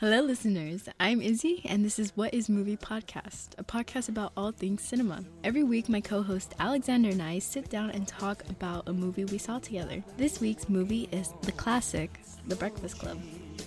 Hello, 0.00 0.20
listeners. 0.20 0.88
I'm 1.00 1.20
Izzy, 1.20 1.60
and 1.64 1.84
this 1.84 1.98
is 1.98 2.16
What 2.16 2.32
is 2.32 2.48
Movie 2.48 2.76
Podcast, 2.76 3.48
a 3.58 3.64
podcast 3.64 4.08
about 4.08 4.30
all 4.36 4.52
things 4.52 4.84
cinema. 4.84 5.24
Every 5.42 5.64
week, 5.64 5.88
my 5.88 6.00
co 6.00 6.22
host 6.22 6.54
Alexander 6.60 7.08
and 7.08 7.20
I 7.20 7.40
sit 7.40 7.68
down 7.68 7.90
and 7.90 8.06
talk 8.06 8.44
about 8.48 8.88
a 8.88 8.92
movie 8.92 9.24
we 9.24 9.38
saw 9.38 9.58
together. 9.58 10.04
This 10.16 10.40
week's 10.40 10.68
movie 10.68 11.08
is 11.10 11.34
the 11.42 11.50
classic, 11.50 12.20
The 12.46 12.54
Breakfast 12.54 13.00
Club. 13.00 13.18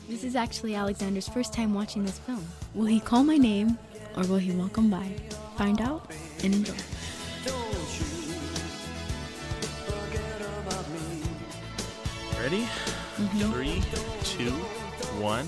This 0.07 0.23
is 0.23 0.37
actually 0.37 0.73
Alexander's 0.73 1.27
first 1.27 1.51
time 1.51 1.73
watching 1.73 2.05
this 2.05 2.19
film. 2.19 2.47
Will 2.75 2.85
he 2.85 3.01
call 3.01 3.25
my 3.25 3.35
name, 3.35 3.77
or 4.15 4.23
will 4.23 4.37
he 4.37 4.51
walk 4.51 4.77
on 4.77 4.89
by? 4.89 5.13
Find 5.57 5.81
out 5.81 6.13
and 6.45 6.53
enjoy. 6.53 6.77
Ready? 12.39 12.61
Mm-hmm. 13.17 13.51
Three, 13.51 13.83
two, 14.23 14.51
one, 15.21 15.45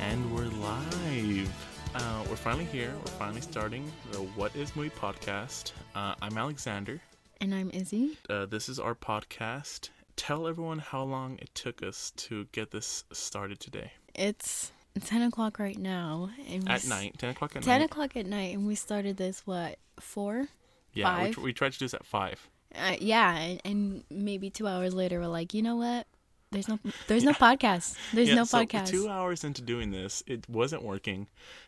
and 0.00 0.34
we're 0.34 0.44
live. 0.44 1.50
Uh, 1.94 2.24
we're 2.28 2.36
finally 2.36 2.64
here. 2.64 2.92
We're 3.04 3.12
finally 3.12 3.40
starting 3.40 3.90
the 4.12 4.18
What 4.18 4.54
Is 4.56 4.74
Movie 4.76 4.90
podcast. 4.90 5.72
Uh, 5.94 6.14
I'm 6.22 6.36
Alexander. 6.36 7.00
And 7.40 7.54
I'm 7.54 7.70
Izzy. 7.70 8.16
Uh, 8.28 8.46
this 8.46 8.68
is 8.68 8.78
our 8.78 8.94
podcast. 8.94 9.90
Tell 10.16 10.46
everyone 10.46 10.78
how 10.78 11.02
long 11.02 11.38
it 11.40 11.54
took 11.54 11.82
us 11.82 12.12
to 12.16 12.46
get 12.52 12.70
this 12.70 13.04
started 13.12 13.60
today. 13.60 13.92
It's 14.14 14.72
10 15.04 15.22
o'clock 15.22 15.58
right 15.58 15.78
now. 15.78 16.30
And 16.48 16.68
At 16.68 16.86
night, 16.86 17.16
10 17.18 17.30
o'clock 17.30 17.56
at 17.56 17.62
10 17.62 17.80
night. 17.80 17.84
o'clock 17.84 18.16
at 18.16 18.26
night, 18.26 18.54
and 18.54 18.66
we 18.66 18.74
started 18.74 19.16
this, 19.16 19.42
what, 19.46 19.78
4? 20.00 20.46
yeah, 20.94 21.24
we, 21.24 21.30
tr- 21.30 21.40
we 21.40 21.52
tried 21.52 21.72
to 21.72 21.78
do 21.78 21.84
this 21.84 21.94
at 21.94 22.04
5. 22.06 22.48
Uh, 22.76 22.96
yeah, 23.00 23.36
and, 23.36 23.60
and 23.64 24.04
maybe 24.10 24.50
two 24.50 24.66
hours 24.66 24.94
later, 24.94 25.20
we're 25.20 25.26
like, 25.26 25.54
you 25.54 25.62
know 25.62 25.76
what? 25.76 26.06
There's 26.54 26.68
no, 26.68 26.78
there's 27.08 27.24
no 27.24 27.32
podcast. 27.32 27.96
There's 28.12 28.28
yeah, 28.28 28.36
no 28.36 28.44
so 28.44 28.58
podcast. 28.58 28.86
two 28.86 29.08
hours 29.08 29.42
into 29.42 29.60
doing 29.60 29.90
this, 29.90 30.22
it 30.24 30.48
wasn't 30.48 30.84
working, 30.84 31.26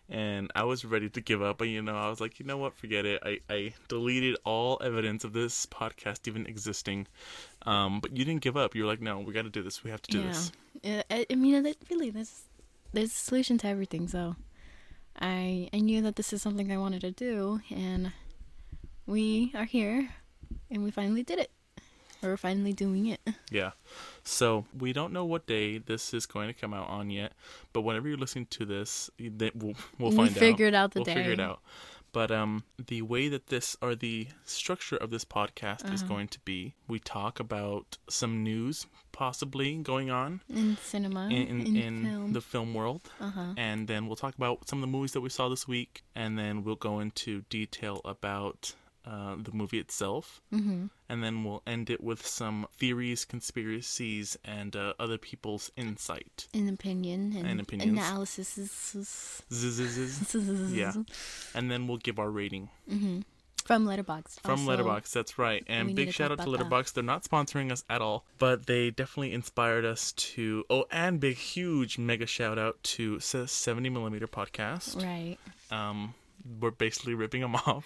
and 0.09 0.53
I 0.55 0.63
was 0.63 0.85
ready 0.85 1.11
to 1.11 1.21
give 1.21 1.43
up. 1.43 1.59
But 1.59 1.69
you 1.69 1.83
know, 1.83 1.97
I 1.97 2.09
was 2.09 2.21
like, 2.21 2.39
you 2.39 2.47
know 2.47 2.57
what, 2.57 2.73
forget 2.73 3.05
it. 3.05 3.21
I, 3.25 3.41
I 3.51 3.75
deleted 3.89 4.37
all 4.45 4.81
evidence 4.81 5.25
of 5.25 5.33
this 5.33 5.67
podcast 5.67 6.29
even 6.29 6.47
existing. 6.47 7.09
Um, 7.63 7.99
but 7.99 8.17
you 8.17 8.25
didn't 8.25 8.43
give 8.43 8.57
up. 8.57 8.77
You're 8.77 8.87
like, 8.87 9.01
no, 9.01 9.19
we 9.19 9.33
got 9.33 9.43
to 9.43 9.51
do 9.51 9.65
this. 9.65 9.83
We 9.83 9.91
have 9.91 10.03
to 10.03 10.11
do 10.13 10.21
yeah, 10.21 10.29
this. 10.29 10.53
Uh, 10.85 11.03
I, 11.11 11.27
I 11.29 11.35
mean, 11.35 11.75
really, 11.91 12.11
there's 12.11 12.43
there's 12.93 13.11
a 13.11 13.17
solution 13.17 13.59
to 13.59 13.67
everything. 13.67 14.07
So, 14.07 14.37
I 15.19 15.69
I 15.73 15.81
knew 15.81 16.01
that 16.03 16.15
this 16.15 16.33
is 16.33 16.43
something 16.43 16.71
I 16.71 16.79
wanted 16.79 17.01
to 17.01 17.11
do, 17.11 17.61
and 17.75 18.13
we 19.05 19.51
are 19.57 19.65
here, 19.65 20.11
and 20.71 20.85
we 20.85 20.93
finally 20.93 21.25
did 21.25 21.41
it. 21.41 21.51
We're 22.23 22.37
finally 22.37 22.73
doing 22.73 23.07
it. 23.07 23.21
Yeah. 23.51 23.73
So 24.29 24.65
we 24.77 24.93
don't 24.93 25.13
know 25.13 25.25
what 25.25 25.47
day 25.47 25.79
this 25.79 26.13
is 26.13 26.27
going 26.27 26.49
to 26.49 26.53
come 26.55 26.75
out 26.75 26.89
on 26.89 27.11
yet, 27.11 27.33
but 27.73 27.83
whenever 27.83 28.09
you're 28.09 28.19
listening 28.19 28.47
to 28.51 28.65
this, 28.65 29.09
we'll 29.21 29.75
we'll 30.01 30.11
find 30.11 30.29
We 30.35 30.41
figured 30.41 30.75
out 30.75 30.93
the 30.93 31.01
we'll 31.01 31.15
figure 31.15 31.31
it 31.33 31.41
out. 31.41 31.61
But 32.13 32.31
um, 32.31 32.65
the 32.79 33.03
way 33.03 33.29
that 33.29 33.49
this 33.49 33.77
or 33.83 33.95
the 33.95 34.29
structure 34.45 34.97
of 34.97 35.11
this 35.11 35.25
podcast 35.25 35.93
is 35.93 36.03
Uh-huh. 36.03 36.09
going 36.15 36.29
to 36.29 36.41
be, 36.41 36.75
we 36.89 36.99
talk 36.99 37.39
about 37.39 37.99
some 38.09 38.43
news 38.43 38.87
possibly 39.13 39.77
going 39.77 40.11
on 40.11 40.41
In 40.49 40.77
cinema, 40.79 41.27
in 41.29 41.47
in, 41.67 41.77
in 41.77 42.05
film. 42.05 42.33
the 42.33 42.41
film 42.41 42.75
world, 42.75 43.03
uh 43.21 43.31
huh. 43.31 43.55
and 43.57 43.87
then 43.87 44.07
we'll 44.07 44.17
talk 44.17 44.35
about 44.35 44.67
some 44.69 44.79
of 44.79 44.83
the 44.83 44.87
movies 44.97 45.13
that 45.13 45.21
we 45.21 45.29
saw 45.29 45.49
this 45.49 45.69
week, 45.69 46.03
and 46.15 46.37
then 46.39 46.65
we'll 46.65 46.75
go 46.91 47.01
into 47.01 47.43
detail 47.51 48.01
about 48.05 48.75
uh, 49.07 49.37
the 49.39 49.53
movie 49.53 49.79
itself, 49.79 50.43
Mm-hmm. 50.53 50.87
and 51.09 51.23
then 51.23 51.45
we'll 51.45 51.63
end 51.67 51.91
it 51.91 52.03
with 52.03 52.27
some 52.27 52.67
theories, 52.77 53.25
conspiracies, 53.25 54.37
and 54.45 54.75
uh, 54.75 54.95
other 54.99 55.17
people's 55.19 55.71
insight. 55.77 56.49
An 56.53 56.69
opinion 56.69 57.33
and, 57.37 57.47
And 57.47 57.61
opinions. 57.61 57.93
analysis 57.93 58.59
Yeah, 60.75 60.93
and 61.55 61.71
then 61.71 61.87
we'll 61.87 61.99
give 61.99 62.19
our 62.19 62.31
rating 62.31 62.69
hmm 62.89 63.21
From 63.65 63.85
Letterboxd. 63.87 64.41
from 64.43 64.61
also. 64.61 64.71
Letterboxd. 64.77 65.13
That's 65.13 65.39
right, 65.39 65.65
and 65.67 65.95
big 65.95 66.13
shout 66.13 66.31
out 66.33 66.39
to 66.45 66.51
that. 66.51 66.61
Letterboxd. 66.61 66.93
They're 66.95 67.03
not 67.05 67.25
sponsoring 67.25 67.73
us 67.73 67.85
at 67.91 68.01
all, 68.01 68.25
but 68.39 68.67
they 68.67 68.91
definitely 68.91 69.33
inspired 69.33 69.85
us 69.85 70.13
to. 70.13 70.65
Oh, 70.71 70.85
and 70.91 71.19
big, 71.21 71.37
huge, 71.37 71.99
mega 71.99 72.27
shout 72.27 72.59
out 72.59 72.83
to 72.95 73.19
70 73.21 73.89
millimeter 73.91 74.27
podcast. 74.29 74.97
Right. 75.03 75.37
um 75.71 76.15
we're 76.61 76.71
basically 76.71 77.15
ripping 77.15 77.41
them 77.41 77.55
off 77.67 77.85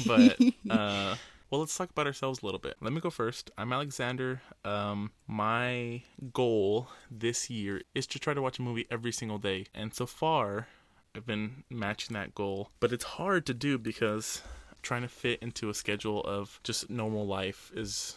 but 0.06 0.38
uh 0.70 1.16
well 1.50 1.60
let's 1.60 1.76
talk 1.76 1.90
about 1.90 2.06
ourselves 2.06 2.42
a 2.42 2.46
little 2.46 2.58
bit 2.60 2.76
let 2.80 2.92
me 2.92 3.00
go 3.00 3.10
first 3.10 3.50
i'm 3.58 3.72
alexander 3.72 4.40
um 4.64 5.10
my 5.26 6.02
goal 6.32 6.88
this 7.10 7.50
year 7.50 7.82
is 7.94 8.06
to 8.06 8.18
try 8.18 8.34
to 8.34 8.42
watch 8.42 8.58
a 8.58 8.62
movie 8.62 8.86
every 8.90 9.12
single 9.12 9.38
day 9.38 9.66
and 9.74 9.94
so 9.94 10.06
far 10.06 10.68
i've 11.14 11.26
been 11.26 11.64
matching 11.70 12.14
that 12.14 12.34
goal 12.34 12.70
but 12.80 12.92
it's 12.92 13.04
hard 13.04 13.44
to 13.46 13.54
do 13.54 13.78
because 13.78 14.42
trying 14.82 15.02
to 15.02 15.08
fit 15.08 15.38
into 15.42 15.68
a 15.70 15.74
schedule 15.74 16.20
of 16.22 16.58
just 16.64 16.90
normal 16.90 17.26
life 17.26 17.70
is 17.74 18.16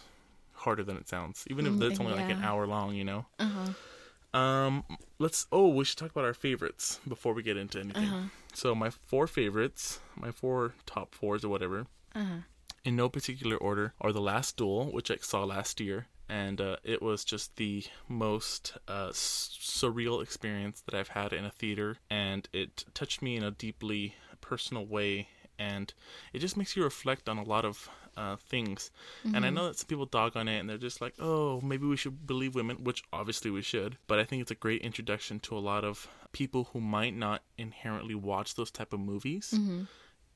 harder 0.54 0.84
than 0.84 0.98
it 0.98 1.08
sounds 1.08 1.44
even 1.50 1.66
if 1.68 1.74
Mm, 1.74 1.82
it's 1.92 2.00
only 2.00 2.14
like 2.14 2.30
an 2.30 2.40
hour 2.42 2.66
long 2.66 2.96
you 2.96 3.04
know 3.04 3.26
Uh 3.40 3.46
huh. 3.46 4.40
um, 4.40 4.84
let's. 5.20 5.48
Oh, 5.52 5.70
we 5.70 5.86
should 5.86 5.98
talk 5.98 6.12
about 6.12 6.26
our 6.26 6.34
favorites 6.34 7.00
before 7.08 7.34
we 7.34 7.42
get 7.44 7.56
into 7.58 7.80
anything. 7.80 8.10
Uh-huh. 8.10 8.28
So 8.56 8.74
my 8.74 8.90
four 8.90 9.28
favorites, 9.28 10.00
my 10.16 10.32
four 10.32 10.74
top 10.86 11.14
fours 11.14 11.44
or 11.46 11.50
whatever, 11.50 11.88
Uh 12.16 12.24
huh. 12.24 12.38
in 12.84 12.96
no 12.96 13.10
particular 13.10 13.58
order, 13.58 13.94
are 14.02 14.14
The 14.14 14.22
Last 14.22 14.58
Duel, 14.58 14.92
which 14.92 15.12
I 15.12 15.18
saw 15.22 15.44
last 15.44 15.80
year, 15.82 16.08
and 16.30 16.60
uh, 16.62 16.78
it 16.84 17.02
was 17.02 17.26
just 17.26 17.56
the 17.58 17.84
most 18.08 18.78
uh, 18.88 19.10
s- 19.10 19.58
surreal 19.62 20.24
experience 20.24 20.82
that 20.86 20.96
I've 20.96 21.10
had 21.10 21.34
in 21.34 21.46
a 21.46 21.52
theater, 21.52 21.98
and 22.10 22.48
it 22.54 22.86
touched 22.94 23.22
me 23.22 23.36
in 23.36 23.44
a 23.44 23.52
deeply 23.52 24.16
personal 24.42 24.86
way, 24.86 25.28
and 25.60 25.94
it 26.34 26.40
just 26.40 26.58
makes 26.58 26.76
you 26.78 26.84
reflect 26.84 27.28
on 27.30 27.38
a 27.38 27.44
lot 27.44 27.66
of 27.66 27.90
uh, 28.18 28.36
things. 28.38 28.92
And 29.24 29.46
I 29.46 29.50
know 29.50 29.68
that 29.68 29.78
some 29.78 29.88
people 29.88 30.06
dog 30.06 30.36
on 30.38 30.48
it, 30.48 30.60
and 30.60 30.70
they're 30.70 30.78
just 30.78 31.02
like, 31.02 31.14
"Oh, 31.20 31.62
maybe 31.62 31.86
we 31.86 31.98
should 31.98 32.26
believe 32.26 32.56
women," 32.56 32.84
which 32.84 33.04
obviously 33.12 33.52
we 33.52 33.62
should. 33.62 33.98
But 34.08 34.20
I 34.20 34.24
think 34.24 34.42
it's 34.42 34.52
a 34.52 34.56
great 34.56 34.82
introduction 34.82 35.40
to 35.42 35.58
a 35.58 35.60
lot 35.60 35.84
of 35.84 36.08
people 36.32 36.70
who 36.74 36.82
might 36.82 37.16
not 37.16 37.44
inherently 37.58 38.16
watch 38.16 38.56
those 38.56 38.72
type 38.72 38.94
of 38.94 39.00
movies. 39.00 39.54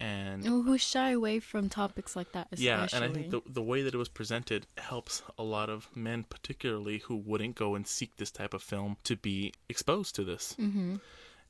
And 0.02 0.48
Oh, 0.48 0.62
who 0.62 0.78
shy 0.78 1.10
away 1.12 1.42
from 1.42 1.68
topics 1.68 2.16
like 2.16 2.32
that? 2.32 2.48
Especially. 2.54 2.66
yeah, 2.66 2.88
and 2.94 3.04
I 3.04 3.10
think 3.10 3.32
the 3.32 3.42
the 3.46 3.62
way 3.62 3.82
that 3.82 3.94
it 3.94 3.98
was 3.98 4.08
presented 4.08 4.66
helps 4.78 5.22
a 5.38 5.44
lot 5.44 5.70
of 5.70 5.90
men, 5.94 6.24
particularly 6.24 7.00
who 7.00 7.18
wouldn't 7.18 7.56
go 7.56 7.76
and 7.76 7.86
seek 7.86 8.16
this 8.16 8.32
type 8.32 8.54
of 8.54 8.64
film, 8.64 8.96
to 9.04 9.18
be 9.18 9.54
exposed 9.68 10.16
to 10.16 10.24
this. 10.24 10.56
Mm-hmm. 10.58 10.96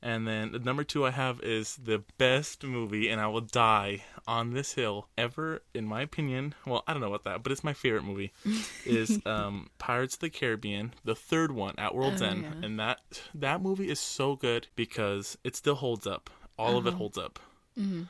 And 0.02 0.26
then 0.26 0.52
the 0.52 0.58
number 0.58 0.82
two 0.82 1.04
I 1.04 1.10
have 1.10 1.40
is 1.42 1.76
the 1.76 2.02
best 2.16 2.64
movie, 2.64 3.10
and 3.10 3.20
I 3.20 3.26
will 3.26 3.42
die 3.42 4.02
on 4.26 4.52
this 4.54 4.72
hill 4.72 5.08
ever, 5.18 5.60
in 5.74 5.84
my 5.84 6.00
opinion. 6.00 6.54
Well, 6.66 6.82
I 6.86 6.92
don't 6.94 7.02
know 7.02 7.08
about 7.12 7.24
that, 7.24 7.42
but 7.42 7.52
it's 7.52 7.62
my 7.62 7.74
favorite 7.74 8.04
movie. 8.04 8.32
is 8.86 9.20
um, 9.26 9.68
Pirates 9.78 10.14
of 10.14 10.20
the 10.20 10.30
Caribbean, 10.30 10.94
the 11.04 11.14
third 11.14 11.52
one 11.52 11.74
at 11.76 11.94
World's 11.94 12.22
Oh, 12.22 12.26
End, 12.26 12.42
yeah. 12.44 12.52
and 12.66 12.80
that 12.80 13.00
that 13.34 13.60
movie 13.60 13.90
is 13.90 14.00
so 14.00 14.36
good 14.36 14.68
because 14.74 15.36
it 15.44 15.54
still 15.54 15.74
holds 15.74 16.06
up. 16.06 16.30
All 16.58 16.78
of 16.78 16.86
it 16.86 16.90
Uh-huh. 16.90 16.96
holds 16.98 17.18
up. 17.18 17.38
Mm-hmm. 17.78 18.04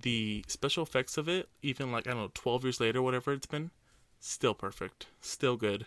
The 0.00 0.44
special 0.46 0.84
effects 0.84 1.18
of 1.18 1.28
it, 1.28 1.48
even 1.60 1.90
like 1.90 2.06
I 2.06 2.10
don't 2.12 2.20
know, 2.20 2.30
twelve 2.34 2.62
years 2.62 2.78
later, 2.80 3.02
whatever 3.02 3.32
it's 3.32 3.46
been, 3.46 3.72
still 4.20 4.54
perfect, 4.54 5.08
still 5.20 5.56
good. 5.56 5.86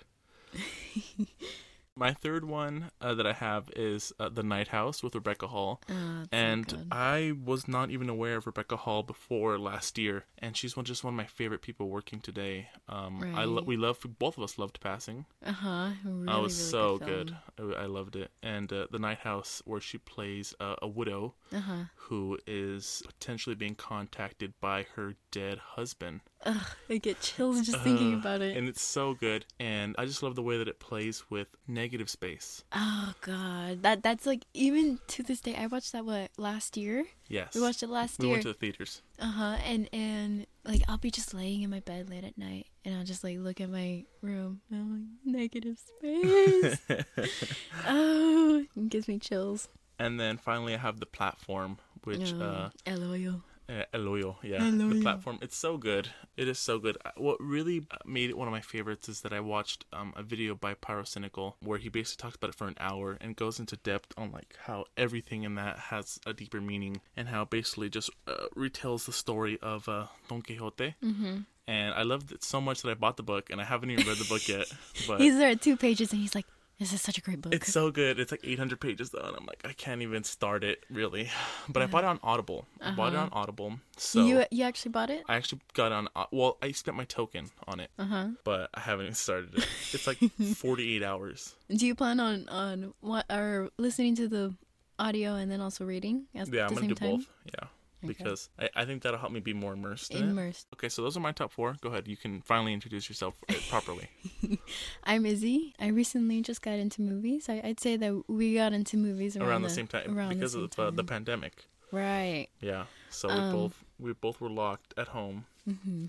My 1.97 2.11
third 2.11 2.43
one 2.43 2.91
uh, 2.99 3.13
that 3.13 3.25
I 3.25 3.31
have 3.31 3.69
is 3.73 4.11
uh, 4.19 4.27
The 4.27 4.43
Night 4.43 4.67
House 4.67 5.01
with 5.01 5.15
Rebecca 5.15 5.47
Hall. 5.47 5.81
Uh, 5.89 5.93
so 6.23 6.27
And 6.33 6.67
good. 6.67 6.87
I 6.91 7.31
was 7.41 7.69
not 7.69 7.89
even 7.89 8.09
aware 8.09 8.35
of 8.35 8.45
Rebecca 8.45 8.75
Hall 8.75 9.01
before 9.01 9.57
last 9.57 9.97
year, 9.97 10.25
and 10.39 10.57
she's 10.57 10.75
one, 10.75 10.83
just 10.83 11.05
one 11.05 11.13
of 11.13 11.17
my 11.17 11.25
favorite 11.25 11.61
people 11.61 11.87
working 11.87 12.19
today. 12.19 12.67
Um, 12.89 13.23
I 13.33 13.45
lo- 13.45 13.63
we 13.65 13.77
love 13.77 13.99
both 14.19 14.37
of 14.37 14.43
us 14.43 14.57
loved 14.57 14.81
Passing. 14.81 15.25
uh-huh. 15.45 15.91
Really, 16.03 16.27
I 16.27 16.37
was 16.37 16.57
really 16.59 16.69
so 16.69 16.97
good. 16.97 17.33
good. 17.57 17.77
I, 17.77 17.83
I 17.83 17.85
loved 17.85 18.17
it. 18.17 18.29
And 18.43 18.73
uh, 18.73 18.87
The 18.91 18.99
Night 18.99 19.19
House, 19.19 19.61
where 19.63 19.79
she 19.79 19.97
plays 19.97 20.53
uh, 20.59 20.75
a 20.81 20.87
widow 20.89 21.35
Uh 21.53 21.59
huh. 21.61 21.83
who 21.95 22.37
is 22.45 23.03
potentially 23.07 23.55
being 23.55 23.75
contacted 23.75 24.53
by 24.59 24.85
her 24.97 25.13
dead 25.35 25.57
husband. 25.59 26.21
Ugh, 26.45 26.55
I 26.89 26.97
get 26.97 27.19
chills 27.19 27.65
just 27.65 27.79
thinking 27.81 28.13
Ugh, 28.13 28.19
about 28.19 28.41
it. 28.41 28.55
And 28.55 28.69
it's 28.69 28.81
so 28.81 29.13
good. 29.15 29.45
And 29.59 29.95
I 29.97 30.05
just 30.05 30.23
love 30.23 30.35
the 30.35 30.41
way 30.43 30.57
that 30.57 30.67
it 30.67 30.79
plays 30.79 31.23
with 31.29 31.47
negative 31.67 32.09
space. 32.09 32.63
Oh 32.73 33.13
god, 33.21 33.81
that 33.83 34.01
that's 34.01 34.25
like 34.25 34.45
even 34.53 34.99
to 35.07 35.23
this 35.23 35.41
day. 35.41 35.55
I 35.55 35.67
watched 35.67 35.91
that 35.91 36.05
what 36.05 36.31
last 36.37 36.77
year. 36.77 37.05
Yes. 37.27 37.53
We 37.55 37.61
watched 37.61 37.83
it 37.83 37.89
last 37.89 38.19
We 38.19 38.27
year. 38.27 38.29
We 38.29 38.35
went 38.35 38.43
to 38.43 38.47
the 38.49 38.53
theaters. 38.59 39.01
Uh 39.19 39.31
huh. 39.31 39.57
And 39.65 39.89
and 39.91 40.45
like 40.63 40.83
I'll 40.87 40.97
be 40.97 41.11
just 41.11 41.33
laying 41.33 41.63
in 41.63 41.69
my 41.69 41.81
bed 41.81 42.09
late 42.09 42.23
at 42.23 42.37
night, 42.37 42.67
and 42.85 42.95
I'll 42.95 43.03
just 43.05 43.23
like 43.23 43.37
look 43.39 43.59
at 43.59 43.69
my 43.69 44.05
room. 44.21 44.61
And 44.71 44.79
I'm 44.79 44.91
like 44.93 45.51
negative 45.53 45.77
space. 45.97 46.79
oh, 47.87 48.63
it 48.75 48.89
gives 48.89 49.07
me 49.07 49.19
chills. 49.19 49.67
and 49.99 50.19
then 50.19 50.37
finally, 50.37 50.75
I 50.75 50.77
have 50.77 50.99
the 50.99 51.05
platform, 51.05 51.77
which 52.03 52.33
Oh, 52.33 52.41
uh, 52.41 52.69
LOL. 52.87 53.41
Uh, 53.67 53.83
El 53.93 54.01
Hoyo, 54.01 54.35
yeah, 54.43 54.63
El 54.63 54.89
the 54.89 55.01
platform. 55.01 55.39
It's 55.41 55.57
so 55.57 55.77
good. 55.77 56.09
It 56.37 56.47
is 56.47 56.59
so 56.59 56.77
good. 56.77 56.97
Uh, 57.03 57.11
What 57.17 57.37
really 57.41 57.87
made 58.05 58.29
it 58.29 58.37
one 58.37 58.47
of 58.47 58.51
my 58.51 58.61
favorites 58.61 59.09
is 59.09 59.21
that 59.21 59.33
I 59.33 59.39
watched 59.39 59.85
um, 59.91 60.13
a 60.15 60.21
video 60.21 60.53
by 60.53 60.75
Pyrocynical 60.75 61.55
where 61.61 61.79
he 61.79 61.89
basically 61.89 62.21
talks 62.21 62.35
about 62.35 62.49
it 62.51 62.55
for 62.55 62.67
an 62.67 62.75
hour 62.79 63.17
and 63.19 63.35
goes 63.35 63.59
into 63.59 63.75
depth 63.77 64.13
on 64.17 64.31
like 64.31 64.55
how 64.65 64.85
everything 64.97 65.43
in 65.43 65.55
that 65.55 65.79
has 65.79 66.19
a 66.27 66.33
deeper 66.33 66.61
meaning 66.61 67.01
and 67.17 67.27
how 67.29 67.41
it 67.43 67.49
basically 67.49 67.89
just 67.89 68.11
uh, 68.27 68.33
retells 68.55 69.05
the 69.05 69.11
story 69.13 69.57
of 69.63 69.89
uh, 69.89 70.05
Don 70.29 70.43
Quixote. 70.43 70.93
Mm-hmm. 71.03 71.37
And 71.67 71.93
I 71.95 72.03
loved 72.03 72.31
it 72.31 72.43
so 72.43 72.61
much 72.61 72.83
that 72.83 72.91
I 72.91 72.93
bought 72.93 73.17
the 73.17 73.23
book 73.23 73.49
and 73.49 73.59
I 73.59 73.63
haven't 73.63 73.89
even 73.89 74.05
read 74.05 74.17
the 74.17 74.25
book 74.25 74.47
yet. 74.47 74.67
But 75.07 75.21
He's 75.21 75.37
there 75.37 75.49
at 75.49 75.61
two 75.61 75.75
pages 75.75 76.11
and 76.11 76.21
he's 76.21 76.35
like, 76.35 76.45
"This 76.79 76.91
is 76.93 77.01
such 77.01 77.17
a 77.17 77.21
great 77.21 77.41
book." 77.41 77.53
it's 77.53 77.71
so 77.71 77.91
good. 77.91 78.19
It's 78.19 78.31
like 78.31 78.41
800 78.43 78.79
pages 78.79 79.09
though, 79.11 79.19
and 79.27 79.35
I'm 79.37 79.45
like, 79.45 79.61
I 79.63 79.73
can't 79.73 80.01
even 80.01 80.23
start 80.23 80.63
it 80.63 80.83
really. 80.89 81.29
But 81.69 81.81
I 81.83 81.87
bought 81.87 82.03
it 82.03 82.07
on 82.07 82.19
Audible. 82.23 82.67
I 82.81 82.91
bought 82.91 83.13
it 83.13 83.17
on 83.17 83.29
Audible. 83.31 83.79
So 83.97 84.25
you 84.25 84.43
you 84.51 84.63
actually 84.63 84.91
bought 84.91 85.09
it? 85.09 85.23
I 85.27 85.35
actually 85.35 85.61
got 85.73 85.91
on. 85.91 86.07
uh, 86.15 86.25
Well, 86.31 86.57
I 86.61 86.71
spent 86.71 86.95
my 86.97 87.05
token 87.05 87.49
on 87.67 87.79
it, 87.79 87.89
Uh 87.97 88.05
huh. 88.05 88.27
but 88.43 88.69
I 88.73 88.81
haven't 88.81 89.05
even 89.05 89.15
started 89.15 89.55
it. 89.55 89.67
It's 89.93 90.07
like 90.07 90.17
48 90.55 91.03
hours. 91.03 91.55
Do 91.69 91.85
you 91.87 91.95
plan 91.95 92.19
on 92.19 92.47
on 92.49 92.93
what 93.01 93.25
or 93.31 93.69
listening 93.77 94.15
to 94.15 94.27
the 94.27 94.53
audio 94.99 95.35
and 95.35 95.51
then 95.51 95.59
also 95.61 95.83
reading 95.85 96.27
at 96.35 96.47
Yeah, 96.47 96.51
the 96.51 96.61
I'm 96.63 96.69
gonna 96.75 96.81
same 96.81 96.89
do 96.89 96.95
time? 96.95 97.11
both. 97.17 97.25
Yeah, 97.45 97.67
because 98.07 98.49
I, 98.59 98.69
I 98.75 98.85
think 98.85 99.03
that'll 99.03 99.19
help 99.19 99.31
me 99.31 99.39
be 99.39 99.53
more 99.53 99.73
immersed. 99.73 100.13
Immersed. 100.13 100.67
Okay, 100.73 100.89
so 100.89 101.01
those 101.01 101.15
are 101.17 101.19
my 101.19 101.31
top 101.31 101.51
four. 101.51 101.75
Go 101.81 101.89
ahead. 101.89 102.07
You 102.07 102.17
can 102.17 102.41
finally 102.41 102.73
introduce 102.73 103.09
yourself 103.09 103.35
uh, 103.49 103.53
properly. 103.69 104.09
I'm 105.03 105.25
Izzy. 105.25 105.73
I 105.79 105.87
recently 105.87 106.41
just 106.41 106.61
got 106.61 106.79
into 106.79 107.01
movies. 107.01 107.49
I, 107.49 107.61
I'd 107.63 107.79
say 107.79 107.97
that 107.97 108.23
we 108.27 108.55
got 108.55 108.73
into 108.73 108.97
movies 108.97 109.35
around, 109.37 109.47
around 109.49 109.61
the 109.63 109.69
same 109.69 109.87
time 109.87 110.17
around 110.17 110.29
the 110.29 110.35
because 110.35 110.53
same 110.53 110.63
of 110.63 110.79
uh, 110.79 110.91
the 110.91 110.97
time. 110.97 111.05
pandemic. 111.05 111.65
right. 111.91 112.47
Yeah, 112.61 112.85
so 113.09 113.27
we 113.29 113.35
Um, 113.35 113.51
both 113.51 113.83
we 113.99 114.13
both 114.13 114.41
were 114.41 114.49
locked 114.49 114.93
at 114.97 115.09
home, 115.09 115.45
hmm 115.65 116.05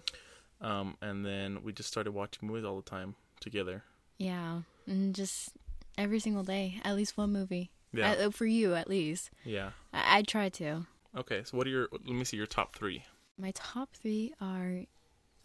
um, 0.60 0.96
and 1.02 1.25
then 1.25 1.62
we 1.62 1.72
just 1.72 1.88
started 1.88 2.12
watching 2.12 2.49
movies 2.49 2.64
all 2.64 2.76
the 2.76 2.88
time 2.90 3.14
together. 3.40 3.84
Yeah, 4.19 4.60
and 4.87 5.14
just 5.14 5.50
every 5.99 6.19
single 6.19 6.42
day, 6.44 6.81
at 6.84 6.96
least 6.96 7.16
one 7.19 7.32
movie. 7.32 7.70
Yeah, 7.92 8.12
Uh, 8.12 8.31
for 8.31 8.46
you, 8.46 8.75
at 8.75 8.88
least. 8.88 9.31
yeah. 9.44 9.70
I, 9.92 10.19
I 10.19 10.22
try 10.22 10.49
to. 10.50 10.87
Okay, 11.16 11.42
so 11.44 11.56
what 11.56 11.66
are 11.66 11.70
your? 11.70 11.88
Let 11.92 12.04
me 12.06 12.24
see 12.24 12.36
your 12.36 12.46
top 12.46 12.76
three. 12.76 13.04
My 13.38 13.52
top 13.54 13.90
three 13.94 14.32
are, 14.40 14.84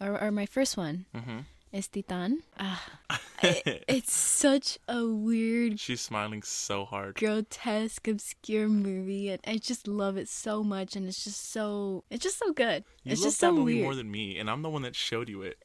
or, 0.00 0.22
or 0.22 0.30
my 0.30 0.46
first 0.46 0.76
one 0.76 1.06
Mm-hmm. 1.14 1.38
is 1.72 1.88
Titane. 1.88 2.36
Ah, 2.58 2.82
it- 3.42 3.84
it's 3.88 4.12
such 4.12 4.78
a 4.88 5.06
weird, 5.06 5.78
She's 5.80 6.00
smiling 6.00 6.42
so 6.42 6.84
hard. 6.84 7.14
grotesque, 7.16 8.06
obscure 8.08 8.68
movie, 8.68 9.30
and 9.30 9.40
I 9.46 9.56
just 9.58 9.86
love 9.88 10.16
it 10.16 10.28
so 10.28 10.62
much. 10.62 10.96
And 10.96 11.06
it's 11.06 11.24
just 11.24 11.50
so, 11.52 12.04
it's 12.10 12.22
just 12.22 12.38
so 12.38 12.52
good. 12.52 12.84
You 13.04 13.12
it's 13.12 13.20
love 13.20 13.28
just 13.28 13.40
that 13.40 13.48
so 13.48 13.52
movie 13.52 13.74
weird. 13.74 13.84
more 13.84 13.94
than 13.94 14.10
me, 14.10 14.38
and 14.38 14.48
I'm 14.50 14.62
the 14.62 14.70
one 14.70 14.82
that 14.82 14.94
showed 14.96 15.28
you 15.28 15.42
it. 15.42 15.58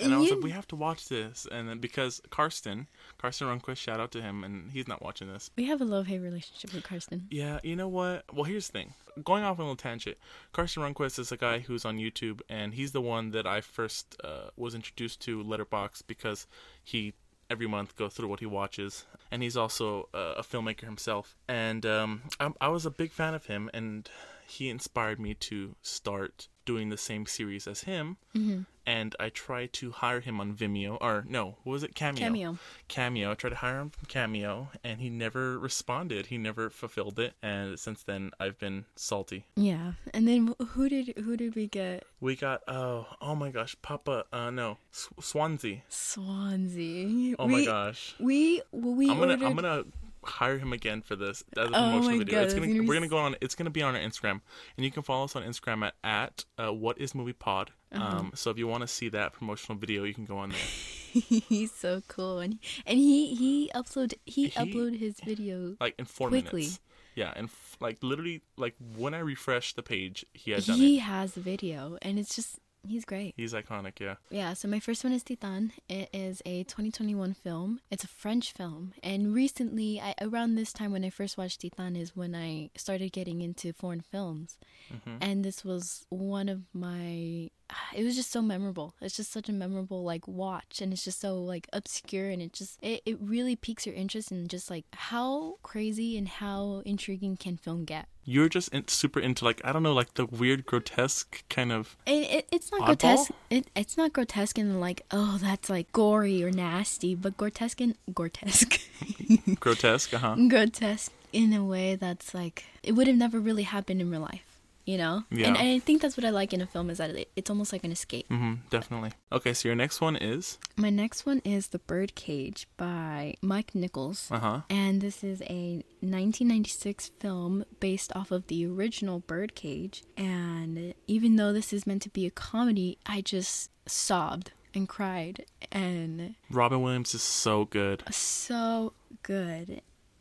And 0.00 0.14
I 0.14 0.18
was 0.18 0.30
like, 0.30 0.42
we 0.42 0.50
have 0.50 0.68
to 0.68 0.76
watch 0.76 1.08
this. 1.08 1.46
And 1.50 1.68
then 1.68 1.78
because 1.78 2.20
Karsten, 2.30 2.86
Karsten 3.18 3.46
Runquist, 3.46 3.78
shout 3.78 4.00
out 4.00 4.10
to 4.12 4.22
him, 4.22 4.44
and 4.44 4.70
he's 4.70 4.88
not 4.88 5.02
watching 5.02 5.32
this. 5.32 5.50
we 5.56 5.64
have 5.64 5.80
a 5.80 5.84
love 5.84 6.06
hate 6.06 6.18
relationship 6.18 6.72
with 6.74 6.84
Karsten. 6.84 7.26
Yeah, 7.30 7.60
you 7.62 7.76
know 7.76 7.88
what? 7.88 8.24
Well, 8.32 8.44
here's 8.44 8.66
the 8.66 8.72
thing. 8.72 8.94
Going 9.24 9.44
off 9.44 9.58
on 9.58 9.60
a 9.60 9.62
little 9.64 9.76
tangent, 9.76 10.18
Karsten 10.52 10.82
Runquist 10.82 11.18
is 11.18 11.32
a 11.32 11.36
guy 11.36 11.60
who's 11.60 11.84
on 11.84 11.96
YouTube, 11.98 12.40
and 12.48 12.74
he's 12.74 12.92
the 12.92 13.00
one 13.00 13.30
that 13.30 13.46
I 13.46 13.60
first 13.60 14.16
uh, 14.22 14.48
was 14.56 14.74
introduced 14.74 15.20
to 15.22 15.42
Letterboxd 15.42 16.02
because 16.06 16.46
he 16.84 17.14
every 17.48 17.66
month 17.66 17.96
go 17.96 18.08
through 18.08 18.28
what 18.28 18.40
he 18.40 18.46
watches, 18.46 19.04
and 19.30 19.42
he's 19.42 19.56
also 19.56 20.08
uh, 20.12 20.34
a 20.36 20.42
filmmaker 20.42 20.84
himself. 20.84 21.36
And 21.48 21.86
um, 21.86 22.22
I, 22.40 22.50
I 22.60 22.68
was 22.68 22.84
a 22.84 22.90
big 22.90 23.12
fan 23.12 23.34
of 23.34 23.46
him, 23.46 23.70
and 23.72 24.08
he 24.46 24.68
inspired 24.68 25.18
me 25.18 25.34
to 25.34 25.76
start 25.82 26.48
doing 26.66 26.90
the 26.90 26.98
same 26.98 27.24
series 27.24 27.66
as 27.66 27.82
him. 27.82 28.18
Mm-hmm. 28.36 28.62
And 28.88 29.16
I 29.18 29.30
tried 29.30 29.72
to 29.74 29.90
hire 29.90 30.20
him 30.20 30.40
on 30.40 30.54
Vimeo, 30.54 30.96
or 31.00 31.24
no, 31.28 31.56
what 31.64 31.72
was 31.72 31.82
it? 31.82 31.96
Cameo. 31.96 32.20
Cameo. 32.20 32.58
Cameo. 32.86 33.32
I 33.32 33.34
tried 33.34 33.50
to 33.50 33.56
hire 33.56 33.80
him 33.80 33.90
from 33.90 34.06
Cameo, 34.06 34.68
and 34.84 35.00
he 35.00 35.10
never 35.10 35.58
responded. 35.58 36.26
He 36.26 36.38
never 36.38 36.70
fulfilled 36.70 37.18
it, 37.18 37.34
and 37.42 37.80
since 37.80 38.04
then 38.04 38.30
I've 38.38 38.60
been 38.60 38.84
salty. 38.94 39.46
Yeah, 39.56 39.94
and 40.14 40.28
then 40.28 40.54
who 40.68 40.88
did 40.88 41.14
who 41.18 41.36
did 41.36 41.56
we 41.56 41.66
get? 41.66 42.04
We 42.20 42.36
got 42.36 42.62
oh 42.68 43.06
oh 43.20 43.34
my 43.34 43.50
gosh, 43.50 43.74
Papa. 43.82 44.26
Uh 44.32 44.50
no, 44.50 44.78
S- 44.92 45.08
Swansea. 45.20 45.82
Swansea. 45.88 47.34
Oh 47.40 47.46
we, 47.46 47.52
my 47.52 47.64
gosh. 47.64 48.14
We 48.20 48.62
well, 48.70 48.94
we 48.94 49.10
I'm 49.10 49.18
gonna 49.18 49.32
ordered. 49.32 49.46
I'm 49.46 49.56
gonna 49.56 49.84
hire 50.26 50.58
him 50.58 50.72
again 50.72 51.02
for 51.02 51.16
this 51.16 51.42
as 51.56 51.64
a 51.64 51.68
Oh 51.68 51.72
promotional 51.72 52.02
my 52.12 52.18
video. 52.18 52.34
God, 52.40 52.44
it's 52.44 52.54
gonna, 52.54 52.66
gonna 52.66 52.80
be 52.82 52.86
we're 52.88 52.94
gonna 52.94 53.08
go 53.08 53.18
on. 53.18 53.36
It's 53.40 53.54
gonna 53.54 53.70
be 53.70 53.82
on 53.82 53.94
our 53.94 54.00
Instagram, 54.00 54.40
and 54.76 54.84
you 54.84 54.90
can 54.90 55.02
follow 55.02 55.24
us 55.24 55.36
on 55.36 55.42
Instagram 55.42 55.86
at 55.86 55.94
at 56.04 56.44
uh, 56.68 56.72
what 56.72 56.98
is 56.98 57.14
movie 57.14 57.32
pod. 57.32 57.70
Uh-huh. 57.92 58.18
Um, 58.18 58.32
so 58.34 58.50
if 58.50 58.58
you 58.58 58.66
want 58.66 58.82
to 58.82 58.88
see 58.88 59.08
that 59.10 59.32
promotional 59.32 59.78
video, 59.78 60.04
you 60.04 60.12
can 60.14 60.24
go 60.26 60.38
on 60.38 60.50
there. 60.50 60.58
He's 61.48 61.72
so 61.72 62.02
cool, 62.08 62.40
and 62.40 62.58
and 62.86 62.98
he 62.98 63.34
he 63.34 63.70
upload 63.74 64.14
he, 64.24 64.48
He- 64.48 64.50
upload 64.50 64.98
his 64.98 65.20
video. 65.24 65.76
Like 65.80 65.94
in 65.98 66.04
four 66.04 66.28
Quickly. 66.28 66.62
minutes. 66.62 66.80
Yeah, 67.14 67.32
and 67.34 67.46
f- 67.46 67.76
like 67.80 67.96
literally, 68.02 68.42
like 68.58 68.74
when 68.96 69.14
I 69.14 69.20
refresh 69.20 69.72
the 69.72 69.82
page, 69.82 70.26
he 70.34 70.50
has 70.50 70.66
done 70.66 70.76
He 70.76 70.98
it. 70.98 71.00
has 71.00 71.32
the 71.32 71.40
video, 71.40 71.96
and 72.02 72.18
it's 72.18 72.36
just 72.36 72.58
he's 72.88 73.04
great. 73.04 73.34
He's 73.36 73.52
iconic. 73.52 74.00
Yeah. 74.00 74.16
Yeah, 74.30 74.54
so 74.54 74.68
my 74.68 74.80
first 74.80 75.04
one 75.04 75.12
is 75.12 75.22
Titane. 75.22 75.72
It 75.88 76.08
is 76.12 76.42
a 76.46 76.64
2021 76.64 77.34
film. 77.34 77.80
It's 77.90 78.04
a 78.04 78.08
French 78.08 78.52
film. 78.52 78.94
And 79.02 79.34
recently, 79.34 80.00
I, 80.00 80.14
around 80.20 80.54
this 80.54 80.72
time 80.72 80.92
when 80.92 81.04
I 81.04 81.10
first 81.10 81.36
watched 81.38 81.62
Titane, 81.62 82.00
is 82.00 82.16
when 82.16 82.34
I 82.34 82.70
started 82.76 83.12
getting 83.12 83.40
into 83.40 83.72
foreign 83.72 84.00
films. 84.00 84.58
Mm-hmm. 84.92 85.16
And 85.20 85.44
this 85.44 85.64
was 85.64 86.04
one 86.08 86.48
of 86.48 86.62
my. 86.72 87.50
It 87.94 88.04
was 88.04 88.14
just 88.14 88.30
so 88.30 88.42
memorable. 88.42 88.94
It's 89.00 89.16
just 89.16 89.32
such 89.32 89.48
a 89.48 89.52
memorable 89.52 90.04
like 90.04 90.28
watch, 90.28 90.80
and 90.80 90.92
it's 90.92 91.04
just 91.04 91.20
so 91.20 91.36
like 91.42 91.68
obscure, 91.72 92.28
and 92.28 92.40
it 92.40 92.52
just 92.52 92.78
it, 92.82 93.02
it 93.04 93.18
really 93.20 93.56
piques 93.56 93.86
your 93.86 93.94
interest 93.94 94.30
in 94.30 94.48
just 94.48 94.70
like 94.70 94.84
how 94.94 95.56
crazy 95.62 96.16
and 96.16 96.28
how 96.28 96.82
intriguing 96.84 97.36
can 97.36 97.56
film 97.56 97.84
get. 97.84 98.06
You're 98.24 98.48
just 98.48 98.68
in, 98.74 98.88
super 98.88 99.20
into 99.20 99.44
like 99.44 99.60
I 99.64 99.72
don't 99.72 99.82
know, 99.82 99.94
like 99.94 100.14
the 100.14 100.26
weird, 100.26 100.66
grotesque 100.66 101.42
kind 101.48 101.72
of. 101.72 101.96
And 102.06 102.24
it, 102.24 102.48
it's 102.52 102.70
not 102.70 102.82
Oddball? 102.82 102.86
grotesque. 102.86 103.30
It, 103.50 103.66
it's 103.74 103.96
not 103.96 104.12
grotesque 104.12 104.58
in 104.58 104.80
like 104.80 105.02
oh 105.10 105.38
that's 105.40 105.70
like 105.70 105.90
gory 105.92 106.42
or 106.44 106.50
nasty, 106.50 107.14
but 107.14 107.36
grotesque 107.36 107.80
in 107.80 107.94
grotesque, 108.12 108.80
grotesque, 109.60 110.14
uh 110.14 110.18
huh. 110.18 110.36
grotesque 110.48 111.12
in 111.32 111.52
a 111.52 111.64
way 111.64 111.94
that's 111.96 112.34
like 112.34 112.64
it 112.82 112.92
would 112.92 113.06
have 113.06 113.16
never 113.16 113.38
really 113.40 113.64
happened 113.64 114.00
in 114.00 114.10
real 114.10 114.20
life, 114.20 114.55
you 114.86 114.96
know. 114.96 115.24
Yeah. 115.30 115.48
And, 115.48 115.56
and 115.58 115.68
I 115.68 115.78
think 115.80 116.00
that's 116.00 116.16
what 116.16 116.24
I 116.24 116.30
like 116.30 116.54
in 116.54 116.62
a 116.62 116.66
film 116.66 116.88
is 116.88 116.98
that 116.98 117.10
it, 117.10 117.28
it's 117.36 117.50
almost 117.50 117.72
like 117.72 117.84
an 117.84 117.92
escape. 117.92 118.28
Mm-hmm, 118.30 118.54
definitely. 118.70 119.10
Okay, 119.30 119.52
so 119.52 119.68
your 119.68 119.76
next 119.76 120.00
one 120.00 120.16
is. 120.16 120.58
My 120.76 120.88
next 120.90 121.26
one 121.26 121.42
is 121.44 121.68
The 121.68 121.78
Birdcage 121.80 122.66
by 122.76 123.34
Mike 123.42 123.74
Nichols. 123.74 124.28
Uh 124.30 124.38
huh. 124.38 124.60
And 124.70 125.00
this 125.00 125.22
is 125.22 125.42
a 125.42 125.84
1996 126.00 127.08
film 127.08 127.64
based 127.80 128.14
off 128.16 128.30
of 128.30 128.46
the 128.46 128.64
original 128.66 129.18
Birdcage. 129.20 130.04
And 130.16 130.94
even 131.06 131.36
though 131.36 131.52
this 131.52 131.72
is 131.72 131.86
meant 131.86 132.02
to 132.02 132.10
be 132.10 132.24
a 132.24 132.30
comedy, 132.30 132.98
I 133.04 133.20
just 133.20 133.70
sobbed 133.86 134.52
and 134.74 134.88
cried 134.88 135.46
and 135.72 136.34
Robin 136.50 136.82
Williams 136.82 137.14
is 137.14 137.22
so 137.22 137.64
good. 137.64 138.02
so 138.10 138.92
good. 139.22 139.80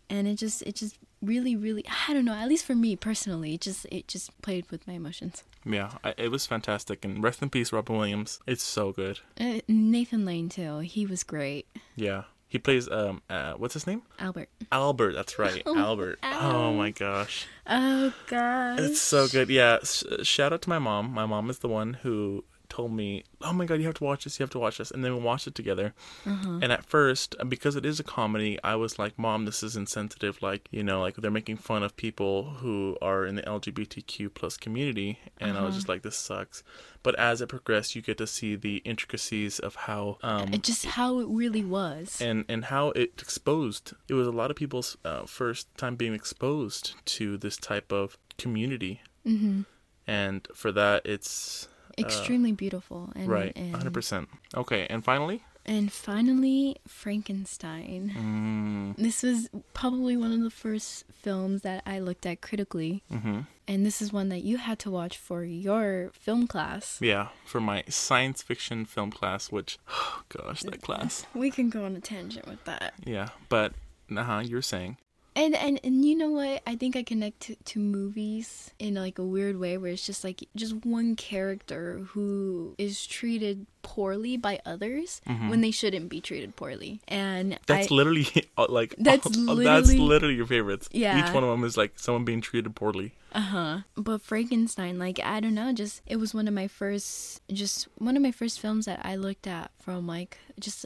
And 0.09 0.27
it 0.27 0.35
just 0.35 0.61
it 0.63 0.75
just 0.75 0.97
really 1.21 1.55
really 1.55 1.85
I 2.07 2.13
don't 2.13 2.25
know, 2.25 2.33
at 2.33 2.47
least 2.47 2.65
for 2.65 2.75
me 2.75 2.95
personally, 2.95 3.55
it 3.55 3.61
just 3.61 3.85
it 3.91 4.07
just 4.07 4.39
played 4.41 4.69
with 4.71 4.87
my 4.87 4.93
emotions. 4.93 5.43
Yeah, 5.65 5.91
I, 6.03 6.13
it 6.17 6.29
was 6.29 6.45
fantastic. 6.45 7.03
And 7.03 7.23
rest 7.23 7.41
in 7.41 7.49
peace, 7.49 7.71
Robin 7.73 7.97
Williams. 7.97 8.39
It's 8.45 8.63
so 8.63 8.91
good. 8.91 9.19
Uh, 9.39 9.59
Nathan 9.67 10.23
Lane 10.25 10.49
too. 10.49 10.79
He 10.79 11.05
was 11.07 11.23
great. 11.23 11.67
Yeah, 11.95 12.23
he 12.47 12.59
plays 12.59 12.87
um, 12.89 13.21
uh, 13.29 13.53
what's 13.53 13.73
his 13.73 13.87
name? 13.87 14.03
Albert. 14.19 14.49
Albert. 14.71 15.13
That's 15.13 15.39
right, 15.39 15.63
Oh, 15.65 15.75
Albert. 15.77 16.19
Oh 16.23 16.73
my 16.73 16.91
gosh, 16.91 17.47
Oh 17.65 18.13
gosh. 18.27 18.79
it's 18.79 19.01
so 19.01 19.27
good. 19.27 19.49
Yeah, 19.49 19.79
s- 19.81 20.03
shout 20.23 20.53
out 20.53 20.61
to 20.63 20.69
my 20.69 20.79
mom. 20.79 21.11
My 21.11 21.25
mom 21.25 21.49
is 21.49 21.59
the 21.59 21.67
one 21.69 21.95
who 21.95 22.43
told 22.75 22.91
me, 23.01 23.23
"Oh 23.47 23.53
my 23.59 23.65
god, 23.65 23.79
you 23.81 23.85
have 23.91 23.99
to 24.01 24.03
watch 24.09 24.23
this. 24.23 24.37
You 24.37 24.43
have 24.45 24.55
to 24.57 24.59
watch 24.65 24.77
this." 24.79 24.91
And 24.93 25.01
then 25.03 25.11
we 25.17 25.21
watched 25.31 25.47
it 25.51 25.55
together. 25.61 25.87
Uh-huh. 26.25 26.59
And 26.61 26.69
at 26.77 26.83
first, 26.95 27.29
because 27.53 27.75
it 27.79 27.85
is 27.91 27.99
a 27.99 28.03
comedy, 28.19 28.53
I 28.63 28.75
was 28.83 28.93
like, 29.03 29.13
"Mom, 29.25 29.45
this 29.45 29.61
is 29.67 29.75
insensitive. 29.83 30.35
Like, 30.49 30.63
you 30.71 30.83
know, 30.83 30.99
like 31.05 31.15
they're 31.17 31.39
making 31.41 31.57
fun 31.57 31.81
of 31.83 31.91
people 32.05 32.35
who 32.61 32.97
are 33.01 33.21
in 33.29 33.35
the 33.35 33.45
LGBTQ 33.55 34.29
plus 34.39 34.57
community." 34.65 35.11
And 35.39 35.57
I 35.57 35.61
was 35.61 35.69
Uh-huh. 35.69 35.77
just 35.79 35.89
like, 35.89 36.01
"This 36.03 36.17
sucks." 36.17 36.63
But 37.03 37.13
as 37.29 37.39
it 37.43 37.47
progressed, 37.55 37.95
you 37.95 38.01
get 38.01 38.17
to 38.17 38.27
see 38.27 38.51
the 38.67 38.77
intricacies 38.91 39.53
of 39.67 39.73
how 39.87 40.17
um, 40.31 40.47
just 40.71 40.85
how 40.99 41.19
it 41.23 41.27
really 41.41 41.63
was. 41.79 42.07
and 42.21 42.39
and 42.53 42.61
how 42.73 42.85
it 43.01 43.09
exposed. 43.25 43.85
It 44.11 44.15
was 44.21 44.27
a 44.27 44.37
lot 44.41 44.49
of 44.51 44.55
people's 44.63 44.97
uh, 45.05 45.23
first 45.39 45.63
time 45.77 45.95
being 45.95 46.13
exposed 46.21 46.83
to 47.17 47.25
this 47.37 47.57
type 47.71 47.89
of 48.01 48.17
community, 48.37 49.01
hmm 49.23 49.61
and 50.07 50.47
for 50.53 50.71
that, 50.71 51.01
it's 51.05 51.67
Extremely 51.97 52.51
beautiful. 52.51 53.11
And, 53.15 53.27
right, 53.27 53.53
and 53.55 53.75
hundred 53.75 53.93
percent. 53.93 54.29
Okay, 54.55 54.87
and 54.89 55.03
finally, 55.03 55.43
And 55.67 55.91
finally, 55.91 56.77
Frankenstein. 56.87 58.13
Mm, 58.15 59.01
This 59.01 59.23
was 59.23 59.49
probably 59.73 60.15
one 60.17 60.31
of 60.31 60.41
the 60.41 60.49
first 60.51 61.05
films 61.11 61.61
that 61.63 61.81
I 61.85 61.99
looked 61.99 62.25
at 62.25 62.41
critically. 62.41 63.01
hmm 63.09 63.41
And 63.67 63.85
this 63.85 64.01
is 64.01 64.13
one 64.13 64.29
that 64.29 64.43
you 64.43 64.57
had 64.57 64.77
to 64.79 64.91
watch 64.91 65.17
for 65.17 65.43
your 65.43 66.11
film 66.13 66.45
class. 66.47 66.99
Yeah, 67.01 67.29
for 67.45 67.59
my 67.59 67.83
science 67.89 68.43
fiction 68.43 68.85
film 68.85 69.11
class, 69.11 69.51
which, 69.51 69.77
oh 69.89 70.21
gosh, 70.29 70.61
that 70.63 70.81
class. 70.81 71.25
We 71.33 71.49
can 71.51 71.69
go 71.69 71.85
on 71.85 71.95
a 71.95 71.99
tangent 72.01 72.47
with 72.47 72.63
that. 72.65 72.93
Yeah, 73.05 73.29
but, 73.49 73.73
uh 74.15 74.23
huh, 74.23 74.41
you're 74.45 74.61
saying. 74.61 74.97
And, 75.35 75.53
and 75.55 75.79
and 75.83 76.05
you 76.05 76.15
know 76.15 76.29
what? 76.31 76.61
I 76.65 76.75
think 76.77 76.95
I 76.95 77.03
connect 77.03 77.41
to, 77.41 77.55
to 77.55 77.79
movies 77.79 78.71
in 78.79 78.95
like 78.95 79.19
a 79.19 79.23
weird 79.25 79.57
way 79.59 79.77
where 79.77 79.91
it's 79.91 80.05
just 80.05 80.23
like 80.23 80.47
just 80.55 80.85
one 80.85 81.15
character 81.17 81.99
who 82.11 82.73
is 82.77 83.05
treated 83.05 83.65
poorly 83.83 84.37
by 84.37 84.59
others 84.65 85.21
when 85.25 85.61
they 85.61 85.71
shouldn't 85.71 86.09
be 86.09 86.21
treated 86.21 86.55
poorly. 86.55 87.01
And 87.07 87.51
Mm-hmm. 87.51 87.63
That's 87.67 87.91
I, 87.91 87.95
literally 87.95 88.27
uh, 88.57 88.67
like 88.69 88.95
That's 88.97 89.25
that's 89.29 89.37
literally- 89.37 89.97
literally 89.99 90.35
your 90.35 90.45
favorites. 90.47 90.87
Yeah. 90.91 91.19
each 91.19 91.33
one 91.33 91.43
of 91.43 91.49
them 91.49 91.63
is 91.65 91.75
like 91.75 91.99
someone 91.99 92.23
being 92.25 92.39
treated 92.41 92.73
poorly. 92.75 93.11
Uh-huh. 93.33 93.79
But 93.97 94.21
Frankenstein, 94.21 94.97
like 94.97 95.19
I 95.19 95.41
don't 95.41 95.53
know, 95.53 95.73
just 95.73 96.01
it 96.07 96.15
was 96.15 96.33
one 96.33 96.47
of 96.47 96.53
my 96.53 96.67
first 96.69 97.41
just 97.51 97.89
one 97.97 98.15
of 98.15 98.23
my 98.23 98.31
first 98.31 98.61
films 98.61 98.85
that 98.85 99.01
I 99.03 99.17
looked 99.17 99.47
at 99.47 99.71
from 99.81 100.07
like 100.07 100.37
just 100.59 100.85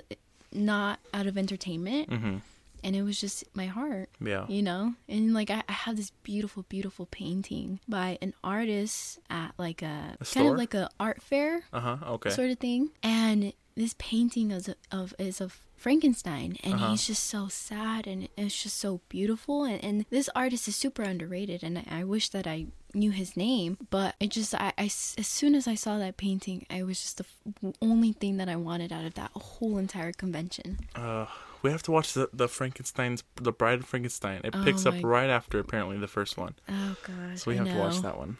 not 0.51 1.00
out 1.13 1.27
of 1.27 1.38
entertainment 1.38 2.10
hmm 2.12 2.38
and 2.84 2.96
it 2.96 3.04
was 3.04 3.20
just 3.20 3.44
my 3.56 3.66
heart. 3.68 4.10
Yeah, 4.20 4.46
You 4.48 4.62
know? 4.64 4.94
And 5.08 5.34
like 5.34 5.50
I, 5.50 5.64
I 5.68 5.72
have 5.72 5.96
this 5.98 6.12
beautiful, 6.24 6.64
beautiful 6.70 7.06
painting 7.06 7.80
by 7.88 8.18
an 8.22 8.34
artist 8.44 9.20
at 9.30 9.52
like 9.58 9.82
a, 9.82 10.18
A 10.20 10.26
kind 10.26 10.48
of 10.50 10.58
like 10.58 10.74
a 10.74 10.90
art 11.00 11.22
fair 11.22 11.64
uh 11.74 11.80
huh, 11.80 11.98
okay. 12.16 12.30
sort 12.30 12.50
of 12.52 12.60
thing. 12.60 12.92
And 13.04 13.54
this 13.76 13.96
painting 13.98 14.52
is 14.52 14.70
of 14.92 15.14
is 15.20 15.40
of 15.42 15.62
Frankenstein, 15.78 16.58
and 16.62 16.74
Uh-huh. 16.74 16.90
he's 16.92 17.08
just 17.08 17.24
so 17.24 17.48
sad, 17.48 18.06
and 18.06 18.28
it's 18.38 18.62
just 18.64 18.76
so 18.78 19.00
beautiful. 19.08 19.64
And, 19.64 19.82
and 19.82 20.06
this 20.10 20.30
artist 20.36 20.68
is 20.68 20.76
super 20.76 21.04
underrated, 21.04 21.64
and 21.64 21.78
I, 21.80 21.86
I 22.00 22.04
wish 22.04 22.28
that 22.30 22.46
I 22.46 22.68
knew 22.94 23.12
his 23.12 23.38
name. 23.38 23.78
But 23.90 24.16
it 24.20 24.32
just, 24.32 24.54
I, 24.54 24.74
I 24.78 24.86
as 24.86 25.16
soon 25.28 25.56
as 25.56 25.68
I 25.70 25.76
saw 25.76 25.98
that 25.98 26.18
painting, 26.18 26.66
I 26.70 26.84
was 26.84 27.00
just 27.02 27.18
the 27.20 27.26
f- 27.64 27.74
only 27.82 28.12
thing 28.12 28.36
that 28.38 28.50
I 28.50 28.58
wanted 28.58 28.92
out 28.92 29.06
of 29.06 29.14
that 29.14 29.32
whole 29.34 29.78
entire 29.78 30.12
convention. 30.12 30.80
Uh, 30.96 31.28
we 31.62 31.72
have 31.72 31.84
to 31.84 31.92
watch 31.92 32.13
the 32.13 32.30
the 32.34 32.48
Frankenstein's 32.48 33.24
the 33.36 33.51
Bride 33.51 33.80
of 33.80 33.86
Frankenstein. 33.86 34.42
It 34.44 34.54
picks 34.63 34.86
Oh 34.86 34.89
up 34.89 34.96
my- 34.96 35.01
right 35.01 35.30
after 35.30 35.60
apparently 35.60 35.98
the 35.98 36.08
first 36.08 36.38
one, 36.38 36.56
Oh 36.68 36.96
gosh, 37.06 37.42
so 37.42 37.51
we 37.51 37.58
have 37.58 37.68
to 37.68 37.78
watch 37.78 38.01
that 38.01 38.18
one. 38.18 38.38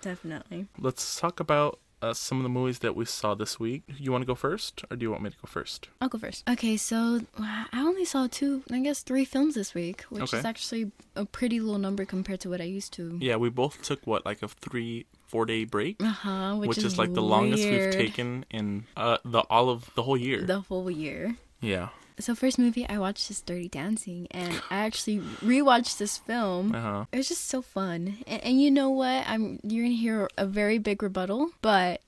Definitely. 0.00 0.66
Let's 0.78 1.18
talk 1.18 1.40
about 1.40 1.80
uh, 2.00 2.14
some 2.14 2.38
of 2.38 2.44
the 2.44 2.48
movies 2.48 2.78
that 2.78 2.94
we 2.94 3.04
saw 3.04 3.34
this 3.34 3.58
week. 3.58 3.82
You 3.96 4.12
want 4.12 4.22
to 4.22 4.26
go 4.26 4.36
first, 4.36 4.84
or 4.88 4.96
do 4.96 5.02
you 5.04 5.10
want 5.10 5.24
me 5.24 5.30
to 5.30 5.36
go 5.36 5.46
first? 5.48 5.88
I'll 6.00 6.08
go 6.08 6.18
first. 6.18 6.48
Okay, 6.48 6.76
so 6.76 7.20
uh, 7.36 7.64
I 7.72 7.80
only 7.80 8.04
saw 8.04 8.28
two, 8.30 8.62
I 8.70 8.78
guess 8.78 9.02
three 9.02 9.24
films 9.24 9.56
this 9.56 9.74
week, 9.74 10.02
which 10.02 10.22
Okay. 10.22 10.38
is 10.38 10.44
actually 10.44 10.92
a 11.16 11.24
pretty 11.24 11.58
low 11.58 11.76
number 11.76 12.04
compared 12.04 12.38
to 12.40 12.48
what 12.50 12.60
I 12.60 12.64
used 12.64 12.92
to. 12.92 13.18
Yeah, 13.20 13.34
we 13.36 13.50
both 13.50 13.82
took 13.82 14.06
what 14.06 14.24
like 14.24 14.40
a 14.44 14.48
three 14.48 15.06
four 15.26 15.44
day 15.46 15.64
break, 15.64 16.00
Uh 16.00 16.06
huh. 16.10 16.54
Which, 16.54 16.68
which, 16.68 16.78
is, 16.84 16.96
like 16.96 17.14
the 17.14 17.22
longest 17.22 17.64
we've 17.68 17.90
taken 17.90 18.44
in 18.50 18.86
uh 18.96 19.18
the 19.24 19.40
all 19.50 19.68
of 19.68 19.90
the 19.96 20.04
whole 20.04 20.16
year. 20.16 20.42
the 20.42 20.60
whole 20.60 20.88
year. 20.90 21.34
yeah. 21.60 21.88
So 22.20 22.34
first 22.34 22.58
movie 22.58 22.84
I 22.88 22.98
watched 22.98 23.30
is 23.30 23.40
Dirty 23.40 23.68
Dancing, 23.68 24.26
and 24.32 24.60
I 24.70 24.78
actually 24.78 25.18
rewatched 25.40 25.98
this 25.98 26.18
film. 26.18 26.74
Uh 26.74 26.80
huh. 26.80 27.04
It 27.12 27.16
was 27.16 27.28
just 27.28 27.46
so 27.46 27.62
fun, 27.62 28.18
and, 28.26 28.42
and 28.44 28.60
you 28.60 28.70
know 28.70 28.90
what? 28.90 29.24
I'm 29.28 29.60
you're 29.62 29.84
gonna 29.84 29.94
hear 29.94 30.28
a 30.36 30.44
very 30.46 30.78
big 30.78 31.02
rebuttal, 31.02 31.50
but 31.62 32.00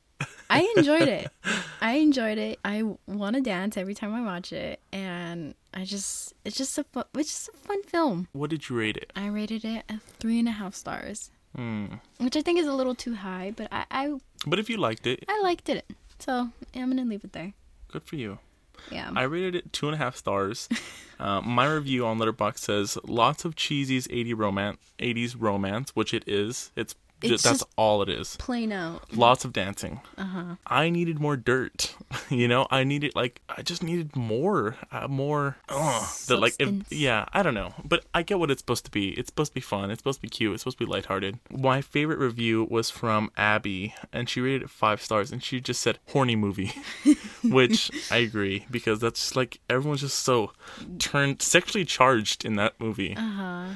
I 0.50 0.72
enjoyed 0.76 1.06
it. 1.08 1.30
I 1.80 1.92
enjoyed 1.94 2.38
it. 2.38 2.58
I 2.64 2.82
want 3.06 3.36
to 3.36 3.40
dance 3.42 3.76
every 3.76 3.94
time 3.94 4.12
I 4.12 4.22
watch 4.22 4.52
it, 4.52 4.80
and 4.92 5.54
I 5.72 5.84
just 5.84 6.34
it's 6.44 6.56
just 6.56 6.76
a 6.76 6.84
fun, 6.84 7.04
it's 7.14 7.30
just 7.30 7.48
a 7.50 7.56
fun 7.68 7.82
film. 7.84 8.26
What 8.32 8.50
did 8.50 8.68
you 8.68 8.76
rate 8.76 8.96
it? 8.96 9.12
I 9.14 9.28
rated 9.28 9.64
it 9.64 9.84
a 9.88 10.00
three 10.18 10.40
and 10.40 10.48
a 10.48 10.52
half 10.52 10.74
stars, 10.74 11.30
Hmm. 11.54 11.86
which 12.18 12.36
I 12.36 12.42
think 12.42 12.58
is 12.58 12.66
a 12.66 12.74
little 12.74 12.96
too 12.96 13.14
high, 13.14 13.52
but 13.56 13.68
I 13.70 13.84
I, 13.92 14.18
But 14.44 14.58
if 14.58 14.68
you 14.68 14.76
liked 14.76 15.06
it, 15.06 15.24
I 15.28 15.40
liked 15.42 15.68
it, 15.68 15.84
so 16.18 16.50
I'm 16.74 16.90
gonna 16.90 17.04
leave 17.04 17.22
it 17.22 17.32
there. 17.32 17.52
good 17.92 18.02
for 18.02 18.16
you. 18.16 18.38
Yeah. 18.90 19.10
I 19.14 19.22
rated 19.22 19.54
it 19.54 19.72
two 19.72 19.86
and 19.86 19.94
a 19.94 19.98
half 19.98 20.16
stars. 20.16 20.68
uh, 21.20 21.40
my 21.40 21.66
review 21.66 22.06
on 22.06 22.18
Letterboxd 22.18 22.58
says 22.58 22.98
lots 23.04 23.44
of 23.44 23.56
cheesy's 23.56 24.06
80 24.10 24.34
romance, 24.34 24.78
80s 24.98 25.36
romance, 25.38 25.90
which 25.94 26.14
it 26.14 26.24
is. 26.26 26.72
It's, 26.76 26.94
ju- 27.28 27.34
It's 27.34 27.42
that's 27.42 27.60
just- 27.60 27.70
all 27.76 28.02
it 28.02 28.08
is. 28.08 28.36
Plain 28.38 28.72
out. 28.72 29.04
Lots 29.16 29.44
of 29.44 29.52
dancing. 29.52 30.00
Uh 30.18 30.24
huh. 30.24 30.54
I 30.66 30.90
needed 30.90 31.18
more 31.20 31.36
dirt. 31.36 31.94
you 32.30 32.48
know, 32.48 32.66
I 32.70 32.84
needed 32.84 33.12
like 33.14 33.40
I 33.48 33.62
just 33.62 33.82
needed 33.82 34.16
more, 34.16 34.76
uh, 34.92 35.08
more. 35.08 35.56
Uh, 35.68 36.06
that 36.28 36.38
like 36.38 36.54
if, 36.58 36.92
yeah, 36.92 37.26
I 37.32 37.42
don't 37.42 37.54
know, 37.54 37.74
but 37.84 38.04
I 38.14 38.22
get 38.22 38.38
what 38.38 38.50
it's 38.50 38.60
supposed 38.60 38.84
to 38.86 38.90
be. 38.90 39.10
It's 39.10 39.28
supposed 39.28 39.52
to 39.52 39.54
be 39.54 39.60
fun. 39.60 39.90
It's 39.90 40.00
supposed 40.00 40.18
to 40.18 40.22
be 40.22 40.28
cute. 40.28 40.52
It's 40.54 40.62
supposed 40.62 40.78
to 40.78 40.84
be 40.86 40.90
lighthearted. 40.90 41.38
My 41.50 41.80
favorite 41.80 42.18
review 42.18 42.66
was 42.70 42.90
from 42.90 43.30
Abby, 43.36 43.94
and 44.12 44.28
she 44.28 44.40
rated 44.40 44.62
it 44.62 44.70
five 44.70 45.02
stars, 45.02 45.30
and 45.30 45.42
she 45.42 45.60
just 45.60 45.80
said 45.80 45.98
horny 46.08 46.36
movie, 46.36 46.72
which 47.44 47.90
I 48.10 48.18
agree 48.18 48.66
because 48.70 49.00
that's 49.00 49.20
just 49.20 49.36
like 49.36 49.60
everyone's 49.68 50.00
just 50.00 50.18
so 50.20 50.52
turned 50.98 51.42
sexually 51.42 51.84
charged 51.84 52.44
in 52.44 52.56
that 52.56 52.74
movie. 52.80 53.14
Uh 53.16 53.20
huh. 53.20 53.66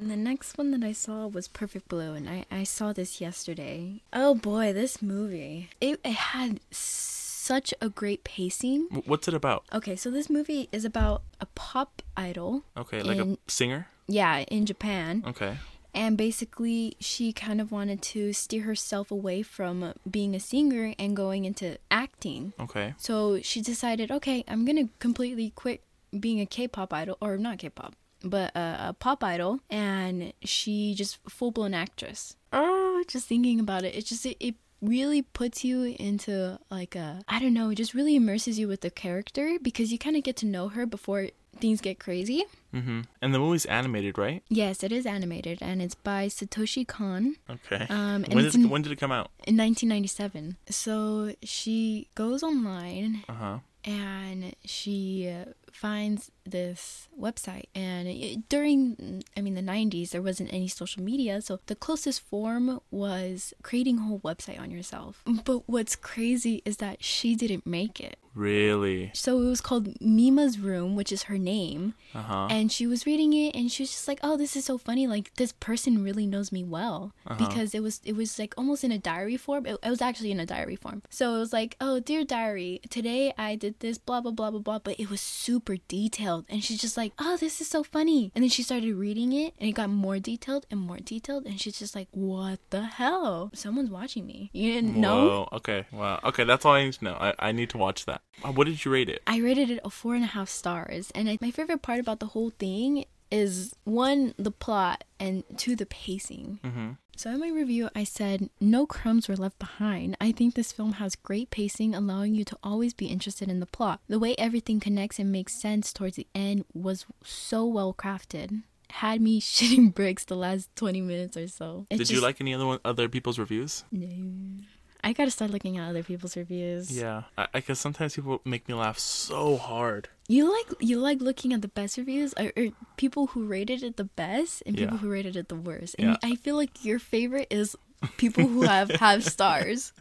The 0.00 0.16
next 0.16 0.56
one 0.56 0.70
that 0.70 0.82
I 0.82 0.92
saw 0.92 1.26
was 1.26 1.46
Perfect 1.46 1.88
Blue, 1.88 2.14
and 2.14 2.26
I, 2.26 2.46
I 2.50 2.64
saw 2.64 2.94
this 2.94 3.20
yesterday. 3.20 4.00
Oh 4.14 4.34
boy, 4.34 4.72
this 4.72 5.02
movie. 5.02 5.68
It, 5.78 6.00
it 6.02 6.12
had 6.14 6.60
such 6.70 7.74
a 7.82 7.90
great 7.90 8.24
pacing. 8.24 8.88
What's 9.04 9.28
it 9.28 9.34
about? 9.34 9.64
Okay, 9.74 9.96
so 9.96 10.10
this 10.10 10.30
movie 10.30 10.70
is 10.72 10.86
about 10.86 11.22
a 11.38 11.46
pop 11.54 12.00
idol. 12.16 12.64
Okay, 12.78 13.02
like 13.02 13.18
In- 13.18 13.34
a 13.46 13.50
singer. 13.50 13.88
Yeah, 14.08 14.38
in 14.48 14.64
Japan. 14.64 15.22
Okay. 15.26 15.58
And 15.92 16.16
basically, 16.16 16.96
she 16.98 17.32
kind 17.34 17.60
of 17.60 17.70
wanted 17.70 18.00
to 18.14 18.32
steer 18.32 18.62
herself 18.62 19.10
away 19.10 19.42
from 19.42 19.92
being 20.10 20.34
a 20.34 20.40
singer 20.40 20.94
and 20.98 21.14
going 21.14 21.44
into 21.44 21.76
acting. 21.90 22.54
Okay. 22.58 22.94
So 22.96 23.40
she 23.42 23.60
decided, 23.60 24.10
okay, 24.10 24.44
I'm 24.48 24.64
gonna 24.64 24.88
completely 24.98 25.50
quit 25.50 25.82
being 26.18 26.40
a 26.40 26.46
K-pop 26.46 26.92
idol, 26.92 27.18
or 27.20 27.36
not 27.36 27.58
K-pop, 27.58 27.94
but 28.22 28.54
a, 28.56 28.88
a 28.88 28.92
pop 28.98 29.22
idol, 29.24 29.60
and 29.70 30.32
she 30.44 30.94
just 30.94 31.18
full 31.28 31.50
blown 31.50 31.74
actress. 31.74 32.36
Oh, 32.52 33.02
just 33.08 33.26
thinking 33.26 33.60
about 33.60 33.84
it, 33.84 33.94
it 33.94 34.06
just 34.06 34.24
it, 34.26 34.36
it 34.40 34.54
really 34.82 35.20
puts 35.22 35.62
you 35.64 35.94
into 35.98 36.58
like 36.70 36.94
a 36.96 37.22
I 37.28 37.38
don't 37.38 37.54
know, 37.54 37.70
it 37.70 37.76
just 37.76 37.94
really 37.94 38.16
immerses 38.16 38.58
you 38.58 38.66
with 38.68 38.80
the 38.80 38.90
character 38.90 39.58
because 39.62 39.92
you 39.92 39.98
kind 39.98 40.16
of 40.16 40.22
get 40.22 40.36
to 40.36 40.46
know 40.46 40.68
her 40.68 40.86
before 40.86 41.28
things 41.58 41.80
get 41.80 41.98
crazy. 41.98 42.44
Mm-hmm. 42.74 43.00
And 43.20 43.34
the 43.34 43.38
movie's 43.38 43.66
animated, 43.66 44.16
right? 44.16 44.42
Yes, 44.48 44.82
it 44.84 44.92
is 44.92 45.04
animated, 45.04 45.58
and 45.60 45.82
it's 45.82 45.94
by 45.96 46.28
Satoshi 46.28 46.86
Kon. 46.86 47.36
Okay. 47.50 47.86
Um, 47.90 48.22
when 48.30 48.44
did 48.44 48.46
it, 48.46 48.54
in- 48.54 48.68
when 48.70 48.82
did 48.82 48.92
it 48.92 48.96
come 48.96 49.12
out? 49.12 49.30
in 49.46 49.56
1997. 49.56 50.56
So 50.70 51.34
she 51.42 52.08
goes 52.14 52.42
online 52.42 53.24
Uh 53.28 53.32
huh. 53.34 53.58
and 53.84 54.54
she 54.64 55.28
uh, 55.28 55.50
finds 55.74 56.30
this 56.44 57.08
website. 57.18 57.64
And 57.74 58.08
it, 58.08 58.48
during 58.48 59.22
i 59.36 59.40
mean 59.40 59.54
the 59.54 59.62
90s 59.62 60.10
there 60.10 60.22
wasn't 60.22 60.52
any 60.52 60.68
social 60.68 61.02
media. 61.02 61.40
So 61.40 61.60
the 61.66 61.74
closest 61.76 62.20
form 62.22 62.80
was 62.90 63.54
creating 63.62 63.98
a 63.98 64.02
whole 64.02 64.20
website 64.20 64.60
on 64.60 64.70
yourself. 64.70 65.22
But 65.44 65.68
what's 65.68 65.96
crazy 65.96 66.62
is 66.64 66.78
that 66.78 67.02
she 67.02 67.34
didn't 67.34 67.66
make 67.66 68.00
it. 68.00 68.16
Really? 68.32 69.10
so 69.12 69.40
it 69.42 69.48
was 69.48 69.60
called 69.60 70.00
mima's 70.00 70.56
room 70.60 70.94
which 70.94 71.10
is 71.10 71.24
her 71.24 71.36
name. 71.36 71.94
Uh 72.14 72.22
huh. 72.22 72.48
and 72.50 72.70
she 72.70 72.86
was 72.86 73.04
reading 73.04 73.32
it 73.32 73.56
and 73.56 73.72
she 73.72 73.82
was 73.82 73.90
just 73.90 74.06
like 74.06 74.20
oh 74.22 74.36
this 74.36 74.56
is 74.56 74.64
so 74.64 74.78
funny. 74.78 75.06
Like 75.06 75.34
this 75.34 75.52
person 75.52 76.02
really 76.04 76.26
knows 76.26 76.52
me 76.52 76.64
well. 76.64 77.12
Uh-huh. 77.26 77.44
because 77.46 77.74
it 77.74 77.82
was 77.82 78.00
it 78.04 78.14
was 78.14 78.38
like 78.38 78.54
almost 78.56 78.84
in 78.84 78.92
a 78.92 78.98
diary 78.98 79.36
form. 79.36 79.66
It, 79.66 79.78
it 79.82 79.90
was 79.90 80.00
actually 80.02 80.30
in 80.30 80.40
a 80.40 80.46
diary 80.46 80.76
form. 80.76 81.02
So 81.10 81.34
it 81.36 81.38
was 81.38 81.52
like 81.52 81.76
oh 81.80 82.00
dear 82.00 82.24
diary 82.24 82.80
today 82.88 83.32
i 83.36 83.54
did 83.56 83.78
this 83.80 83.98
blah 83.98 84.20
blah 84.20 84.32
blah 84.32 84.50
blah 84.50 84.60
blah. 84.60 84.78
But 84.78 84.98
it 85.00 85.10
was 85.10 85.20
super 85.20 85.59
detailed 85.88 86.44
and 86.48 86.64
she's 86.64 86.80
just 86.80 86.96
like 86.96 87.12
oh 87.18 87.36
this 87.36 87.60
is 87.60 87.68
so 87.68 87.82
funny 87.82 88.32
and 88.34 88.42
then 88.42 88.48
she 88.48 88.62
started 88.62 88.94
reading 88.94 89.32
it 89.32 89.54
and 89.58 89.68
it 89.68 89.72
got 89.72 89.90
more 89.90 90.18
detailed 90.18 90.66
and 90.70 90.80
more 90.80 90.98
detailed 90.98 91.44
and 91.46 91.60
she's 91.60 91.78
just 91.78 91.94
like 91.94 92.08
what 92.12 92.58
the 92.70 92.82
hell 92.82 93.50
someone's 93.54 93.90
watching 93.90 94.26
me 94.26 94.50
you 94.52 94.72
didn't 94.72 94.96
know 94.96 95.48
Okay. 95.52 95.86
Wow. 95.92 96.20
Okay. 96.24 96.44
That's 96.44 96.64
all 96.64 96.72
I 96.72 96.84
need 96.84 96.94
to 96.94 97.04
know. 97.04 97.14
I, 97.14 97.34
I 97.38 97.52
need 97.52 97.70
to 97.70 97.78
watch 97.78 98.06
that. 98.06 98.22
Uh, 98.44 98.52
What 98.52 98.66
did 98.66 98.84
you 98.84 98.90
rate 98.90 99.08
it? 99.08 99.22
I 99.26 99.38
rated 99.38 99.70
it 99.70 99.80
a 99.84 99.90
four 99.90 100.14
and 100.14 100.24
a 100.24 100.28
half 100.28 100.48
stars. 100.48 101.10
And 101.14 101.28
I, 101.28 101.38
my 101.40 101.50
favorite 101.50 101.82
part 101.82 102.00
about 102.00 102.20
the 102.20 102.26
whole 102.26 102.50
thing 102.50 103.04
is 103.30 103.74
one, 103.84 104.34
the 104.36 104.50
plot, 104.50 105.04
and 105.18 105.44
two, 105.56 105.76
the 105.76 105.86
pacing. 105.86 106.58
Mm-hmm. 106.64 106.90
So 107.16 107.30
in 107.30 107.40
my 107.40 107.50
review, 107.50 107.90
I 107.94 108.04
said, 108.04 108.48
No 108.60 108.86
crumbs 108.86 109.28
were 109.28 109.36
left 109.36 109.58
behind. 109.58 110.16
I 110.20 110.32
think 110.32 110.54
this 110.54 110.72
film 110.72 110.94
has 110.94 111.16
great 111.16 111.50
pacing, 111.50 111.94
allowing 111.94 112.34
you 112.34 112.44
to 112.46 112.56
always 112.62 112.94
be 112.94 113.08
interested 113.08 113.50
in 113.50 113.60
the 113.60 113.66
plot. 113.66 114.00
The 114.08 114.18
way 114.18 114.34
everything 114.38 114.80
connects 114.80 115.18
and 115.18 115.30
makes 115.30 115.52
sense 115.52 115.92
towards 115.92 116.16
the 116.16 116.26
end 116.34 116.64
was 116.72 117.04
so 117.22 117.66
well 117.66 117.92
crafted. 117.92 118.62
Had 118.88 119.20
me 119.20 119.38
shitting 119.40 119.94
bricks 119.94 120.24
the 120.24 120.34
last 120.34 120.74
20 120.76 121.02
minutes 121.02 121.36
or 121.36 121.46
so. 121.46 121.86
It 121.90 121.98
Did 121.98 122.08
you 122.08 122.22
like 122.22 122.40
any 122.40 122.54
other 122.54 122.66
one, 122.66 122.78
other 122.86 123.06
people's 123.06 123.38
reviews? 123.38 123.84
No. 123.92 124.64
I 125.02 125.12
gotta 125.12 125.30
start 125.30 125.50
looking 125.50 125.78
at 125.78 125.88
other 125.88 126.02
people's 126.02 126.36
reviews. 126.36 126.90
Yeah, 126.96 127.22
I 127.38 127.46
because 127.54 127.78
sometimes 127.80 128.14
people 128.16 128.40
make 128.44 128.68
me 128.68 128.74
laugh 128.74 128.98
so 128.98 129.56
hard. 129.56 130.08
You 130.28 130.50
like 130.52 130.66
you 130.80 130.98
like 130.98 131.20
looking 131.20 131.52
at 131.52 131.62
the 131.62 131.68
best 131.68 131.96
reviews, 131.96 132.34
or, 132.38 132.52
or 132.56 132.68
people 132.96 133.28
who 133.28 133.46
rated 133.46 133.82
it 133.82 133.96
the 133.96 134.04
best, 134.04 134.62
and 134.66 134.76
people 134.76 134.94
Yeah. 134.96 135.00
who 135.00 135.10
rated 135.10 135.36
it 135.36 135.48
the 135.48 135.56
worst. 135.56 135.96
And 135.98 136.10
Yeah. 136.10 136.16
I 136.22 136.34
feel 136.36 136.56
like 136.56 136.84
your 136.84 136.98
favorite 136.98 137.48
is 137.50 137.76
people 138.16 138.46
who 138.46 138.62
have 138.62 138.90
have 139.00 139.24
stars. 139.24 139.92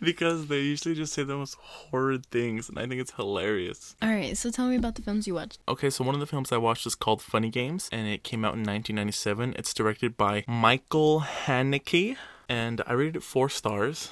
because 0.00 0.48
they 0.48 0.60
usually 0.60 0.94
just 0.94 1.12
say 1.12 1.22
the 1.24 1.36
most 1.36 1.54
horrid 1.60 2.26
things, 2.26 2.68
and 2.68 2.78
I 2.78 2.86
think 2.86 3.00
it's 3.00 3.12
hilarious. 3.12 3.96
All 4.02 4.08
right, 4.10 4.36
so 4.36 4.50
tell 4.50 4.68
me 4.68 4.76
about 4.76 4.94
the 4.96 5.02
films 5.02 5.26
you 5.26 5.34
watched. 5.34 5.58
Okay, 5.68 5.90
so 5.90 6.04
one 6.04 6.14
of 6.14 6.20
the 6.20 6.26
films 6.26 6.52
I 6.52 6.58
watched 6.58 6.86
is 6.86 6.94
called 6.94 7.22
Funny 7.22 7.48
Games, 7.50 7.88
and 7.92 8.06
it 8.08 8.22
came 8.24 8.44
out 8.44 8.54
in 8.54 8.60
1997. 8.64 9.54
It's 9.58 9.72
directed 9.74 10.16
by 10.16 10.44
Michael 10.46 11.20
Haneke, 11.46 12.16
and 12.48 12.82
I 12.86 12.92
rated 12.92 13.16
it 13.16 13.22
four 13.22 13.48
stars. 13.48 14.10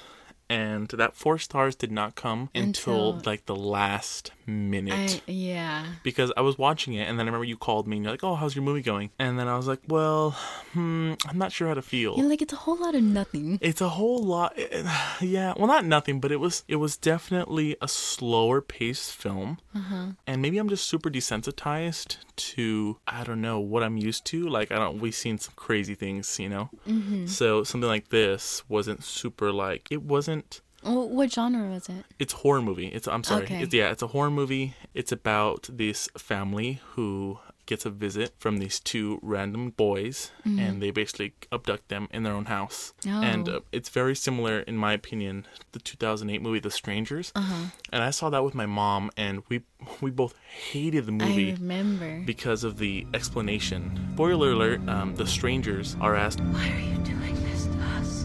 And 0.49 0.87
that 0.89 1.15
four 1.15 1.37
stars 1.37 1.75
did 1.75 1.91
not 1.91 2.15
come 2.15 2.49
until, 2.55 3.11
Until- 3.15 3.21
like 3.31 3.45
the 3.47 3.55
last 3.55 4.31
minute. 4.45 5.21
I 5.27 5.31
yeah. 5.31 5.85
because 6.03 6.31
I 6.37 6.41
was 6.41 6.57
watching 6.57 6.93
it, 6.93 7.03
and 7.09 7.19
then 7.19 7.25
I 7.25 7.29
remember 7.29 7.43
you 7.43 7.57
called 7.57 7.85
me 7.85 7.97
and 7.97 8.05
you're 8.05 8.13
like, 8.13 8.23
"Oh, 8.23 8.35
how's 8.35 8.55
your 8.55 8.63
movie 8.63 8.81
going?" 8.81 9.09
And 9.19 9.37
then 9.37 9.49
I 9.49 9.57
was 9.57 9.67
like, 9.67 9.81
"Well, 9.89 10.31
hmm, 10.71 11.13
I'm 11.27 11.37
not 11.37 11.51
sure 11.51 11.67
how 11.67 11.73
to 11.73 11.81
feel." 11.81 12.15
You're 12.17 12.29
like 12.29 12.41
it's 12.41 12.53
a 12.53 12.57
whole 12.57 12.77
lot 12.77 12.95
of 12.95 13.03
nothing. 13.03 13.59
it's 13.61 13.81
a 13.81 13.89
whole 13.89 14.23
lot, 14.23 14.57
yeah. 15.21 15.53
Well, 15.57 15.67
not 15.67 15.83
nothing, 15.83 16.21
but 16.21 16.31
it 16.31 16.37
was 16.39 16.63
it 16.69 16.77
was 16.77 16.95
definitely 16.95 17.75
a 17.81 17.87
slower 17.89 18.61
paced 18.61 19.11
film, 19.11 19.57
Uh-huh. 19.75 20.11
and 20.25 20.41
maybe 20.41 20.57
I'm 20.59 20.69
just 20.69 20.87
super 20.87 21.09
desensitized 21.09 22.17
to 22.35 22.97
I 23.07 23.23
don't 23.23 23.41
know 23.41 23.59
what 23.59 23.83
I'm 23.83 23.97
used 23.97 24.25
to. 24.25 24.47
Like 24.47 24.71
I 24.71 24.75
don't 24.75 24.99
we've 24.99 25.15
seen 25.15 25.37
some 25.39 25.53
crazy 25.55 25.95
things, 25.95 26.39
you 26.39 26.49
know. 26.49 26.69
Mm-hmm. 26.87 27.25
So 27.25 27.63
something 27.63 27.87
like 27.89 28.09
this 28.09 28.63
wasn't 28.69 29.03
super 29.03 29.51
like 29.51 29.87
it 29.91 30.03
wasn't 30.03 30.36
Well, 30.83 31.09
what 31.09 31.31
genre 31.33 31.69
was 31.69 31.89
it? 31.89 32.05
it's 32.19 32.33
a 32.33 32.37
horror 32.37 32.61
movie. 32.61 32.87
It's 32.87 33.07
I'm 33.07 33.23
sorry. 33.23 33.43
Okay. 33.43 33.61
It's 33.63 33.73
yeah, 33.73 33.91
it's 33.91 34.03
a 34.03 34.07
horror 34.07 34.31
movie. 34.31 34.75
It's 34.93 35.11
about 35.11 35.67
this 35.71 36.07
family 36.17 36.79
who 36.93 37.39
gets 37.65 37.85
a 37.85 37.89
visit 37.89 38.33
from 38.39 38.59
these 38.59 38.79
two 38.79 39.19
random 39.21 39.71
boys 39.71 40.31
and 40.45 40.81
they 40.81 40.89
basically 40.89 41.33
abduct 41.51 41.89
them 41.89 42.07
in 42.11 42.23
their 42.23 42.31
own 42.31 42.45
house. 42.45 42.93
And 43.05 43.49
Oh. 43.49 43.57
uh, 43.57 43.59
it's 43.73 43.89
very 43.89 44.15
similar 44.15 44.59
in 44.61 44.77
my 44.77 44.93
opinion 44.93 45.45
the 45.73 45.79
2008 45.79 46.41
movie 46.41 46.59
The 46.61 46.71
Strangers. 46.71 47.33
Uh-huh. 47.35 47.65
And 47.91 48.01
I 48.03 48.11
saw 48.11 48.29
that 48.29 48.45
with 48.45 48.55
my 48.55 48.65
mom 48.67 49.11
and 49.17 49.43
we 49.49 49.63
we 49.99 50.11
both 50.11 50.33
hated 50.71 51.07
the 51.07 51.11
I 51.11 51.27
movie 51.27 51.51
remember. 51.55 52.21
because 52.25 52.63
of 52.63 52.77
the 52.77 53.05
explanation. 53.13 53.99
Spoiler 54.13 54.51
alert, 54.51 54.87
um, 54.87 55.15
the 55.15 55.27
strangers 55.27 55.97
are 55.99 56.15
asked 56.15 56.39
Why 56.39 56.69
are 56.71 56.79
you 56.79 56.97
doing 56.99 57.09
this 57.09 57.09
to 57.09 57.25
us? 57.25 57.26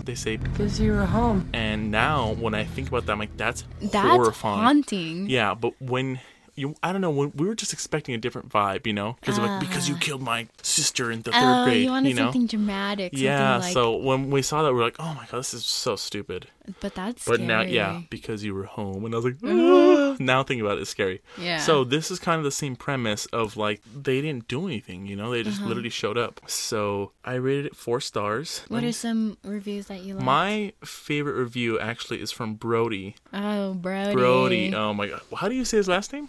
They 0.05 0.15
say 0.15 0.37
Because 0.37 0.81
you 0.81 0.93
were 0.93 1.05
home. 1.07 1.49
and 1.53 1.91
now 1.91 2.33
when 2.35 2.55
I 2.55 2.65
think 2.65 2.89
about 2.89 3.07
that 3.07 3.13
I'm 3.13 3.19
like 3.19 3.37
that's, 3.37 3.65
That's 3.81 3.95
horrifying. 4.09 4.63
haunting. 4.63 5.31
Yeah, 5.31 5.55
but 5.55 5.81
when 5.81 6.21
you, 6.55 6.75
I 6.83 6.93
don't 6.93 7.01
know, 7.01 7.11
when 7.11 7.33
we 7.35 7.47
were 7.47 7.55
just 7.55 7.73
expecting 7.73 8.15
a 8.15 8.19
different 8.19 8.49
vibe, 8.51 8.87
you 8.87 8.93
know, 8.93 9.17
because 9.21 9.39
like 9.39 9.59
because 9.61 9.89
you 9.89 9.97
killed 9.97 10.21
my 10.23 10.49
sister 10.63 11.11
in 11.11 11.23
the 11.23 11.33
third 11.33 11.59
Oh, 11.61 11.65
grade, 11.65 11.85
you 11.85 11.91
wanted 11.91 12.15
know. 12.17 12.25
something 12.25 12.47
dramatic. 12.47 13.13
Something 13.13 13.25
yeah, 13.25 13.57
like, 13.57 13.73
so 13.73 13.97
when 13.97 14.31
we 14.31 14.43
saw 14.43 14.63
that, 14.63 14.73
we 14.73 14.79
were 14.79 14.85
like, 14.85 14.97
"Oh 14.99 15.15
my 15.15 15.27
god, 15.31 15.39
this 15.39 15.55
is 15.55 15.65
so 15.65 15.97
stupid." 15.97 16.49
but 16.81 16.95
that's 16.95 17.25
But 17.27 17.35
scary. 17.37 17.47
now, 17.49 17.63
yeah, 17.63 18.03
because 18.09 18.45
you 18.45 18.55
were 18.55 18.65
home, 18.65 19.05
and 19.05 19.15
I 19.15 19.17
was 19.19 19.25
like, 19.25 19.37
"Ah." 19.45 20.17
now 20.21 20.43
thinking 20.45 20.65
about 20.65 20.79
it, 20.79 20.83
it's 20.83 20.91
scary. 20.91 21.21
Yeah. 21.39 21.57
So 21.59 21.85
this 21.85 22.11
is 22.11 22.19
kind 22.19 22.39
of 22.39 22.45
the 22.45 22.51
same 22.53 22.77
premise 22.77 23.27
of 23.27 23.57
like 23.57 23.81
they 23.85 24.21
didn't 24.21 24.47
do 24.47 24.67
anything, 24.67 25.07
you 25.07 25.17
know, 25.17 25.31
they 25.31 25.41
Uh-huh. 25.41 25.51
just 25.51 25.63
literally 25.67 25.91
showed 25.91 26.19
up. 26.19 26.41
So 26.47 27.13
I 27.25 27.35
rated 27.35 27.67
it 27.67 27.77
four 27.77 28.01
stars. 28.01 28.63
What 28.69 28.85
are 28.85 28.93
some 28.93 29.39
reviews 29.43 29.87
that 29.87 30.01
you 30.03 30.15
like? 30.15 30.23
my 30.25 30.73
favorite 30.85 31.35
review 31.35 31.81
actually 31.81 32.21
is 32.21 32.31
from 32.31 32.55
Brody. 32.55 33.17
oh, 33.33 33.75
Brody. 33.75 34.13
Brody. 34.15 34.75
Oh 34.75 34.93
my 34.95 35.09
god, 35.09 35.23
how 35.39 35.49
do 35.49 35.55
you 35.55 35.65
say 35.65 35.79
his 35.79 35.89
last 35.89 36.13
name? 36.13 36.29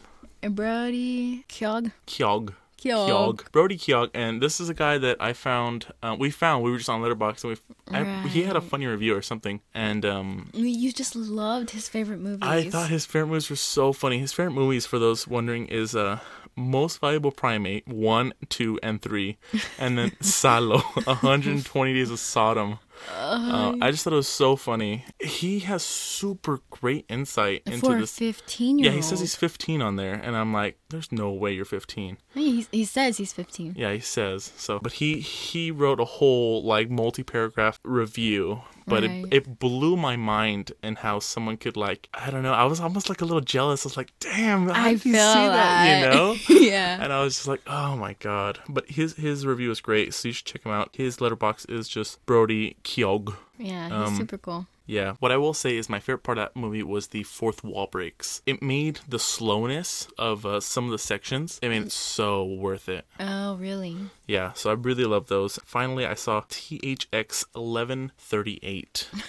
Brody 0.50 1.46
Kyog. 1.50 1.92
Kyog. 2.08 2.54
Kyog. 2.82 3.08
Kyog. 3.10 3.52
Brody 3.52 3.78
Kyog, 3.78 4.10
and 4.14 4.42
this 4.42 4.60
is 4.60 4.68
a 4.70 4.74
guy 4.74 4.98
that 4.98 5.18
I 5.22 5.32
found. 5.34 5.88
Uh, 6.02 6.16
we 6.20 6.30
found 6.32 6.64
we 6.64 6.72
were 6.72 6.78
just 6.78 6.90
on 6.90 7.02
Letterboxd, 7.02 7.44
and 7.46 7.58
we 7.94 7.98
I, 7.98 8.28
he 8.28 8.44
had 8.44 8.56
a 8.58 8.62
funny 8.62 8.86
review 8.86 9.16
or 9.16 9.22
something, 9.22 9.62
and 9.74 10.06
um, 10.06 10.50
You 10.54 10.92
just 10.92 11.16
loved 11.16 11.70
his 11.70 11.88
favorite 11.88 12.20
movies. 12.20 12.40
I 12.42 12.70
thought 12.70 12.90
his 12.90 13.06
favorite 13.06 13.28
movies 13.30 13.50
were 13.50 13.56
so 13.56 13.94
funny. 13.94 14.20
His 14.20 14.34
favorite 14.34 14.54
movies, 14.54 14.86
for 14.86 15.00
those 15.00 15.28
wondering, 15.28 15.68
is 15.68 15.96
uh, 15.96 16.20
Most 16.58 17.00
Valuable 17.00 17.32
Primate 17.32 17.88
one, 17.88 18.34
two, 18.50 18.78
and 18.84 19.02
three, 19.02 19.38
and 19.80 19.98
then 19.98 20.12
Salo, 20.22 20.80
120 20.80 21.94
Days 21.94 22.12
of 22.12 22.20
Sodom. 22.20 22.80
Uh, 23.10 23.76
I 23.82 23.92
just 23.92 24.04
thought 24.04 24.14
it 24.14 24.18
was 24.18 24.28
so 24.28 24.56
funny. 24.56 25.06
He 25.20 25.60
has 25.60 25.84
super 25.84 26.60
great 26.70 27.06
insight 27.10 27.64
into 27.66 28.00
this. 28.00 28.18
15 28.18 28.80
year 28.80 28.90
Yeah, 28.90 28.96
he 28.96 29.02
says 29.02 29.20
he's 29.20 29.36
15 29.36 29.82
on 29.82 29.96
there, 29.96 30.14
and 30.14 30.36
I'm 30.36 30.54
like, 30.54 30.78
there's 30.94 31.12
no 31.12 31.32
way 31.32 31.52
you're 31.52 31.66
15. 31.66 32.18
He, 32.34 32.66
he 32.72 32.86
says 32.86 33.18
he's 33.18 33.34
15. 33.34 33.74
Yeah, 33.78 33.92
he 33.94 34.00
says 34.00 34.54
so. 34.56 34.80
But 34.80 34.94
he 34.94 35.20
he 35.20 35.70
wrote 35.72 36.00
a 36.00 36.06
whole 36.06 36.64
like 36.64 36.90
multi-paragraph 36.90 37.80
review, 37.84 38.62
but 38.88 39.04
Right. 39.04 39.26
it 39.32 39.34
it 39.34 39.60
blew 39.60 39.98
my 39.98 40.16
mind 40.16 40.72
and 40.82 40.98
how 41.00 41.20
someone 41.20 41.58
could 41.58 41.76
like 41.76 42.08
I 42.14 42.30
don't 42.30 42.44
know. 42.44 42.54
I 42.54 42.64
was 42.66 42.80
almost 42.80 43.10
like 43.10 43.22
a 43.22 43.26
little 43.26 43.42
jealous. 43.42 43.86
I 43.86 43.88
was 43.88 43.98
like, 43.98 44.14
damn, 44.20 44.70
how 44.70 44.84
I 44.86 44.90
did 44.94 45.02
feel 45.02 45.12
see 45.14 45.18
that? 45.20 46.00
You 46.06 46.10
know. 46.14 46.36
yeah. 46.50 47.04
And 47.04 47.12
I 47.12 47.22
was 47.24 47.36
just 47.36 47.48
like, 47.48 47.62
oh 47.68 47.96
my 47.98 48.14
god. 48.20 48.60
But 48.70 48.90
his 48.90 49.16
his 49.16 49.46
review 49.46 49.72
is 49.72 49.82
great, 49.82 50.14
so 50.14 50.30
you 50.30 50.34
should 50.34 50.46
check 50.46 50.64
him 50.64 50.72
out. 50.72 50.90
His 50.94 51.18
Letterboxd 51.18 51.70
is 51.70 51.88
just 51.90 52.26
Brody 52.26 52.78
Kyog. 52.84 53.36
Yeah, 53.58 53.86
he's 53.90 54.10
Um, 54.10 54.16
super 54.16 54.38
cool. 54.38 54.68
Yeah. 54.86 55.14
What 55.20 55.32
I 55.32 55.38
will 55.38 55.54
say 55.54 55.78
is 55.78 55.88
my 55.90 56.00
favorite 56.00 56.24
part 56.24 56.38
of 56.38 56.46
that 56.54 56.60
movie 56.60 56.84
was 56.84 57.08
the 57.08 57.24
fourth 57.24 57.64
wall 57.64 57.88
breaks. 57.88 58.42
It 58.46 58.62
made 58.62 59.00
the 59.08 59.20
slowness 59.20 60.08
of 60.18 60.46
uh, 60.46 60.60
some 60.60 60.86
of 60.86 60.92
the 60.92 60.98
sections. 61.00 61.60
I 61.64 61.70
mean, 61.70 61.84
it's 61.84 61.96
so 61.96 62.44
worth 62.44 62.90
it. 62.90 63.06
Oh, 63.20 63.56
really? 63.56 63.96
Yeah, 64.28 64.54
so 64.54 64.70
I 64.70 64.74
really 64.74 65.06
love 65.06 65.28
those. 65.28 65.58
Finally, 65.64 66.06
I 66.06 66.16
saw 66.16 66.42
THX 66.42 67.46
1138. 67.54 69.10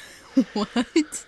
What? 0.52 1.26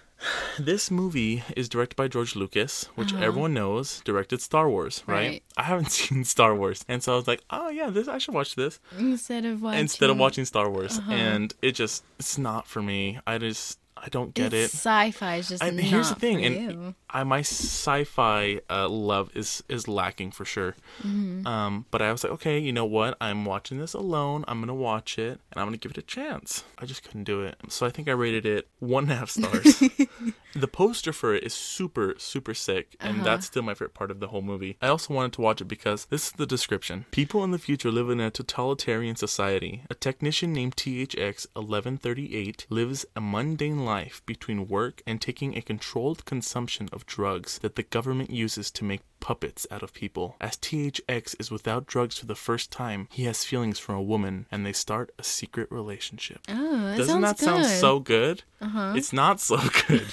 This 0.59 0.91
movie 0.91 1.45
is 1.57 1.69
directed 1.69 1.95
by 1.95 2.09
George 2.09 2.35
Lucas, 2.35 2.87
which 2.97 3.15
everyone 3.15 3.55
knows 3.55 4.01
directed 4.05 4.41
Star 4.41 4.69
Wars, 4.69 5.05
right? 5.07 5.15
Uh-huh. 5.17 5.29
Right. 5.29 5.43
I 5.59 5.63
haven't 5.63 5.91
seen 5.93 6.25
Star 6.25 6.57
Wars, 6.57 6.85
and 6.89 7.03
so 7.05 7.13
I 7.13 7.17
was 7.17 7.29
like, 7.29 7.43
"Oh 7.51 7.69
yeah, 7.69 7.91
this 7.91 8.09
I 8.09 8.19
should 8.19 8.35
watch 8.35 8.57
this 8.57 8.81
Instead 8.99 9.45
of 9.45 9.63
watching. 9.63 9.79
instead 9.81 10.11
of 10.11 10.19
watching 10.19 10.45
Star 10.45 10.69
Wars." 10.69 10.99
Uh-huh. 10.99 11.13
And 11.13 11.55
it 11.63 11.73
just 11.73 12.03
it's 12.19 12.37
not 12.39 12.67
for 12.67 12.83
me. 12.83 13.21
I 13.29 13.39
just 13.39 13.79
I 13.97 14.09
don't 14.09 14.35
get 14.35 14.53
it's 14.53 14.75
it. 14.75 14.77
Sci-fi 14.79 15.37
is 15.37 15.49
just 15.49 15.63
not 15.63 15.73
here's 15.75 16.11
the 16.11 16.15
thing, 16.17 16.45
and 16.45 16.55
you. 16.55 16.95
I 17.11 17.25
my 17.25 17.41
sci-fi 17.41 18.61
uh, 18.69 18.89
love 18.89 19.31
is 19.35 19.63
is 19.69 19.89
lacking 19.89 20.31
for 20.33 20.45
sure. 20.45 20.77
Mm-hmm. 21.03 21.47
Um, 21.47 21.87
but 21.91 22.03
I 22.03 22.13
was 22.13 22.23
like, 22.23 22.33
okay, 22.35 22.59
you 22.59 22.73
know 22.73 22.85
what? 22.85 23.17
I'm 23.21 23.45
watching 23.45 23.79
this 23.79 23.95
alone. 23.95 24.45
I'm 24.47 24.61
gonna 24.61 24.75
watch 24.75 25.19
it, 25.19 25.41
and 25.51 25.61
I'm 25.61 25.67
gonna 25.67 25.77
give 25.79 25.93
it 25.93 25.99
a 25.99 26.03
chance. 26.03 26.65
I 26.79 26.85
just 26.87 27.03
couldn't 27.03 27.25
do 27.25 27.43
it, 27.43 27.57
so 27.69 27.87
I 27.87 27.91
think 27.91 28.09
I 28.09 28.13
rated 28.13 28.45
it 28.47 28.69
one 28.81 29.05
and 29.05 29.13
a 29.13 29.17
half 29.17 29.31
stars. 29.31 29.83
the 30.55 30.69
poster 30.69 31.13
for 31.13 31.35
it 31.35 31.43
is 31.45 31.55
super 31.55 32.15
super 32.19 32.55
sick, 32.55 32.97
and 33.01 33.17
Uh-huh. 33.17 33.25
that's 33.25 33.47
still 33.47 33.63
my 33.63 33.73
favorite 33.75 33.95
part 33.95 34.11
of 34.11 34.21
the 34.21 34.29
whole 34.29 34.43
movie. 34.43 34.77
I 34.83 34.89
also 34.89 35.15
wanted 35.15 35.33
to 35.35 35.41
watch 35.41 35.61
it 35.63 35.67
because 35.67 36.05
this 36.07 36.27
is 36.27 36.33
the 36.33 36.47
description: 36.47 37.07
People 37.11 37.43
in 37.45 37.51
the 37.51 37.59
future 37.59 37.91
live 37.91 38.11
in 38.11 38.21
a 38.21 38.31
totalitarian 38.31 39.17
society. 39.17 39.83
A 39.89 39.95
technician 39.95 40.53
named 40.53 40.77
THX 40.77 41.47
1138 41.55 42.67
lives 42.69 43.07
a 43.17 43.21
mundane 43.21 43.85
life 43.87 44.21
between 44.27 44.69
work 44.69 45.01
and 45.07 45.21
taking 45.21 45.57
a 45.57 45.63
controlled 45.63 46.25
consumption 46.27 46.89
of 46.93 47.07
drugs 47.07 47.59
that 47.61 47.77
the 47.77 47.83
government 47.83 48.31
uses 48.31 48.71
to 48.73 48.85
make 48.85 49.01
puppets 49.21 49.67
out 49.71 49.83
of 49.83 49.95
people. 49.95 50.37
As 50.41 50.57
THX 50.57 51.35
is 51.41 51.51
without 51.51 51.87
drugs 51.87 52.19
for 52.19 52.27
the 52.27 52.35
first 52.35 52.71
time, 52.71 53.09
he 53.11 53.25
has 53.25 53.45
feelings 53.45 53.79
for 53.79 53.95
a 53.95 54.03
woman 54.03 54.47
and 54.51 54.67
they 54.67 54.73
start 54.75 55.11
a 55.19 55.25
secret 55.25 55.71
relationship. 55.71 56.41
Oh, 56.49 56.81
that 56.89 56.99
Doesn't 56.99 57.21
that 57.23 57.39
good. 57.39 57.45
sound 57.45 57.65
so 57.65 57.99
good? 58.01 58.43
Uh-huh. 58.61 58.93
It's 58.95 59.13
not 59.13 59.41
so 59.41 59.57
good. 59.89 60.07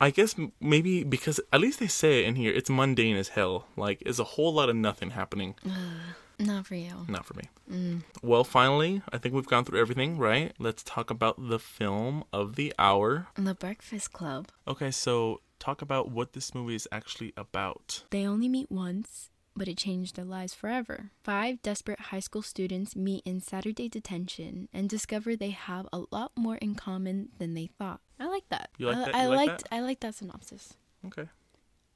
I 0.00 0.10
guess 0.10 0.34
maybe 0.60 1.04
because 1.04 1.40
at 1.52 1.60
least 1.60 1.80
they 1.80 1.86
say 1.88 2.20
it 2.20 2.26
in 2.26 2.34
here, 2.36 2.52
it's 2.52 2.68
mundane 2.68 3.16
as 3.16 3.28
hell. 3.28 3.66
Like, 3.76 4.02
it's 4.04 4.18
a 4.18 4.24
whole 4.24 4.52
lot 4.52 4.68
of 4.68 4.76
nothing 4.76 5.10
happening. 5.10 5.54
Not 6.38 6.66
for 6.66 6.74
you. 6.74 7.06
Not 7.08 7.24
for 7.26 7.34
me. 7.34 7.44
Mm. 7.70 8.02
Well, 8.22 8.44
finally, 8.44 9.02
I 9.12 9.18
think 9.18 9.34
we've 9.34 9.46
gone 9.46 9.64
through 9.64 9.80
everything, 9.80 10.18
right? 10.18 10.52
Let's 10.58 10.82
talk 10.82 11.10
about 11.10 11.48
the 11.48 11.58
film 11.58 12.24
of 12.32 12.56
the 12.56 12.72
hour. 12.78 13.28
The 13.36 13.54
Breakfast 13.54 14.12
Club. 14.12 14.48
Okay, 14.66 14.90
so 14.90 15.40
talk 15.58 15.82
about 15.82 16.10
what 16.10 16.32
this 16.32 16.54
movie 16.54 16.74
is 16.74 16.88
actually 16.90 17.32
about. 17.36 18.04
They 18.10 18.26
only 18.26 18.48
meet 18.48 18.70
once, 18.70 19.30
but 19.54 19.68
it 19.68 19.76
changed 19.76 20.16
their 20.16 20.24
lives 20.24 20.54
forever. 20.54 21.10
Five 21.22 21.62
desperate 21.62 22.00
high 22.00 22.20
school 22.20 22.42
students 22.42 22.96
meet 22.96 23.22
in 23.24 23.40
Saturday 23.40 23.88
detention 23.88 24.68
and 24.72 24.88
discover 24.88 25.36
they 25.36 25.50
have 25.50 25.86
a 25.92 26.02
lot 26.10 26.32
more 26.36 26.56
in 26.56 26.74
common 26.74 27.28
than 27.38 27.54
they 27.54 27.66
thought. 27.78 28.00
I 28.18 28.26
like 28.26 28.48
that. 28.48 28.70
You 28.78 28.88
like 28.88 28.96
I, 28.96 29.04
that? 29.04 29.14
I 29.14 29.26
like 29.26 29.36
liked 29.36 29.62
that? 29.70 29.74
I 29.76 29.80
like 29.80 30.00
that 30.00 30.14
synopsis. 30.14 30.74
Okay. 31.06 31.28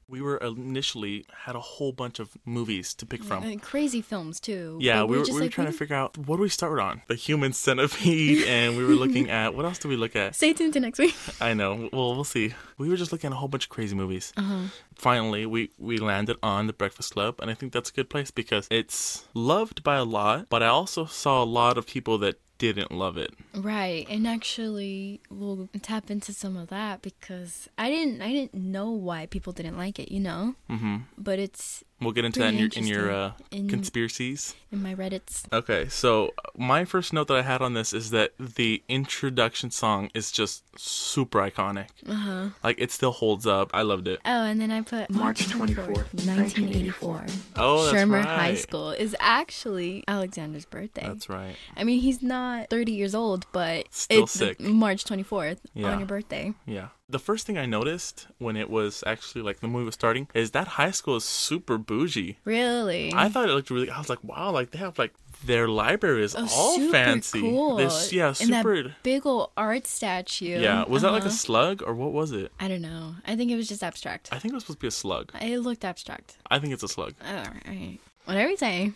We 0.09 0.21
were 0.21 0.37
initially 0.37 1.25
had 1.45 1.57
a 1.57 1.59
whole 1.59 1.91
bunch 1.91 2.19
of 2.19 2.37
movies 2.45 2.93
to 2.93 3.05
pick 3.05 3.21
from. 3.21 3.43
And 3.43 3.61
crazy 3.61 4.01
films 4.01 4.39
too. 4.39 4.77
Yeah, 4.79 5.03
we 5.03 5.17
were, 5.17 5.23
just 5.23 5.33
we 5.33 5.39
were 5.39 5.45
like, 5.47 5.51
trying 5.51 5.67
to 5.67 5.73
figure 5.73 5.97
out 5.97 6.17
what 6.17 6.37
do 6.37 6.43
we 6.43 6.49
start 6.49 6.79
on? 6.79 7.01
The 7.07 7.15
human 7.15 7.51
centipede, 7.51 8.47
and 8.47 8.77
we 8.77 8.85
were 8.85 8.93
looking 8.93 9.29
at 9.29 9.53
what 9.53 9.65
else 9.65 9.79
do 9.79 9.89
we 9.89 9.97
look 9.97 10.15
at? 10.15 10.33
Stay 10.33 10.53
tuned 10.53 10.71
to 10.73 10.79
next 10.79 10.99
week. 10.99 11.13
I 11.41 11.53
know. 11.53 11.89
Well, 11.91 12.15
we'll 12.15 12.23
see. 12.23 12.53
We 12.77 12.87
were 12.87 12.95
just 12.95 13.11
looking 13.11 13.31
at 13.31 13.33
a 13.33 13.35
whole 13.35 13.49
bunch 13.49 13.65
of 13.65 13.69
crazy 13.69 13.95
movies. 13.95 14.31
Uh-huh. 14.37 14.69
Finally, 14.95 15.45
we 15.45 15.71
we 15.77 15.97
landed 15.97 16.37
on 16.41 16.67
The 16.67 16.73
Breakfast 16.73 17.11
Club, 17.11 17.35
and 17.41 17.51
I 17.51 17.53
think 17.53 17.73
that's 17.73 17.89
a 17.89 17.93
good 17.93 18.09
place 18.09 18.31
because 18.31 18.65
it's 18.71 19.25
loved 19.33 19.83
by 19.83 19.97
a 19.97 20.05
lot, 20.05 20.47
but 20.47 20.63
I 20.63 20.67
also 20.67 21.03
saw 21.03 21.43
a 21.43 21.45
lot 21.45 21.77
of 21.77 21.85
people 21.85 22.17
that 22.19 22.39
didn't 22.57 22.91
love 22.91 23.17
it. 23.17 23.33
Right, 23.55 24.05
and 24.09 24.27
actually, 24.27 25.21
we'll 25.29 25.69
tap 25.81 26.09
into 26.09 26.33
some 26.33 26.57
of 26.57 26.67
that 26.69 27.01
because 27.01 27.69
I 27.77 27.89
didn't, 27.89 28.21
I 28.21 28.31
didn't 28.31 28.53
know 28.53 28.91
why 28.91 29.25
people 29.25 29.53
didn't 29.53 29.77
like 29.77 29.99
it, 29.99 30.11
you 30.11 30.19
know. 30.19 30.55
hmm 30.69 30.97
But 31.17 31.39
it's 31.39 31.83
We'll 31.99 32.11
get 32.11 32.25
into 32.25 32.39
that 32.41 32.53
in 32.53 32.59
your 32.59 32.69
in 32.75 32.85
your 32.85 33.11
uh. 33.11 33.31
In- 33.49 33.67
conspiracies. 33.69 34.53
in 34.71 34.83
my 34.83 34.93
Reddit's. 34.93 35.45
Okay, 35.51 35.87
so 35.89 36.31
my 36.55 36.85
first 36.85 37.11
note 37.11 37.27
that 37.29 37.37
I 37.37 37.41
had 37.41 37.61
on 37.63 37.73
this 37.73 37.91
is 37.91 38.11
that 38.11 38.33
the 38.39 38.83
introduction 38.87 39.71
song 39.71 40.11
is 40.13 40.31
just 40.31 40.63
super 40.79 41.39
iconic. 41.39 41.87
Uh 42.07 42.13
huh. 42.13 42.49
Like 42.63 42.79
it 42.79 42.91
still 42.91 43.11
holds 43.11 43.47
up. 43.47 43.71
I 43.73 43.81
loved 43.81 44.07
it. 44.07 44.19
Oh, 44.25 44.43
and 44.43 44.61
then 44.61 44.69
I 44.69 44.81
put 44.81 45.09
March 45.09 45.47
24th, 45.47 46.13
1984. 46.13 47.25
Oh, 47.55 47.85
that's 47.85 47.97
Shermer 47.97 48.23
right. 48.23 48.25
High 48.25 48.55
School 48.55 48.91
is 48.91 49.15
actually 49.19 50.03
Alexander's 50.07 50.65
birthday. 50.65 51.07
That's 51.07 51.29
right. 51.29 51.55
I 51.75 51.83
mean, 51.83 51.99
he's 51.99 52.21
not 52.21 52.46
30 52.69 52.91
years 52.91 53.13
old, 53.15 53.45
but 53.51 53.85
Still 53.91 54.23
it's 54.23 54.31
sick. 54.33 54.59
March 54.59 55.03
24th 55.05 55.59
Yeah. 55.73 55.91
on 55.91 55.99
your 55.99 56.07
birthday. 56.07 56.53
Yeah. 56.65 56.87
The 57.09 57.19
first 57.19 57.47
thing 57.47 57.57
I 57.57 57.65
noticed 57.65 58.27
when 58.37 58.57
it 58.57 58.69
was 58.69 59.01
actually 59.07 59.41
like 59.41 59.61
the 59.61 59.67
movie 59.67 59.85
was 59.85 59.93
starting 59.95 60.27
is 60.33 60.51
that 60.51 60.67
high 60.79 60.91
school 60.91 61.15
is 61.15 61.23
super 61.23 61.77
bougie. 61.77 62.37
Really? 62.43 63.13
I 63.15 63.29
thought 63.29 63.47
it 63.47 63.53
looked 63.53 63.69
really. 63.69 63.89
I 63.89 63.97
was 63.97 64.09
like, 64.09 64.21
wow, 64.23 64.51
like 64.51 64.71
they 64.71 64.79
have 64.79 64.99
like 64.99 65.13
their 65.45 65.67
library 65.69 66.23
is 66.23 66.35
Oh, 66.35 66.47
all 66.53 66.75
super 66.75 66.91
fancy. 66.91 67.39
Cool. 67.41 67.77
This, 67.77 68.11
yeah, 68.11 68.33
And 68.41 68.51
that 68.51 68.63
super. 68.65 68.95
big 69.03 69.25
old 69.25 69.51
art 69.55 69.87
statue. 69.87 70.59
Yeah, 70.59 70.83
was 70.85 71.01
that 71.03 71.11
like 71.11 71.23
a 71.23 71.27
Uh-huh. 71.27 71.35
slug 71.45 71.81
or 71.81 71.93
what 71.93 72.11
was 72.11 72.31
it? 72.33 72.51
I 72.59 72.67
don't 72.67 72.81
know. 72.81 73.15
I 73.25 73.35
think 73.37 73.51
it 73.51 73.55
was 73.55 73.69
just 73.69 73.83
abstract. 73.83 74.27
I 74.33 74.39
think 74.39 74.51
it 74.51 74.55
was 74.55 74.63
supposed 74.63 74.79
to 74.79 74.83
be 74.83 74.87
a 74.87 74.91
slug. 74.91 75.31
It 75.39 75.59
looked 75.59 75.85
abstract. 75.85 76.37
I 76.51 76.59
think 76.59 76.73
it's 76.73 76.83
a 76.83 76.87
slug. 76.89 77.13
Alright. 77.25 78.01
Whatever 78.25 78.49
you 78.49 78.57
say. 78.57 78.91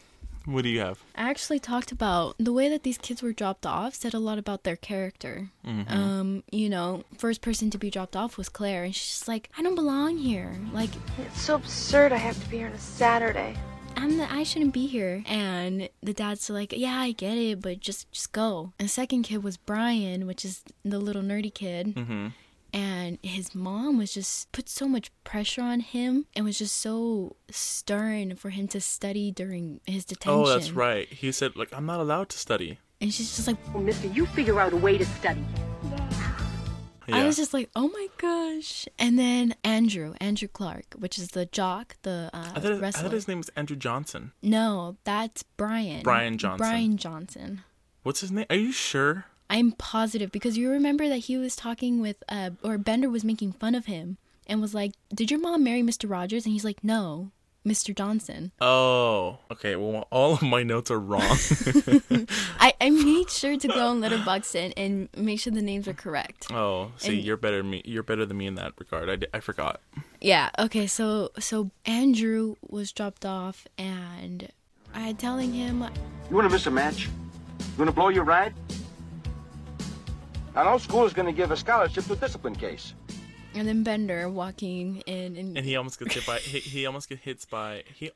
What 0.46 0.64
do 0.64 0.70
you 0.70 0.80
have? 0.80 1.04
I 1.16 1.30
actually 1.30 1.60
talked 1.60 1.92
about 1.92 2.36
the 2.40 2.54
way 2.54 2.68
that 2.70 2.84
these 2.84 2.98
kids 2.98 3.22
were 3.22 3.34
dropped 3.34 3.66
off 3.66 3.94
said 3.94 4.14
a 4.14 4.20
lot 4.20 4.38
about 4.38 4.64
their 4.64 4.76
character. 4.76 5.50
Mm-hmm. 5.66 5.94
Um, 5.94 6.44
you 6.52 6.70
know, 6.70 7.04
first 7.18 7.42
person 7.42 7.70
to 7.72 7.78
be 7.78 7.90
dropped 7.92 8.16
off 8.16 8.38
was 8.38 8.50
Claire, 8.50 8.84
and 8.84 8.96
she's 8.96 9.10
just 9.10 9.28
like, 9.28 9.50
I 9.58 9.62
don't 9.62 9.76
belong 9.76 10.18
here. 10.18 10.60
Like, 10.74 10.90
It's 11.20 11.42
so 11.42 11.56
absurd 11.56 12.12
I 12.12 12.18
have 12.18 12.42
to 12.42 12.50
be 12.50 12.58
here 12.58 12.68
on 12.68 12.74
a 12.74 12.80
Saturday. 12.80 13.56
I'm 13.96 14.18
the 14.18 14.32
I 14.32 14.44
shouldn't 14.44 14.74
be 14.74 14.88
here. 14.88 15.24
And 15.28 15.90
the 16.02 16.14
dad's 16.14 16.50
like, 16.50 16.74
Yeah, 16.76 16.98
I 17.00 17.12
get 17.12 17.38
it, 17.38 17.62
but 17.62 17.80
just 17.80 18.12
just 18.12 18.32
go. 18.32 18.74
And 18.80 18.90
second 18.90 19.24
kid 19.24 19.44
was 19.44 19.58
Brian, 19.58 20.28
which 20.28 20.46
is 20.46 20.64
the 20.84 21.00
little 21.00 21.22
nerdy 21.22 21.54
kid. 21.54 21.96
Mm-hmm. 21.96 22.28
And 22.74 23.20
his 23.22 23.54
mom 23.54 23.98
was 23.98 24.14
just 24.14 24.52
put 24.54 24.70
so 24.70 24.88
much 24.88 25.12
pressure 25.26 25.62
on 25.62 25.82
him 25.82 26.26
and 26.36 26.46
was 26.46 26.58
just 26.58 26.78
so 26.78 27.36
stern 27.50 28.36
for 28.36 28.50
him 28.50 28.68
to 28.70 28.80
study 28.80 29.30
during 29.32 29.82
his 29.86 30.06
detention. 30.06 30.40
Oh, 30.42 30.48
that's 30.48 30.72
right. 30.72 31.08
He 31.12 31.32
said 31.34 31.56
like 31.58 31.70
I'm 31.74 31.86
not 31.86 32.00
allowed 32.00 32.30
to 32.30 32.38
study. 32.38 32.80
And 33.02 33.14
she's 33.14 33.36
just 33.36 33.48
like, 33.48 33.58
Oh, 33.76 33.80
mister, 33.80 34.08
you 34.08 34.26
figure 34.28 34.60
out 34.60 34.72
a 34.74 34.78
way 34.78 34.98
to 34.98 35.06
study. 35.06 35.44
Yeah. 37.08 37.18
I 37.18 37.26
was 37.26 37.36
just 37.36 37.54
like, 37.54 37.70
oh 37.76 37.90
my 37.90 38.08
gosh. 38.18 38.88
And 38.98 39.18
then 39.20 39.56
Andrew, 39.66 40.14
Andrew 40.22 40.48
Clark, 40.48 40.94
which 40.98 41.18
is 41.18 41.30
the 41.30 41.46
jock, 41.48 41.98
the 42.04 42.30
uh, 42.32 42.52
I 42.56 42.60
thought, 42.60 42.72
it- 42.72 42.84
I 42.84 42.92
thought 42.92 43.12
his 43.12 43.28
name 43.28 43.40
was 43.40 43.50
Andrew 43.58 43.76
Johnson. 43.76 44.32
No, 44.42 44.98
that's 45.04 45.44
Brian. 45.44 46.04
Brian 46.04 46.38
Johnson. 46.38 46.58
Brian 46.60 46.98
Johnson. 46.98 47.64
What's 48.04 48.22
his 48.22 48.32
name? 48.32 48.46
Are 48.50 48.56
you 48.56 48.72
sure? 48.72 49.26
I'm 49.52 49.74
positive 49.74 50.32
because 50.32 50.58
you 50.58 50.70
remember 50.72 51.08
that 51.10 51.18
he 51.18 51.38
was 51.38 51.56
talking 51.56 52.00
with, 52.02 52.24
uh, 52.30 52.52
or 52.64 52.78
Bender 52.78 53.10
was 53.10 53.24
making 53.26 53.52
fun 53.52 53.76
of 53.76 53.86
him 53.86 54.18
and 54.48 54.62
was 54.62 54.74
like, 54.74 54.94
Did 55.14 55.30
your 55.30 55.40
mom 55.42 55.64
marry 55.64 55.84
Mr. 55.84 56.10
Rogers? 56.10 56.46
And 56.46 56.54
he's 56.54 56.64
like, 56.66 56.84
No, 56.84 57.32
Mr. 57.68 57.96
Johnson. 57.96 58.54
Oh, 58.62 59.40
okay. 59.52 59.76
Well, 59.76 60.08
all 60.10 60.34
of 60.34 60.42
my 60.42 60.64
notes 60.64 60.90
are 60.90 61.00
wrong. 61.00 61.22
I, 62.60 62.74
I 62.80 62.90
made 62.90 63.30
sure 63.30 63.58
to 63.58 63.68
go 63.68 63.88
on 63.88 64.02
Letterboxd 64.02 64.56
and, 64.56 64.74
and 65.16 65.26
make 65.26 65.40
sure 65.40 65.52
the 65.54 65.62
names 65.62 65.88
are 65.88 65.94
correct. 65.94 66.48
oh, 66.52 66.92
see, 66.98 67.16
And- 67.18 67.24
you're 67.24 67.38
better 67.38 67.62
me. 67.62 67.82
You're 67.86 68.04
better 68.04 68.26
than 68.26 68.38
me 68.38 68.48
in 68.48 68.56
that 68.56 68.72
regard. 68.80 69.10
I, 69.10 69.38
I 69.38 69.42
forgot. 69.42 69.82
Yeah. 70.22 70.50
Okay. 70.58 70.88
So 70.88 71.30
so 71.40 71.72
Andrew 71.86 72.56
was 72.68 72.92
dropped 72.92 73.26
off, 73.26 73.68
and 73.78 74.48
I 74.94 75.02
had 75.02 75.20
telling 75.20 75.54
him 75.54 75.82
You 76.30 76.36
want 76.38 76.48
to 76.48 76.54
miss 76.54 76.66
a 76.68 76.72
match? 76.72 77.06
You 77.08 77.12
want 77.78 77.90
to 77.90 77.96
blow 77.96 78.10
your 78.10 78.24
ride? 78.24 78.54
I 80.56 80.64
know 80.64 80.78
school 80.78 81.06
is 81.06 81.14
going 81.14 81.26
to 81.28 81.32
give 81.32 81.52
a 81.52 81.58
scholarship 81.58 82.06
to 82.06 82.14
a 82.14 82.16
discipline 82.16 82.56
case. 82.56 82.94
And 83.54 83.68
then 83.68 83.84
Bender 83.84 84.30
walking 84.30 84.98
in, 85.06 85.36
and, 85.38 85.58
And 85.58 85.66
he 85.66 85.76
almost 85.76 86.00
gets 86.00 86.14
hit 86.16 86.26
by. 86.26 86.40
he, 86.40 86.60
he 86.60 86.86
almost 86.86 87.10
get 87.10 87.20
hit 87.20 87.46
by. 87.50 87.84
He 87.94 88.12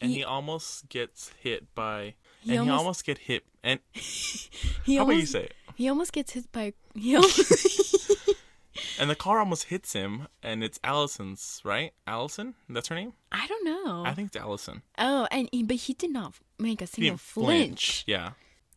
and 0.00 0.10
he, 0.10 0.18
He- 0.18 0.24
almost 0.24 0.88
gets 0.88 1.30
hit 1.40 1.74
by. 1.74 2.14
He 2.40 2.50
and 2.50 2.52
he 2.52 2.58
almost- 2.58 2.78
almost 2.78 3.04
get 3.06 3.18
hit. 3.18 3.44
And 3.62 3.80
he 3.92 4.96
how 4.96 5.02
about 5.02 5.12
you 5.12 5.16
almost 5.18 5.32
say 5.32 5.42
it? 5.44 5.54
he 5.74 5.88
almost 5.88 6.12
gets 6.12 6.32
hit 6.32 6.50
by 6.52 6.72
he 6.94 7.16
almost, 7.16 8.12
And 8.98 9.10
the 9.10 9.14
car 9.16 9.38
almost 9.40 9.64
hits 9.64 9.92
him, 9.92 10.28
and 10.42 10.62
it's 10.64 10.78
Allison's 10.84 11.60
right. 11.64 11.92
Allison, 12.06 12.54
that's 12.68 12.88
her 12.88 12.94
name. 12.94 13.12
I 13.32 13.46
don't 13.46 13.64
know. 13.64 14.04
I 14.06 14.12
think 14.14 14.28
it's 14.28 14.36
Allison. 14.36 14.82
oh, 14.98 15.26
and 15.30 15.48
he, 15.52 15.62
but 15.62 15.76
he 15.76 15.92
did 15.94 16.10
not 16.12 16.34
make 16.58 16.80
a 16.80 16.86
single 16.86 17.12
didn't 17.12 17.20
flinch. 17.20 18.04
Yeah. 18.06 18.30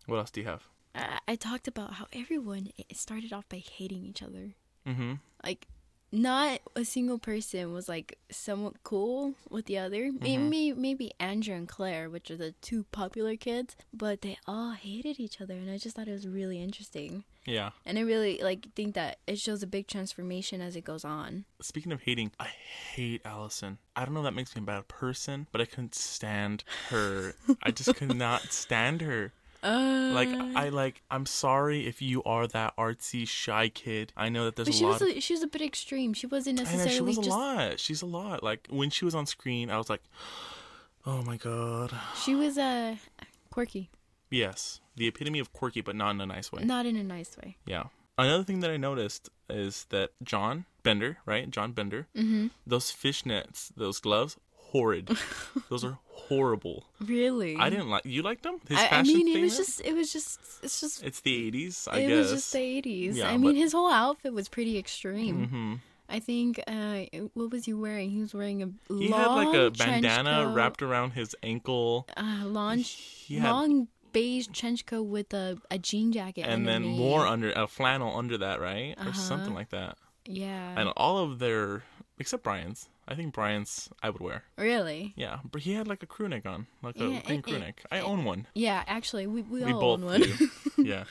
What 0.08 0.18
else 0.18 0.32
do 0.32 0.42
you 0.42 0.48
have? 0.48 0.64
I, 0.96 1.20
I 1.28 1.36
talked 1.36 1.68
about 1.68 1.94
how 1.94 2.08
everyone 2.14 2.70
started 2.94 3.34
off 3.34 3.48
by 3.50 3.58
hating 3.58 4.06
each 4.06 4.22
other. 4.24 4.56
Mm-hmm. 4.88 5.14
Like, 5.44 5.68
not 6.12 6.60
a 6.76 6.84
single 6.84 7.20
person 7.20 7.72
was 7.72 7.88
like 7.88 8.18
somewhat 8.32 8.82
cool 8.84 9.36
with 9.50 9.66
the 9.66 9.78
other. 9.78 10.06
Mm-hmm. 10.06 10.50
Maybe 10.50 10.74
maybe 10.74 11.12
Andrew 11.20 11.56
and 11.56 11.68
Claire, 11.68 12.10
which 12.10 12.32
are 12.32 12.38
the 12.38 12.54
two 12.62 12.86
popular 12.92 13.36
kids, 13.36 13.76
but 13.94 14.22
they 14.22 14.38
all 14.48 14.72
hated 14.72 15.20
each 15.20 15.40
other, 15.40 15.54
and 15.54 15.70
I 15.70 15.78
just 15.78 15.96
thought 15.96 16.08
it 16.08 16.14
was 16.14 16.28
really 16.28 16.62
interesting. 16.62 17.24
Yeah. 17.46 17.72
And 17.86 17.98
I 17.98 18.02
really 18.02 18.40
like 18.44 18.74
think 18.76 18.96
that 18.96 19.20
it 19.28 19.40
shows 19.40 19.64
a 19.64 19.68
big 19.68 19.88
transformation 19.88 20.62
as 20.62 20.76
it 20.76 20.84
goes 20.84 21.06
on. 21.06 21.46
Speaking 21.62 21.92
of 21.92 22.02
hating, 22.02 22.32
I 22.40 22.48
hate 22.48 23.22
Allison. 23.26 23.78
I 23.96 24.06
don't 24.06 24.14
know 24.14 24.22
if 24.22 24.26
that 24.26 24.36
makes 24.36 24.56
me 24.56 24.62
a 24.62 24.66
bad 24.66 24.88
person, 24.88 25.48
but 25.52 25.62
I 25.62 25.66
couldn't 25.66 25.96
stand 25.96 26.64
her. 26.90 27.34
I 27.64 27.72
just 27.72 27.96
could 27.96 28.16
not 28.16 28.42
stand 28.52 29.02
her. 29.02 29.34
Uh, 29.62 30.12
Like 30.14 30.30
I 30.56 30.70
like 30.70 31.02
I'm 31.12 31.26
sorry 31.26 31.86
if 31.88 32.02
you 32.02 32.24
are 32.24 32.48
that 32.48 32.76
artsy 32.78 33.28
shy 33.28 33.70
kid. 33.70 34.14
I 34.16 34.30
know 34.30 34.46
that 34.46 34.56
there's 34.56 34.68
but 34.70 34.76
a 34.76 34.78
she 34.78 34.86
lot 34.86 35.02
was 35.02 35.16
a, 35.18 35.20
she 35.20 35.34
was 35.34 35.44
a 35.44 35.48
bit 35.48 35.62
extreme. 35.62 36.14
She 36.14 36.28
wasn't 36.28 36.60
I 36.60 36.64
know 36.64 36.70
necessarily 36.72 37.14
she 37.14 37.20
was 37.20 37.28
a 37.28 37.30
lot. 37.30 37.80
She's 37.80 38.02
a 38.02 38.06
lot. 38.06 38.42
Like 38.44 38.68
when 38.70 38.90
she 38.90 39.04
was 39.06 39.14
on 39.16 39.26
screen, 39.26 39.70
I 39.70 39.78
was 39.78 39.90
like, 39.90 40.02
"Oh 41.06 41.22
my 41.24 41.38
god." 41.38 41.94
she 42.24 42.36
was 42.36 42.58
uh, 42.58 42.96
quirky, 43.52 43.90
Yes, 44.32 44.80
the 44.96 45.08
epitome 45.08 45.40
of 45.40 45.52
quirky, 45.54 45.82
but 45.82 45.96
not 45.96 46.12
in 46.12 46.22
a 46.22 46.26
nice 46.26 46.52
way. 46.52 46.64
not 46.64 46.86
in 46.86 46.96
a 46.96 47.04
nice 47.04 47.36
way. 47.38 47.58
Yeah. 47.66 47.86
Another 48.18 48.44
thing 48.44 48.60
that 48.60 48.70
I 48.70 48.78
noticed 48.78 49.30
is 49.50 49.86
that 49.90 50.12
John 50.22 50.66
Bender, 50.84 51.18
right? 51.26 51.50
John 51.50 51.72
Bender. 51.72 52.08
Mm-hmm. 52.16 52.48
Those 52.68 52.92
fishnets, 52.92 53.72
those 53.78 54.00
gloves, 54.00 54.36
horrid. 54.72 55.10
those 55.70 55.84
are 55.84 55.98
horrible. 56.12 56.86
Really, 57.00 57.56
I 57.58 57.70
didn't 57.70 57.90
like. 57.90 58.06
You 58.06 58.22
liked 58.22 58.44
them? 58.44 58.60
His 58.68 58.78
I, 58.78 58.88
I 59.00 59.04
mean, 59.04 59.28
it 59.28 59.42
was 59.42 59.56
there? 59.58 59.66
just 59.66 59.82
it 59.82 59.94
was 59.96 60.14
just 60.14 60.40
it's 60.64 60.80
just 60.82 61.04
It's 61.04 61.22
the 61.22 61.52
'80s, 61.52 61.88
I 61.92 61.96
guess. 62.02 62.04
it 62.04 62.08
guess. 62.08 62.18
was 62.18 62.32
just 62.32 62.54
the 62.54 62.60
80s. 62.82 63.16
Yeah, 63.16 63.30
I 63.30 63.38
mean, 63.38 63.56
his 63.56 63.72
whole 63.74 63.92
outfit 63.92 64.34
was 64.34 64.48
pretty 64.50 64.78
extreme. 64.78 65.48
Mm-hmm. 65.48 65.74
I 66.12 66.20
think, 66.20 66.60
uh, 66.66 67.02
what 67.36 67.52
was 67.52 67.66
he 67.66 67.74
wearing? 67.76 68.10
He 68.10 68.20
was 68.20 68.34
wearing 68.34 68.64
a 68.64 68.70
He 68.92 69.10
had 69.12 69.28
like 69.28 69.56
a 69.56 69.70
bandana 69.70 70.52
wrapped 70.56 70.82
around 70.82 71.12
his 71.12 71.36
ankle, 71.44 72.08
uh, 72.18 72.46
long, 72.46 72.84
had- 73.30 73.44
long 73.52 73.88
beige 74.12 74.48
trench 74.52 74.88
coat 74.88 75.04
with 75.04 75.32
a, 75.36 75.60
a 75.70 75.78
jean 75.78 76.12
jacket 76.12 76.42
and 76.48 76.68
then 76.68 76.82
more 76.84 77.28
under 77.28 77.52
a 77.52 77.68
flannel 77.68 78.18
under 78.18 78.40
that, 78.40 78.60
right, 78.60 78.96
or 78.98 79.02
Uh-huh. 79.10 79.14
something 79.14 79.54
like 79.54 79.70
that. 79.70 79.98
Yeah. 80.26 80.74
And 80.76 80.90
all 80.98 81.20
of 81.20 81.38
their, 81.38 81.84
except 82.20 82.44
Brian's. 82.44 82.90
I 83.08 83.16
think 83.16 83.34
Brian's 83.34 83.90
I 84.04 84.10
would 84.12 84.22
wear. 84.22 84.44
Really? 84.58 85.14
Yeah, 85.18 85.40
but 85.52 85.62
he 85.62 85.74
had 85.74 85.88
like 85.88 86.04
a 86.04 86.06
crew 86.06 86.28
neck 86.30 86.46
on, 86.46 86.68
like 86.84 86.96
a 86.98 87.00
Yeah, 87.00 87.22
green 87.22 87.36
and- 87.36 87.44
crew 87.44 87.60
neck. 87.60 87.84
I 87.92 88.00
own 88.02 88.24
one. 88.26 88.46
Yeah, 88.54 88.84
actually, 88.86 89.26
we, 89.28 89.42
we, 89.42 89.64
We 89.64 89.74
all 89.74 89.80
both 89.98 90.00
own 90.00 90.06
one. 90.06 90.22
do. 90.22 90.50
yeah. 90.84 91.06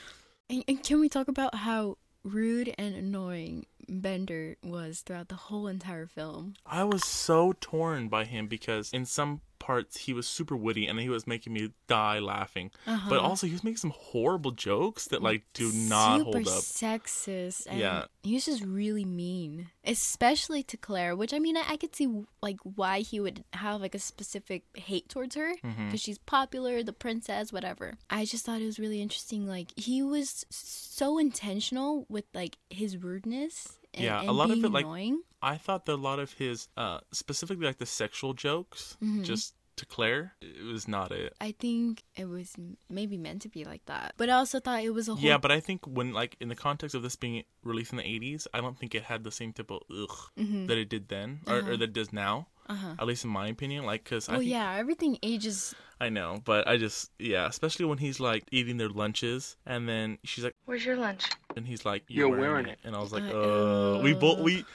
and, 0.49 0.63
and 0.67 0.83
can 0.83 0.99
we 0.99 1.09
talk 1.09 1.27
about 1.27 1.55
how 1.55 1.97
rude 2.23 2.73
and 2.77 2.95
annoying 2.95 3.65
Bender 3.87 4.55
was 4.63 5.01
throughout 5.01 5.29
the 5.29 5.35
whole 5.35 5.67
entire 5.67 6.05
film? 6.05 6.53
I 6.65 6.83
was 6.83 7.03
so 7.03 7.53
torn 7.59 8.07
by 8.07 8.25
him 8.25 8.47
because 8.47 8.91
in 8.93 9.05
some 9.05 9.41
parts 9.59 9.97
he 9.97 10.13
was 10.13 10.27
super 10.27 10.55
witty 10.55 10.87
and 10.87 10.99
he 10.99 11.09
was 11.09 11.27
making 11.27 11.53
me 11.53 11.71
die 11.87 12.19
laughing. 12.19 12.71
Uh-huh. 12.87 13.09
But 13.09 13.19
also 13.19 13.45
he 13.47 13.53
was 13.53 13.63
making 13.63 13.77
some 13.77 13.93
horrible 13.95 14.51
jokes 14.51 15.05
that 15.09 15.21
like 15.21 15.43
do 15.53 15.71
not 15.73 16.17
super 16.19 16.31
hold 16.31 16.47
up. 16.47 16.63
sexist. 16.63 17.67
And 17.69 17.79
Yeah. 17.79 18.05
he 18.23 18.33
was 18.33 18.45
just 18.45 18.63
really 18.63 19.05
mean, 19.05 19.67
especially 19.83 20.63
to 20.63 20.77
Claire. 20.77 21.15
Which 21.15 21.33
I 21.33 21.39
mean, 21.39 21.57
I, 21.57 21.63
I 21.69 21.77
could 21.77 21.95
see 21.95 22.07
like 22.41 22.57
why 22.63 22.99
he 23.01 23.19
would 23.19 23.43
have 23.53 23.81
like 23.81 23.95
a 23.95 23.99
specific 23.99 24.63
hate 24.75 25.09
towards 25.09 25.35
her 25.35 25.53
because 25.61 25.75
Mm-hmm. 25.75 25.95
she's 25.95 26.17
popular, 26.19 26.81
the 26.83 26.93
princess, 26.93 27.51
whatever. 27.53 27.97
I 28.09 28.25
just 28.25 28.45
thought 28.45 28.61
it 28.61 28.65
was 28.65 28.79
really 28.79 29.01
interesting. 29.01 29.47
Like 29.47 29.71
he 29.77 30.01
was 30.01 30.45
so 30.49 31.17
intentional 31.17 32.05
with 32.09 32.25
like 32.33 32.57
his 32.69 32.97
rudeness. 32.97 33.78
And, 33.93 34.03
Yeah, 34.03 34.21
a 34.21 34.27
and 34.27 34.31
lot 34.37 34.51
of 34.51 34.63
it, 34.63 34.71
like- 34.71 34.85
annoying. 34.85 35.21
I 35.41 35.55
thought 35.57 35.85
that 35.85 35.93
a 35.93 35.95
lot 35.95 36.19
of 36.19 36.33
his 36.33 36.67
uh 36.75 36.99
specifically 37.13 37.65
like 37.65 37.77
the 37.77 37.85
sexual 37.85 38.33
jokes 38.33 38.97
Mm-hmm. 39.01 39.23
just 39.23 39.55
to 39.77 39.85
Claire, 39.85 40.33
it 40.41 40.65
was 40.65 40.89
not 40.89 41.13
it. 41.13 41.33
I 41.39 41.53
think 41.57 42.03
it 42.17 42.25
was 42.27 42.53
maybe 42.89 43.15
meant 43.15 43.41
to 43.43 43.49
be 43.49 43.63
like 43.63 43.85
that, 43.85 44.13
but 44.17 44.29
I 44.29 44.33
also 44.33 44.59
thought 44.59 44.83
it 44.83 44.89
was 44.93 45.07
a 45.07 45.15
whole. 45.15 45.23
Yeah, 45.23 45.37
but 45.37 45.51
I 45.53 45.61
think 45.61 45.85
when 45.87 46.11
like 46.11 46.35
in 46.41 46.49
the 46.49 46.55
context 46.55 46.93
of 46.95 47.01
this 47.01 47.15
being 47.15 47.43
released 47.63 47.93
in 47.93 47.97
the 47.97 48.03
eighties, 48.05 48.45
I 48.53 48.59
don't 48.59 48.77
think 48.77 48.93
it 48.93 49.03
had 49.03 49.23
the 49.23 49.31
same 49.31 49.53
type 49.53 49.71
of 49.71 49.79
ugh 49.89 50.17
Mm-hmm. 50.37 50.65
that 50.67 50.77
it 50.77 50.89
did 50.89 51.07
then 51.07 51.39
or, 51.47 51.59
or 51.59 51.77
that 51.77 51.81
it 51.81 51.93
does 51.93 52.11
now. 52.11 52.47
At 52.69 53.07
least 53.07 53.23
in 53.25 53.31
my 53.31 53.47
opinion, 53.47 53.85
like 53.85 54.03
because 54.03 54.29
I 54.29 54.37
think, 54.37 54.51
Uh-huh. 54.53 54.63
yeah, 54.73 54.77
everything 54.79 55.17
ages. 55.23 55.73
I 56.01 56.07
know, 56.09 56.39
but 56.45 56.67
I 56.67 56.77
just 56.77 57.11
yeah, 57.19 57.47
especially 57.47 57.85
when 57.85 57.97
he's 57.97 58.19
like 58.19 58.43
eating 58.51 58.77
their 58.77 58.87
lunches 58.89 59.57
and 59.65 59.89
then 59.89 60.17
she's 60.23 60.43
like, 60.45 60.55
Where's 60.65 60.85
your 60.85 60.95
lunch? 60.95 61.25
and 61.57 61.65
he's 61.67 61.83
like, 61.83 62.03
You're 62.07 62.29
wearing, 62.29 62.41
wearing 62.41 62.65
it. 62.67 62.79
it. 62.83 62.87
and 62.87 62.95
I 62.95 62.99
was 62.99 63.11
like, 63.11 63.23
Uh, 63.23 63.97
uh, 63.97 64.01
we 64.01 64.13
both 64.13 64.39
we 64.39 64.65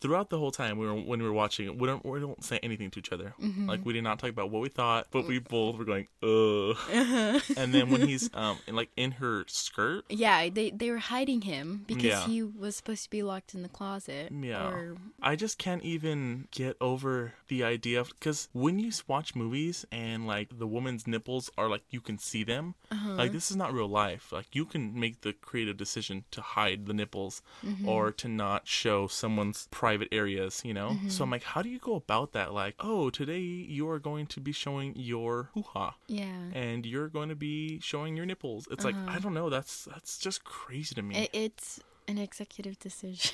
throughout 0.00 0.30
the 0.30 0.38
whole 0.38 0.50
time 0.50 0.78
we 0.78 0.86
were 0.86 0.94
when 0.94 1.20
we 1.20 1.26
were 1.26 1.32
watching 1.32 1.66
it, 1.66 1.78
we 1.78 1.86
don't 1.86 2.04
we 2.04 2.20
don't 2.20 2.42
say 2.44 2.58
anything 2.62 2.90
to 2.90 2.98
each 2.98 3.12
other. 3.12 3.34
Mm-hmm. 3.42 3.68
Like 3.68 3.84
we 3.84 3.92
did 3.92 4.02
not 4.04 4.18
talk 4.18 4.30
about 4.30 4.50
what 4.50 4.62
we 4.62 4.68
thought, 4.68 5.06
but 5.10 5.26
we 5.26 5.38
both 5.38 5.76
were 5.76 5.84
going, 5.84 6.08
uh. 6.22 6.70
Uh-huh. 6.70 7.40
and 7.56 7.72
then 7.74 7.90
when 7.90 8.02
he's 8.02 8.30
um 8.34 8.58
in, 8.66 8.74
like 8.76 8.90
in 8.96 9.12
her 9.12 9.44
skirt, 9.48 10.04
Yeah, 10.08 10.48
they 10.48 10.70
they 10.70 10.90
were 10.90 10.98
hiding 10.98 11.42
him 11.42 11.84
because 11.86 12.04
Yeah. 12.04 12.26
he 12.26 12.42
was 12.42 12.76
supposed 12.76 13.04
to 13.04 13.10
be 13.10 13.22
locked 13.22 13.54
in 13.54 13.62
the 13.62 13.68
closet. 13.68 14.32
Yeah. 14.32 14.66
Or 14.68 14.96
I 15.22 15.36
just 15.36 15.58
can't 15.58 15.82
even 15.82 16.48
get 16.50 16.76
over 16.80 17.34
the 17.48 17.64
idea 17.64 18.00
of 18.00 18.08
because 18.08 18.48
when 18.52 18.78
you 18.78 18.90
watch 19.06 19.34
movies 19.34 19.84
and 19.92 20.26
like 20.26 20.58
the 20.58 20.66
woman's 20.66 21.06
nipples 21.06 21.50
are 21.58 21.68
like 21.68 21.82
you 21.90 22.00
can 22.00 22.18
see 22.18 22.44
them, 22.44 22.74
Uh-huh. 22.90 23.14
like 23.14 23.32
this 23.32 23.50
is 23.50 23.56
not 23.56 23.72
real 23.72 23.88
life. 23.88 24.32
Like 24.32 24.46
you 24.52 24.64
can 24.64 24.98
make 24.98 25.20
the 25.22 25.32
creative 25.32 25.76
decision 25.76 26.24
to 26.30 26.40
hide 26.40 26.86
the 26.86 26.94
nipples 26.94 27.42
Mm-hmm. 27.64 27.88
or 27.88 28.12
to 28.12 28.28
not 28.28 28.66
show 28.68 29.06
someone's 29.08 29.65
private 29.70 30.08
areas, 30.12 30.62
you 30.64 30.72
know. 30.74 30.90
Mm-hmm. 30.90 31.08
So 31.08 31.24
I'm 31.24 31.30
like, 31.30 31.42
how 31.42 31.62
do 31.62 31.68
you 31.68 31.78
go 31.78 31.94
about 31.94 32.32
that? 32.32 32.52
Like, 32.54 32.74
oh, 32.80 33.10
today 33.10 33.40
you 33.40 33.88
are 33.90 33.98
going 33.98 34.26
to 34.28 34.40
be 34.40 34.52
showing 34.52 34.94
your 34.96 35.50
hoo 35.54 35.62
ha. 35.62 35.94
yeah. 36.08 36.50
And 36.54 36.86
you're 36.86 37.08
going 37.08 37.28
to 37.28 37.34
be 37.36 37.80
showing 37.80 38.16
your 38.16 38.26
nipples. 38.26 38.68
It's 38.70 38.84
like 38.84 38.94
I 39.08 39.18
don't 39.18 39.34
know. 39.34 39.50
That's 39.50 39.84
that's 39.84 40.18
just 40.18 40.44
crazy 40.44 40.94
to 40.94 41.02
me. 41.02 41.14
Uh-huh. 41.14 41.24
It, 41.32 41.40
it's 41.52 41.80
an 42.08 42.18
executive 42.18 42.78
decision. 42.78 43.32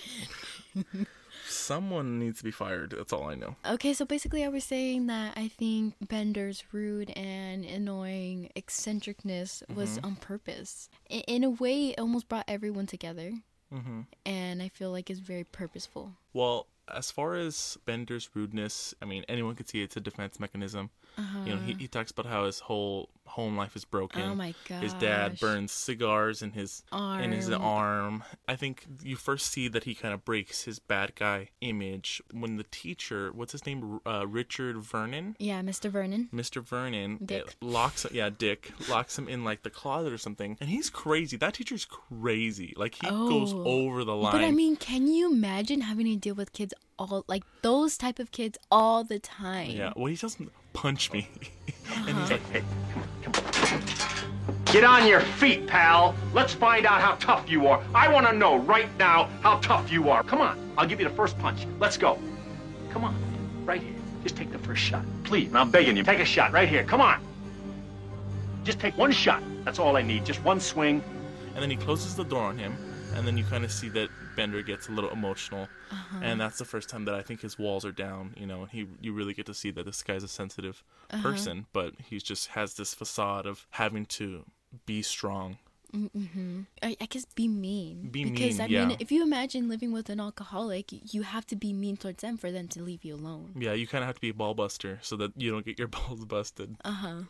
Someone 1.46 2.18
needs 2.18 2.38
to 2.38 2.44
be 2.44 2.50
fired. 2.50 2.94
That's 2.96 3.12
all 3.12 3.28
I 3.28 3.34
know. 3.34 3.56
okay, 3.68 3.92
so 3.92 4.04
basically, 4.04 4.44
I 4.44 4.48
was 4.48 4.64
saying 4.64 5.06
that 5.08 5.34
I 5.36 5.48
think 5.48 5.94
Bender's 6.08 6.64
rude 6.72 7.10
and 7.10 7.64
annoying 7.64 8.50
eccentricness 8.56 9.62
was 9.74 9.96
Mm-hmm. 9.96 10.06
on 10.06 10.16
purpose. 10.16 10.88
In 11.10 11.44
a 11.44 11.50
way, 11.50 11.88
it 11.90 11.98
almost 12.00 12.28
brought 12.28 12.44
everyone 12.48 12.86
together, 12.86 13.32
Mm-hmm. 13.72 14.00
and 14.26 14.62
I 14.62 14.68
feel 14.68 14.90
like 14.90 15.08
it's 15.08 15.20
very 15.20 15.44
purposeful. 15.44 16.12
Well, 16.32 16.66
as 16.92 17.10
far 17.10 17.34
as 17.34 17.78
Bender's 17.86 18.28
rudeness, 18.34 18.94
I 19.00 19.06
mean, 19.06 19.24
anyone 19.28 19.54
could 19.54 19.68
see 19.68 19.82
it's 19.82 19.96
a 19.96 20.00
defense 20.00 20.38
mechanism. 20.38 20.90
You 21.44 21.54
know, 21.54 21.60
he, 21.60 21.74
he 21.74 21.88
talks 21.88 22.10
about 22.10 22.26
how 22.26 22.46
his 22.46 22.60
whole 22.60 23.08
home 23.26 23.56
life 23.56 23.76
is 23.76 23.84
broken. 23.84 24.22
Oh 24.22 24.34
my 24.34 24.54
god! 24.68 24.82
His 24.82 24.92
dad 24.94 25.38
burns 25.40 25.72
cigars 25.72 26.42
in 26.42 26.52
his 26.52 26.82
in 26.92 27.32
his 27.32 27.48
Arm. 27.50 27.62
arm. 27.62 28.24
I 28.48 28.56
think 28.56 28.86
you 29.02 29.16
first 29.16 29.46
see 29.52 29.68
that 29.68 29.84
he 29.84 29.94
kind 29.94 30.12
of 30.14 30.24
breaks 30.24 30.62
his 30.64 30.78
bad 30.78 31.14
guy 31.14 31.50
image 31.60 32.20
when 32.32 32.56
the 32.56 32.64
teacher, 32.64 33.30
what's 33.32 33.52
his 33.52 33.64
name, 33.66 34.00
uh, 34.06 34.26
Richard 34.26 34.76
Vernon, 34.78 35.36
Yeah, 35.38 35.60
Mr. 35.62 35.90
Vernon. 35.90 36.28
Mr. 36.32 36.62
Vernon, 36.62 37.18
Dick. 37.24 37.56
locks 37.60 38.06
yeah 38.10 38.28
Dick 38.30 38.72
locks 38.88 39.16
him 39.18 39.28
in 39.28 39.44
like 39.44 39.62
the 39.62 39.70
closet 39.70 40.12
or 40.12 40.18
something, 40.18 40.56
and 40.60 40.68
he's 40.70 40.90
crazy. 40.90 41.36
That 41.36 41.54
teacher's 41.54 41.84
crazy. 41.84 42.74
Like 42.76 42.96
he 43.02 43.08
goes 43.08 43.52
Oh. 43.52 43.64
over 43.64 44.04
the 44.04 44.14
line. 44.16 44.32
But 44.32 44.44
I 44.44 44.50
mean, 44.50 44.76
can 44.76 45.06
you 45.06 45.30
imagine 45.32 45.82
having 45.82 46.06
to 46.06 46.16
deal 46.16 46.34
with 46.34 46.52
kids 46.52 46.74
all 46.98 47.24
like 47.28 47.44
those 47.62 47.96
type 47.96 48.18
of 48.18 48.30
kids 48.30 48.58
all 48.70 49.04
the 49.04 49.18
time? 49.18 49.70
Yeah, 49.70 49.92
well, 49.96 50.06
he 50.06 50.16
doesn't 50.16 50.50
punch 50.72 51.12
me, 51.12 51.28
and 51.94 52.18
he's 52.18 52.30
like, 52.30 52.50
Hey, 52.50 52.62
come 53.22 53.32
on, 53.34 53.52
come 53.52 53.74
on. 53.74 53.82
Get 54.72 54.84
on 54.84 55.06
your 55.06 55.20
feet, 55.20 55.66
pal. 55.66 56.14
Let's 56.32 56.54
find 56.54 56.86
out 56.86 57.02
how 57.02 57.16
tough 57.16 57.50
you 57.50 57.66
are. 57.66 57.84
I 57.94 58.10
want 58.10 58.26
to 58.26 58.32
know 58.32 58.56
right 58.56 58.88
now 58.98 59.28
how 59.42 59.58
tough 59.58 59.92
you 59.92 60.08
are. 60.08 60.22
Come 60.22 60.40
on. 60.40 60.58
I'll 60.78 60.86
give 60.86 60.98
you 60.98 61.06
the 61.06 61.14
first 61.14 61.38
punch. 61.38 61.66
Let's 61.78 61.98
go. 61.98 62.18
Come 62.90 63.04
on. 63.04 63.14
Right 63.66 63.82
here. 63.82 63.92
Just 64.22 64.34
take 64.34 64.50
the 64.50 64.58
first 64.58 64.80
shot. 64.80 65.04
Please, 65.24 65.54
I'm 65.54 65.70
begging 65.70 65.94
you. 65.94 66.02
Take 66.02 66.20
a 66.20 66.24
shot 66.24 66.52
right 66.52 66.68
here. 66.68 66.84
Come 66.84 67.02
on. 67.02 67.20
Just 68.64 68.80
take 68.80 68.96
one 68.96 69.12
shot. 69.12 69.42
That's 69.64 69.78
all 69.78 69.96
I 69.96 70.02
need. 70.02 70.24
Just 70.24 70.42
one 70.42 70.58
swing. 70.58 71.02
and 71.54 71.62
then 71.62 71.70
he 71.70 71.76
closes 71.76 72.16
the 72.16 72.24
door 72.24 72.44
on 72.44 72.56
him, 72.56 72.74
and 73.14 73.26
then 73.26 73.36
you 73.36 73.44
kind 73.44 73.64
of 73.64 73.70
see 73.70 73.90
that 73.90 74.08
Bender 74.34 74.62
gets 74.62 74.88
a 74.88 74.92
little 74.92 75.10
emotional, 75.12 75.70
Uh-huh. 75.90 76.18
and 76.22 76.40
that's 76.40 76.58
the 76.58 76.64
first 76.64 76.88
time 76.88 77.04
that 77.06 77.14
I 77.14 77.22
think 77.22 77.40
his 77.42 77.58
walls 77.58 77.84
are 77.84 77.92
down. 77.92 78.34
You 78.36 78.46
know, 78.46 78.62
and 78.62 78.70
he 78.70 78.86
you 79.00 79.12
really 79.12 79.34
get 79.34 79.46
to 79.46 79.54
see 79.54 79.70
that 79.72 79.84
this 79.84 80.02
guy's 80.02 80.22
a 80.24 80.28
sensitive 80.28 80.82
Uh-huh. 81.10 81.22
person, 81.22 81.66
but 81.72 81.94
he 82.08 82.18
just 82.18 82.48
has 82.48 82.74
this 82.74 82.94
facade 82.94 83.46
of 83.46 83.66
having 83.70 84.06
to 84.06 84.44
be 84.86 85.02
strong. 85.02 85.58
I, 86.82 86.96
I 87.00 87.06
guess 87.06 87.26
be 87.34 87.48
mean. 87.48 88.08
Be 88.10 88.24
because 88.24 88.58
mean, 88.58 88.60
I 88.62 88.66
yeah. 88.66 88.86
mean, 88.86 88.96
if 88.98 89.12
you 89.12 89.22
imagine 89.22 89.68
living 89.68 89.92
with 89.92 90.08
an 90.08 90.20
alcoholic, 90.20 90.86
you 91.14 91.22
have 91.22 91.46
to 91.48 91.56
be 91.56 91.72
mean 91.72 91.96
towards 91.98 92.22
them 92.22 92.38
for 92.38 92.50
them 92.50 92.66
to 92.68 92.82
leave 92.82 93.04
you 93.04 93.14
alone. 93.14 93.52
Yeah, 93.58 93.74
you 93.74 93.86
kind 93.86 94.02
of 94.02 94.06
have 94.06 94.14
to 94.16 94.20
be 94.20 94.30
a 94.30 94.34
ball 94.34 94.54
buster 94.54 94.98
so 95.02 95.16
that 95.16 95.32
you 95.36 95.50
don't 95.50 95.64
get 95.66 95.78
your 95.78 95.88
balls 95.96 96.24
busted. 96.24 96.76
Uh 96.84 96.92
huh. 96.92 97.20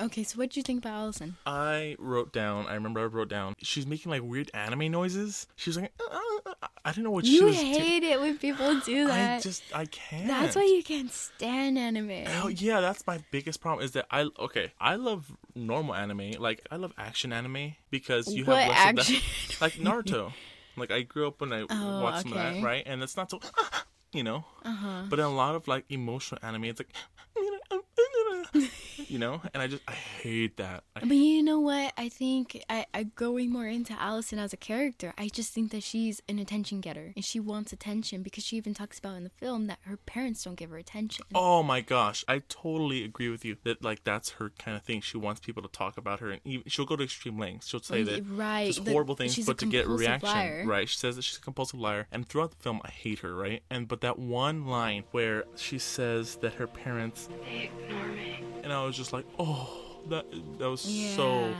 Okay, 0.00 0.24
so 0.24 0.38
what 0.38 0.50
do 0.50 0.58
you 0.58 0.64
think 0.64 0.80
about 0.84 0.94
Allison? 0.94 1.36
I 1.46 1.94
wrote 2.00 2.32
down. 2.32 2.66
I 2.66 2.74
remember 2.74 3.00
I 3.00 3.04
wrote 3.04 3.28
down. 3.28 3.54
She's 3.62 3.86
making 3.86 4.10
like 4.10 4.22
weird 4.22 4.50
anime 4.52 4.90
noises. 4.90 5.46
She 5.56 5.70
was 5.70 5.76
like, 5.78 5.92
uh, 6.00 6.14
uh, 6.46 6.52
uh, 6.62 6.66
I 6.84 6.90
don't 6.92 7.04
know 7.04 7.12
what 7.12 7.24
she 7.26 7.36
You 7.36 7.44
was. 7.46 7.54
do- 7.54 7.60
hate 7.60 8.02
it 8.02 8.20
when 8.20 8.38
people 8.38 8.74
do 8.80 9.06
that. 9.06 9.38
I 9.38 9.42
just 9.42 9.62
I 9.72 9.84
can't. 9.86 10.26
That's 10.26 10.56
why 10.56 10.64
you 10.64 10.82
can't 10.82 11.12
stand 11.12 11.78
anime. 11.78 12.24
Oh 12.42 12.48
yeah, 12.48 12.80
that's 12.80 13.06
my 13.06 13.20
biggest 13.30 13.60
problem 13.60 13.84
is 13.84 13.92
that 13.92 14.06
I 14.10 14.28
okay, 14.38 14.72
I 14.80 14.96
love 14.96 15.30
normal 15.54 15.94
anime, 15.94 16.32
like 16.40 16.66
I 16.72 16.76
love 16.76 16.92
action 16.98 17.32
anime 17.32 17.76
because 17.90 18.34
you 18.34 18.44
What 18.44 18.58
have 18.58 18.68
less 18.68 18.78
action 18.78 19.16
of 19.16 19.22
that, 19.48 19.60
like 19.60 19.74
Naruto. 19.74 20.32
like 20.76 20.90
I 20.90 21.02
grew 21.02 21.28
up 21.28 21.40
when 21.40 21.52
I 21.52 21.62
Oh, 21.70 22.00
watched 22.00 22.22
some 22.22 22.32
of 22.32 22.38
okay. 22.38 22.58
that, 22.58 22.64
right? 22.64 22.82
And 22.84 23.02
it's 23.02 23.16
not 23.16 23.30
so, 23.30 23.40
you 24.12 24.24
know. 24.24 24.44
Uh-huh. 24.64 25.02
But 25.08 25.20
in 25.20 25.24
a 25.24 25.30
lot 25.34 25.54
of 25.54 25.68
like 25.68 25.84
emotional 25.88 26.40
anime, 26.42 26.64
it's 26.64 26.80
like, 26.80 26.92
you 29.08 29.18
know, 29.18 29.40
and 29.54 29.62
I 29.62 29.66
just 29.66 29.82
I 29.88 29.92
hate 29.92 30.56
that. 30.58 30.84
I, 30.96 31.00
But 31.00 31.16
you 31.16 31.42
know 31.42 31.60
what? 31.60 31.92
I 31.96 32.08
think 32.08 32.62
I, 32.68 32.86
I 32.94 33.04
going 33.04 33.50
more 33.50 33.66
into 33.66 33.92
Allison 33.94 34.38
as 34.38 34.52
a 34.52 34.56
character. 34.56 35.14
I 35.18 35.28
just 35.28 35.52
think 35.52 35.70
that 35.72 35.82
she's 35.82 36.20
an 36.28 36.38
attention 36.38 36.80
getter 36.80 37.12
and 37.16 37.24
she 37.24 37.40
wants 37.40 37.72
attention 37.72 38.22
because 38.22 38.44
she 38.44 38.56
even 38.56 38.74
talks 38.74 38.98
about 38.98 39.16
in 39.16 39.24
the 39.24 39.30
film 39.30 39.66
that 39.68 39.78
her 39.82 39.96
parents 39.96 40.44
don't 40.44 40.56
give 40.56 40.70
her 40.70 40.78
attention. 40.78 41.24
Oh 41.34 41.62
my 41.62 41.80
gosh, 41.80 42.24
I 42.28 42.42
totally 42.48 43.04
agree 43.04 43.28
with 43.28 43.44
you 43.44 43.56
that 43.64 43.82
like 43.82 44.04
that's 44.04 44.30
her 44.32 44.50
kind 44.58 44.76
of 44.76 44.82
thing. 44.82 45.00
She 45.00 45.16
wants 45.16 45.40
people 45.40 45.62
to 45.62 45.68
talk 45.68 45.96
about 45.98 46.20
her, 46.20 46.30
and 46.30 46.40
even, 46.44 46.64
she'll 46.68 46.84
go 46.86 46.96
to 46.96 47.04
extreme 47.04 47.38
lengths. 47.38 47.68
She'll 47.68 47.80
say 47.80 48.02
that 48.02 48.24
Right, 48.28 48.66
just 48.68 48.84
the- 48.84 48.92
horrible 48.92 49.14
things, 49.16 49.34
she's 49.34 49.46
a 49.46 49.50
but 49.50 49.58
to 49.58 49.66
get 49.66 49.86
reaction. 49.88 50.28
liar. 50.28 50.64
Right? 50.66 50.88
She 50.88 50.98
says 50.98 51.16
that 51.16 51.22
she's 51.22 51.38
a 51.38 51.40
compulsive 51.40 51.80
liar, 51.80 52.06
and 52.12 52.28
throughout 52.28 52.50
the 52.50 52.56
film, 52.62 52.80
I 52.84 52.90
hate 52.90 53.20
her. 53.20 53.34
Right? 53.34 53.62
And 53.70 53.88
but 53.88 54.00
that 54.02 54.18
one 54.18 54.66
line 54.66 55.04
where 55.12 55.44
she 55.56 55.78
says 55.78 56.36
that 56.36 56.54
her 56.54 56.66
parents, 56.66 57.28
They 57.44 57.70
ignore 57.72 58.06
me. 58.08 58.40
and 58.62 58.72
I 58.72 58.84
was 58.84 58.96
just 58.98 59.12
like, 59.14 59.24
oh, 59.38 59.68
that 60.10 60.26
that 60.58 60.68
was 60.68 60.82
so. 60.82 61.54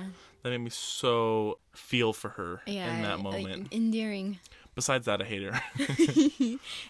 That 0.44 0.51
made 0.51 0.59
me 0.59 0.70
so 0.70 1.59
feel 1.72 2.12
for 2.12 2.29
her 2.31 2.61
Yeah, 2.64 2.94
in 2.94 3.03
that 3.03 3.18
moment. 3.18 3.72
endearing. 3.72 4.38
Besides 4.77 5.07
that, 5.07 5.20
I 5.20 5.24
hate 5.24 5.42
her. 5.42 5.61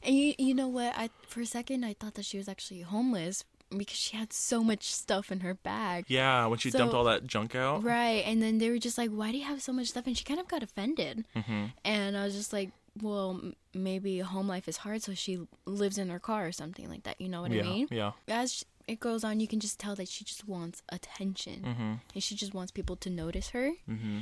And 0.02 0.14
you 0.14 0.34
you 0.38 0.54
know 0.54 0.68
what? 0.68 0.92
I 0.96 1.08
for 1.26 1.40
a 1.40 1.46
second 1.46 1.84
I 1.84 1.94
thought 1.94 2.14
that 2.14 2.24
she 2.26 2.37
was 2.37 2.48
actually 2.48 2.82
homeless 2.82 3.44
because 3.74 3.96
she 3.96 4.16
had 4.16 4.32
so 4.32 4.62
much 4.64 4.92
stuff 4.92 5.30
in 5.32 5.40
her 5.40 5.54
bag. 5.54 6.04
yeah, 6.08 6.46
when 6.46 6.58
she 6.58 6.70
So- 6.70 6.78
dumped 6.78 6.94
all 6.94 7.04
that 7.04 7.26
junk 7.26 7.54
out. 7.54 7.82
Right, 7.82 8.22
and 8.26 8.42
then 8.42 8.58
they 8.58 8.70
were 8.70 8.78
just 8.78 8.98
like, 8.98 9.11
"Why 9.11 9.30
do 9.32 9.38
you 9.38 9.44
have 9.44 9.62
so 9.62 9.72
much 9.72 9.88
stuff?" 9.88 10.06
And 10.06 10.16
she 10.16 10.24
kind 10.24 10.40
of 10.40 10.48
got 10.48 10.62
offended. 10.62 11.24
Mm-hmm. 11.37 11.64
And 11.84 12.16
I 12.16 12.24
was 12.24 12.34
just 12.34 12.52
like, 12.52 12.70
"Well, 13.02 13.40
maybe 13.74 14.18
home 14.20 14.48
life 14.48 14.68
is 14.68 14.78
hard, 14.78 15.02
so 15.02 15.14
she 15.14 15.40
lives 15.66 15.96
in 15.98 16.08
her 16.11 16.18
car 16.18 16.46
or 16.46 16.52
something 16.52 16.88
like 16.88 17.02
that." 17.04 17.20
You 17.20 17.28
know 17.28 17.42
what 17.42 17.50
Yeah, 17.52 17.62
I 17.62 17.64
mean? 17.66 17.88
yeah. 17.90 18.12
As 18.28 18.64
it 18.88 18.98
goes 19.01 19.22
on, 19.24 19.38
you 19.40 19.46
can 19.48 19.61
just 19.61 19.79
tell 19.79 19.94
that 19.96 20.09
she 20.09 20.24
just 20.24 20.48
wants 20.48 20.83
attention, 20.90 21.62
Mm-hmm. 21.62 21.92
and 22.14 22.22
she 22.22 22.35
just 22.35 22.55
wants 22.55 22.72
people 22.72 22.96
to 22.96 23.11
notice 23.11 23.51
her. 23.51 23.72
Mm-hmm. 23.88 24.20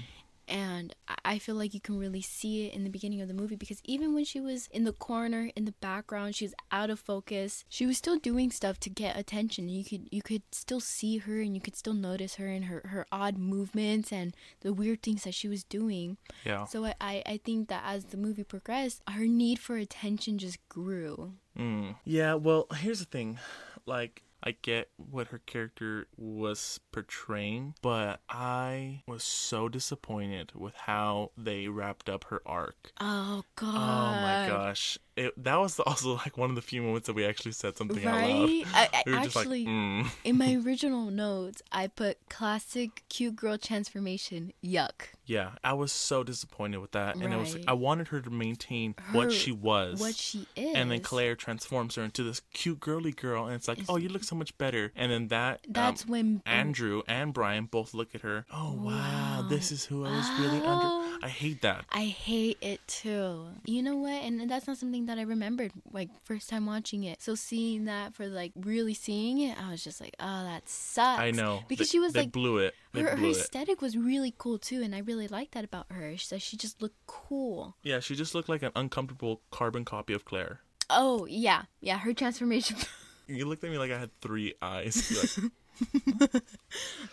And 0.49 0.95
I- 1.09 1.15
I 1.25 1.39
feel 1.41 1.57
like 1.57 1.75
you 1.75 1.81
can 1.81 1.99
really 1.99 2.21
see 2.23 2.67
it 2.67 2.73
in 2.73 2.85
the 2.85 2.89
beginning 2.91 3.21
of 3.21 3.27
the 3.27 3.35
movie 3.35 3.57
because 3.57 3.81
even 3.85 4.15
when 4.15 4.25
she 4.25 4.41
was 4.41 4.69
in 4.69 4.85
the 4.85 4.93
corner 4.93 5.51
in 5.57 5.65
the 5.65 5.73
background, 5.81 6.37
she 6.37 6.45
was 6.45 6.55
out 6.71 6.89
of 6.89 7.01
focus. 7.01 7.65
She 7.69 7.85
was 7.85 7.99
still 7.99 8.17
doing 8.17 8.53
stuff 8.53 8.79
to 8.81 8.89
get 8.91 9.17
attention. 9.19 9.69
You 9.69 9.83
could 9.85 10.07
you 10.13 10.23
could 10.23 10.43
still 10.53 10.79
see 10.79 11.19
her 11.19 11.41
and 11.41 11.53
you 11.57 11.61
could 11.61 11.75
still 11.75 11.95
notice 11.95 12.37
her 12.37 12.47
and 12.47 12.67
her, 12.67 12.81
her 12.91 13.07
odd 13.11 13.37
movements 13.39 14.13
and 14.13 14.37
the 14.61 14.73
weird 14.73 15.03
things 15.03 15.25
that 15.25 15.35
she 15.35 15.49
was 15.49 15.65
doing. 15.65 16.17
Yeah. 16.45 16.65
So 16.67 16.85
I, 16.85 16.95
I, 17.01 17.23
I 17.27 17.37
think 17.45 17.67
that 17.69 17.83
as 17.85 18.05
the 18.05 18.17
movie 18.17 18.45
progressed, 18.45 19.03
her 19.09 19.27
need 19.27 19.59
for 19.59 19.77
attention 19.77 20.39
just 20.39 20.59
grew. 20.69 21.33
Mm. 21.59 21.97
Yeah, 22.05 22.35
well, 22.35 22.69
here's 22.77 23.01
the 23.01 23.05
thing. 23.07 23.41
Like, 23.85 24.23
I 24.43 24.57
get 24.63 24.91
what 24.97 25.29
her 25.29 25.39
character 25.39 26.07
was 26.17 26.81
portraying, 26.93 27.75
but 27.83 28.21
I 28.29 29.03
was 29.07 29.25
so 29.25 29.69
disappointed 29.69 30.53
with 30.55 30.75
how 30.75 31.33
they 31.37 31.69
wrapped 31.69 32.09
up 32.09 32.25
her 32.25 32.43
arc. 32.47 32.93
Oh 33.01 33.43
god. 33.57 33.75
Oh 33.75 34.21
my 34.21 34.49
gosh. 34.49 34.99
It, 35.17 35.33
that 35.45 35.57
was 35.57 35.81
also 35.81 36.15
like 36.17 36.37
one 36.37 36.51
of 36.51 36.57
the 36.57 36.63
few 36.63 36.83
moments 36.83 37.07
that 37.07 37.15
we 37.15 37.25
actually 37.25 37.53
said 37.53 37.77
something 37.77 38.05
out 38.07 38.15
loud. 38.15 38.23
Right? 38.23 38.65
I, 38.75 38.89
I 38.93 39.03
We 39.07 39.13
just 39.13 39.37
like, 39.37 39.45
actually 39.45 39.67
mm. 39.67 40.07
in 40.25 40.37
my 40.37 40.55
original 40.67 41.11
notes 41.11 41.63
I 41.73 41.87
put 41.87 42.19
classic 42.29 43.03
cute 43.09 43.35
girl 43.37 43.57
transformation. 43.57 44.53
Yuck. 44.63 45.09
Yeah, 45.25 45.53
I 45.65 45.73
was 45.73 45.91
so 45.91 46.23
disappointed 46.23 46.79
with 46.79 46.93
that, 46.93 47.17
and 47.17 47.35
it 47.35 47.37
was 47.37 47.57
I 47.67 47.73
wanted 47.73 48.09
her 48.09 48.21
to 48.21 48.31
maintain 48.31 48.95
what 49.11 49.33
she 49.33 49.51
was, 49.51 49.99
What 49.99 50.15
she 50.15 50.47
is. 50.55 50.77
and 50.77 50.89
then 50.91 51.01
Claire 51.01 51.35
transforms 51.35 51.97
her 51.97 52.03
into 52.03 52.23
this 52.23 52.43
cute 52.55 52.79
girly 52.79 53.11
girl, 53.11 53.47
and 53.47 53.55
it's 53.55 53.67
like, 53.67 53.79
oh, 53.89 53.97
you 53.97 54.09
look 54.09 54.23
so 54.23 54.37
much 54.37 54.57
better. 54.57 54.93
And 54.95 55.11
then 55.11 55.29
that 55.29 55.67
That's 55.69 56.05
um, 56.05 56.11
when 56.11 56.43
Andrew 56.47 57.03
and 57.09 57.33
Brian 57.35 57.65
both 57.65 57.93
look 57.93 58.15
at 58.15 58.21
her. 58.21 58.45
Oh 58.53 58.75
wow, 58.75 59.47
this 59.49 59.73
is 59.73 59.85
who 59.87 60.05
I 60.05 60.11
was 60.11 60.31
really 60.39 60.61
Oh. 60.65 60.69
under. 60.69 61.06
I 61.23 61.29
hate 61.29 61.63
that. 61.63 61.85
I 61.93 62.05
hate 62.05 62.59
it 62.61 62.81
too. 62.87 63.47
You 63.65 63.83
know 63.83 63.97
what? 63.97 64.23
And 64.23 64.49
that's 64.51 64.67
not 64.67 64.77
something 64.79 65.07
that 65.07 65.19
I 65.19 65.23
remembered 65.23 65.73
like 65.93 66.11
first 66.25 66.49
time 66.49 66.67
watching 66.67 67.05
it. 67.05 67.23
So 67.23 67.35
seeing 67.35 67.85
that 67.87 68.15
for 68.15 68.27
like 68.27 68.53
really 68.57 68.95
seeing 68.95 69.41
it, 69.41 69.57
I 69.61 69.71
was 69.71 69.83
just 69.83 70.01
like, 70.01 70.15
oh, 70.21 70.45
that 70.45 70.69
sucks. 70.69 71.21
I 71.21 71.31
know 71.31 71.63
because 71.69 71.89
They- 71.89 71.93
she 71.93 71.99
was 72.01 72.15
like 72.17 72.33
blew 72.33 72.59
it. 72.59 72.75
They 72.93 73.03
her, 73.03 73.11
her 73.11 73.17
blew 73.17 73.31
it. 73.31 73.37
aesthetic 73.37 73.81
was 73.83 73.97
really 73.97 74.35
cool 74.39 74.59
too, 74.59 74.83
and 74.83 74.95
I 74.95 75.01
really 75.01 75.29
liked 75.29 75.53
that 75.53 75.65
about 75.65 75.87
her. 75.91 76.17
She, 76.17 76.39
she 76.39 76.57
just 76.57 76.81
looked 76.81 77.07
cool. 77.07 77.77
Yeah, 77.83 78.01
she 78.01 78.15
just 78.15 78.35
looked 78.35 78.49
like 78.49 78.63
an 78.63 78.73
uncomfortable 78.75 79.43
carbon 79.51 79.85
copy 79.85 80.13
of 80.15 80.25
Claire. 80.25 80.61
Oh 80.89 81.27
yeah, 81.27 81.63
yeah. 81.81 81.99
Her 81.99 82.13
transformation. 82.15 82.77
You 83.29 83.45
looked 83.47 83.65
at 83.65 83.73
me 83.73 83.77
like 83.77 83.91
I 83.91 83.99
had 83.99 84.11
three 84.21 84.55
eyes. 84.63 84.97
You're 85.93 86.17
like, 86.21 86.43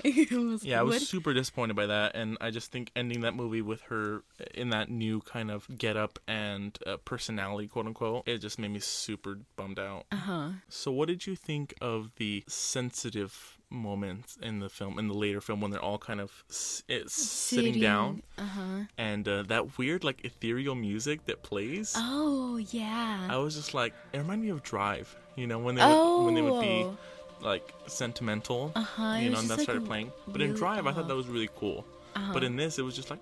it 0.04 0.32
was 0.32 0.64
Yeah, 0.64 0.80
I 0.80 0.84
was 0.84 1.08
super 1.08 1.34
disappointed 1.34 1.76
by 1.76 1.86
that, 1.88 2.16
and 2.16 2.38
I 2.42 2.52
just 2.52 2.72
think 2.72 2.92
ending 2.96 3.22
that 3.22 3.34
movie 3.36 3.62
with 3.62 3.82
her 3.84 4.24
in 4.54 4.70
that 4.70 4.90
new 4.90 5.22
kind 5.22 5.50
of 5.52 5.68
get 5.78 5.98
up 5.98 6.20
and 6.28 6.78
uh, 6.86 6.98
personality, 7.06 7.68
quote 7.68 7.86
unquote, 7.88 8.28
it 8.28 8.40
just 8.40 8.60
made 8.60 8.72
me 8.72 8.80
super 8.80 9.40
bummed 9.56 9.80
out. 9.80 10.06
Uh 10.12 10.16
huh. 10.18 10.50
So, 10.70 10.92
what 10.92 11.08
did 11.08 11.26
you 11.28 11.36
think 11.36 11.74
of 11.82 12.12
the 12.18 12.44
sensitive 12.48 13.58
moments 13.70 14.38
in 14.42 14.60
the 14.60 14.70
film, 14.70 15.00
in 15.00 15.08
the 15.08 15.14
later 15.16 15.42
film, 15.42 15.60
when 15.62 15.72
they're 15.72 15.82
all 15.82 15.98
kind 15.98 16.22
of 16.22 16.44
s- 16.50 16.84
it's 16.88 17.14
sitting, 17.14 17.80
down, 17.82 18.22
Uh 18.38 18.44
huh. 18.46 18.80
and 18.98 19.28
uh, 19.28 19.44
that 19.44 19.78
weird, 19.78 20.04
like, 20.04 20.24
ethereal 20.26 20.76
music 20.76 21.26
that 21.26 21.42
plays? 21.44 21.94
Oh 21.98 22.58
yeah. 22.58 23.28
I 23.30 23.38
was 23.38 23.56
just 23.56 23.74
like, 23.74 23.94
it 24.14 24.18
reminded 24.20 24.44
me 24.46 24.50
of 24.52 24.62
Drive, 24.64 25.16
you 25.36 25.48
know, 25.48 25.58
when 25.60 25.76
they 25.76 25.84
would, 25.86 26.26
when 26.26 26.34
they 26.36 26.42
would 26.42 26.60
be 26.62 26.84
Oh. 26.86 26.98
Like 27.44 27.74
sentimental, 27.88 28.72
Uh-huh, 28.76 29.18
you 29.20 29.30
know, 29.30 29.40
and 29.40 29.50
that 29.50 29.58
like, 29.58 29.64
started 29.64 29.86
playing. 29.86 30.12
But 30.28 30.42
in 30.42 30.54
Drive, 30.54 30.88
I 30.88 30.92
thought 30.92 31.02
uh-huh. 31.02 31.10
that 31.10 31.16
was 31.16 31.28
really 31.28 31.50
cool. 31.56 31.86
Uh-huh. 32.16 32.34
But 32.34 32.44
in 32.44 32.56
this, 32.56 32.80
it 32.80 32.84
was 32.84 32.96
just 32.96 33.10
like, 33.10 33.20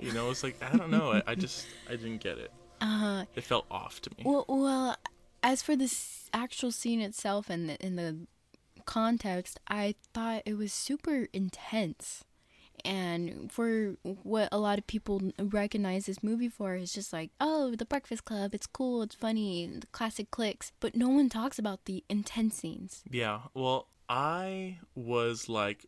you 0.00 0.12
know, 0.12 0.30
it's 0.30 0.42
like 0.42 0.56
I 0.62 0.76
don't 0.76 0.90
know, 0.90 1.12
I, 1.12 1.22
I 1.26 1.34
just 1.34 1.66
I 1.88 1.92
didn't 1.92 2.18
get 2.18 2.38
it. 2.38 2.50
Uh 2.80 2.98
huh. 2.98 3.24
It 3.34 3.44
felt 3.44 3.66
off 3.70 4.00
to 4.02 4.10
me. 4.16 4.24
Well, 4.24 4.44
well, 4.48 4.96
as 5.42 5.62
for 5.62 5.76
the 5.76 5.84
s- 5.84 6.28
actual 6.32 6.70
scene 6.72 7.00
itself 7.00 7.48
and 7.48 7.68
the, 7.70 7.76
in 7.84 7.96
the 7.96 8.26
context, 8.84 9.58
I 9.68 9.94
thought 10.12 10.42
it 10.44 10.56
was 10.56 10.72
super 10.72 11.28
intense. 11.32 12.24
And 12.84 13.50
for 13.50 13.96
what 14.02 14.48
a 14.52 14.58
lot 14.58 14.78
of 14.78 14.86
people 14.86 15.32
recognize 15.38 16.06
this 16.06 16.22
movie 16.22 16.48
for 16.48 16.74
is 16.74 16.92
just 16.92 17.12
like, 17.12 17.30
oh, 17.40 17.74
The 17.74 17.84
Breakfast 17.84 18.24
Club, 18.24 18.54
it's 18.54 18.66
cool, 18.66 19.02
it's 19.02 19.14
funny, 19.14 19.66
the 19.80 19.86
classic 19.88 20.30
cliques. 20.30 20.72
But 20.80 20.94
no 20.94 21.08
one 21.08 21.28
talks 21.28 21.58
about 21.58 21.84
the 21.84 22.04
intense 22.08 22.56
scenes. 22.56 23.02
Yeah. 23.10 23.40
Well, 23.54 23.88
I 24.08 24.78
was 24.94 25.48
like, 25.48 25.86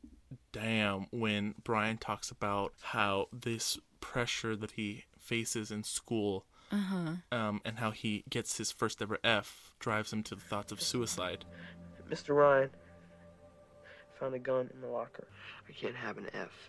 damn, 0.53 1.07
when 1.11 1.55
Brian 1.62 1.98
talks 1.98 2.31
about 2.31 2.72
how 2.81 3.29
this 3.33 3.79
pressure 4.01 4.57
that 4.57 4.72
he 4.72 5.05
faces 5.18 5.70
in 5.70 5.85
school. 5.85 6.44
Um, 6.70 7.62
and 7.64 7.79
how 7.79 7.92
he 7.92 8.24
gets 8.29 8.59
his 8.59 8.70
first 8.70 9.01
ever 9.01 9.18
F 9.24 9.72
drives 9.79 10.12
him 10.12 10.22
to 10.24 10.35
the 10.35 10.42
thoughts 10.42 10.70
of 10.70 10.83
suicide. 10.83 11.46
Mr. 12.11 12.37
Ryan 12.37 12.68
found 14.20 14.35
a 14.35 14.38
gun 14.38 14.68
in 14.74 14.81
the 14.83 14.87
locker. 14.87 15.27
I 15.66 15.72
can't 15.72 15.96
have 15.96 16.18
an 16.18 16.27
F. 16.35 16.68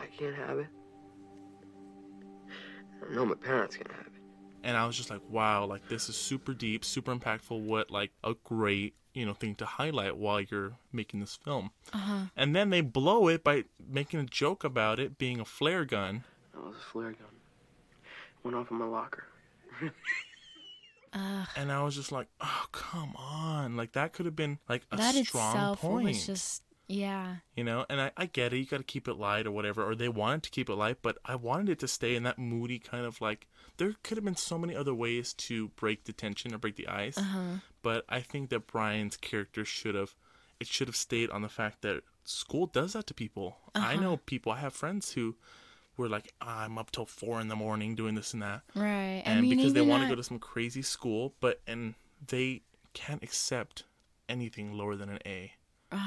I 0.00 0.06
can't 0.06 0.34
have 0.36 0.58
it. 0.58 0.66
I 3.08 3.14
know 3.14 3.24
my 3.26 3.34
parents 3.34 3.76
can 3.76 3.86
have 3.90 4.06
it. 4.06 4.12
and 4.64 4.76
I 4.76 4.86
was 4.86 4.96
just 4.96 5.10
like, 5.10 5.20
wow, 5.28 5.64
like 5.64 5.88
this 5.88 6.08
is 6.08 6.16
super 6.16 6.52
deep, 6.54 6.84
super 6.84 7.14
impactful. 7.14 7.60
What 7.60 7.90
like 7.90 8.10
a 8.24 8.34
great 8.44 8.94
you 9.14 9.24
know 9.26 9.34
thing 9.34 9.54
to 9.56 9.66
highlight 9.66 10.16
while 10.16 10.40
you're 10.40 10.72
making 10.92 11.20
this 11.20 11.36
film. 11.36 11.70
Uh-huh. 11.92 12.26
And 12.36 12.54
then 12.54 12.70
they 12.70 12.80
blow 12.80 13.28
it 13.28 13.42
by 13.44 13.64
making 13.88 14.20
a 14.20 14.24
joke 14.24 14.64
about 14.64 14.98
it 15.00 15.18
being 15.18 15.40
a 15.40 15.44
flare 15.44 15.84
gun. 15.84 16.24
That 16.54 16.64
was 16.64 16.76
a 16.76 16.92
flare 16.92 17.12
gun. 17.12 17.28
It 18.02 18.44
Went 18.44 18.56
off 18.56 18.70
in 18.70 18.76
my 18.78 18.86
locker. 18.86 19.24
And 21.56 21.72
I 21.72 21.82
was 21.82 21.96
just 21.96 22.12
like, 22.12 22.28
oh 22.40 22.66
come 22.70 23.14
on, 23.16 23.76
like 23.76 23.92
that 23.92 24.12
could 24.12 24.26
have 24.26 24.36
been 24.36 24.58
like 24.68 24.82
a 24.92 24.96
that 24.98 25.14
strong 25.14 25.54
itself 25.56 25.80
point. 25.80 26.08
was 26.08 26.26
just, 26.26 26.62
yeah. 26.88 27.36
you 27.54 27.62
know 27.62 27.84
and 27.88 28.00
I, 28.00 28.10
I 28.16 28.26
get 28.26 28.52
it 28.52 28.58
you 28.58 28.66
got 28.66 28.78
to 28.78 28.82
keep 28.82 29.06
it 29.06 29.14
light 29.14 29.46
or 29.46 29.52
whatever 29.52 29.84
or 29.84 29.94
they 29.94 30.08
wanted 30.08 30.42
to 30.44 30.50
keep 30.50 30.68
it 30.68 30.74
light 30.74 30.98
but 31.02 31.18
i 31.24 31.34
wanted 31.34 31.68
it 31.68 31.78
to 31.80 31.88
stay 31.88 32.16
in 32.16 32.22
that 32.24 32.38
moody 32.38 32.78
kind 32.78 33.04
of 33.04 33.20
like 33.20 33.46
there 33.76 33.94
could 34.02 34.16
have 34.16 34.24
been 34.24 34.36
so 34.36 34.58
many 34.58 34.74
other 34.74 34.94
ways 34.94 35.32
to 35.34 35.68
break 35.68 36.04
the 36.04 36.12
tension 36.12 36.54
or 36.54 36.58
break 36.58 36.76
the 36.76 36.88
ice 36.88 37.18
uh-huh. 37.18 37.58
but 37.82 38.04
i 38.08 38.20
think 38.20 38.48
that 38.50 38.66
brian's 38.66 39.16
character 39.16 39.64
should 39.64 39.94
have 39.94 40.14
it 40.58 40.66
should 40.66 40.88
have 40.88 40.96
stayed 40.96 41.30
on 41.30 41.42
the 41.42 41.48
fact 41.48 41.82
that 41.82 42.02
school 42.24 42.66
does 42.66 42.94
that 42.94 43.06
to 43.06 43.14
people 43.14 43.58
i 43.74 43.94
uh-huh. 43.94 44.00
know 44.00 44.16
people 44.16 44.50
i 44.50 44.58
have 44.58 44.72
friends 44.72 45.12
who 45.12 45.36
were 45.98 46.08
like 46.08 46.32
i'm 46.40 46.78
up 46.78 46.90
till 46.90 47.06
four 47.06 47.40
in 47.40 47.48
the 47.48 47.56
morning 47.56 47.94
doing 47.94 48.14
this 48.14 48.32
and 48.32 48.42
that 48.42 48.62
Right. 48.74 49.22
I 49.26 49.30
and 49.30 49.42
mean, 49.42 49.56
because 49.56 49.72
they 49.72 49.80
want 49.80 50.04
to 50.04 50.08
go 50.08 50.14
to 50.14 50.22
some 50.22 50.38
crazy 50.38 50.82
school 50.82 51.34
but 51.40 51.60
and 51.66 51.94
they 52.26 52.62
can't 52.94 53.22
accept 53.22 53.84
anything 54.28 54.72
lower 54.72 54.96
than 54.96 55.08
an 55.08 55.18
a 55.26 55.52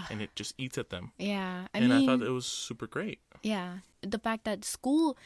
and 0.09 0.21
it 0.21 0.35
just 0.35 0.53
eats 0.57 0.77
at 0.77 0.89
them 0.89 1.11
Yeah. 1.17 1.65
I 1.73 1.77
and 1.79 1.89
mean, 1.89 2.03
I 2.03 2.05
thought 2.05 2.25
it 2.25 2.31
was 2.31 2.45
super 2.45 2.87
great. 2.87 3.19
Yeah, 3.43 3.77
the 4.01 4.19
fact 4.19 4.43
that 4.45 4.63
school 4.63 5.17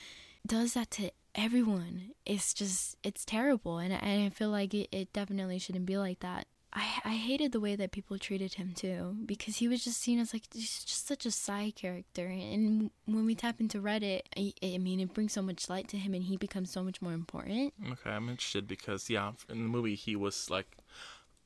does 0.48 0.74
that 0.74 0.91
to 0.91 1.12
everyone 1.34 2.12
is 2.26 2.54
just 2.54 2.96
it's 3.04 3.26
terrible, 3.26 3.78
and 3.78 3.91
and 3.94 4.24
I 4.26 4.30
feel 4.30 4.50
like 4.50 4.74
it, 4.74 4.88
it 4.91 5.12
definitely 5.13 5.60
shouldn't 5.60 5.86
be 5.86 5.98
like 5.98 6.20
that. 6.20 6.48
I 6.72 6.86
I 7.04 7.15
hated 7.15 7.52
the 7.52 7.60
way 7.60 7.76
that 7.76 7.91
people 7.91 8.18
treated 8.18 8.54
him 8.56 8.74
too 8.74 9.15
because 9.26 9.58
he 9.58 9.68
was 9.68 9.84
just 9.84 10.00
seen 10.02 10.20
as 10.20 10.34
like 10.34 10.44
he's 10.54 10.84
just 10.84 11.08
such 11.08 11.26
a 11.26 11.32
side 11.32 11.76
character, 11.76 12.28
and 12.28 12.89
when 13.06 13.26
we 13.26 13.36
tap 13.36 13.60
into 13.60 13.82
Reddit, 13.82 14.22
I, 14.38 14.54
I 14.63 14.78
mean 14.78 15.00
it 15.00 15.13
brings 15.13 15.34
so 15.34 15.41
much 15.41 15.70
light 15.70 15.88
to 15.89 15.98
him, 15.98 16.13
and 16.13 16.24
he 16.24 16.38
becomes 16.38 16.72
so 16.72 16.84
much 16.84 17.02
more 17.02 17.13
important. 17.13 17.74
Okay, 17.91 18.12
I'm 18.12 18.30
interested 18.30 18.68
because 18.68 19.10
yeah, 19.10 19.32
in 19.50 19.63
the 19.63 19.70
movie 19.70 19.96
he 19.96 20.15
was 20.15 20.50
like, 20.50 20.78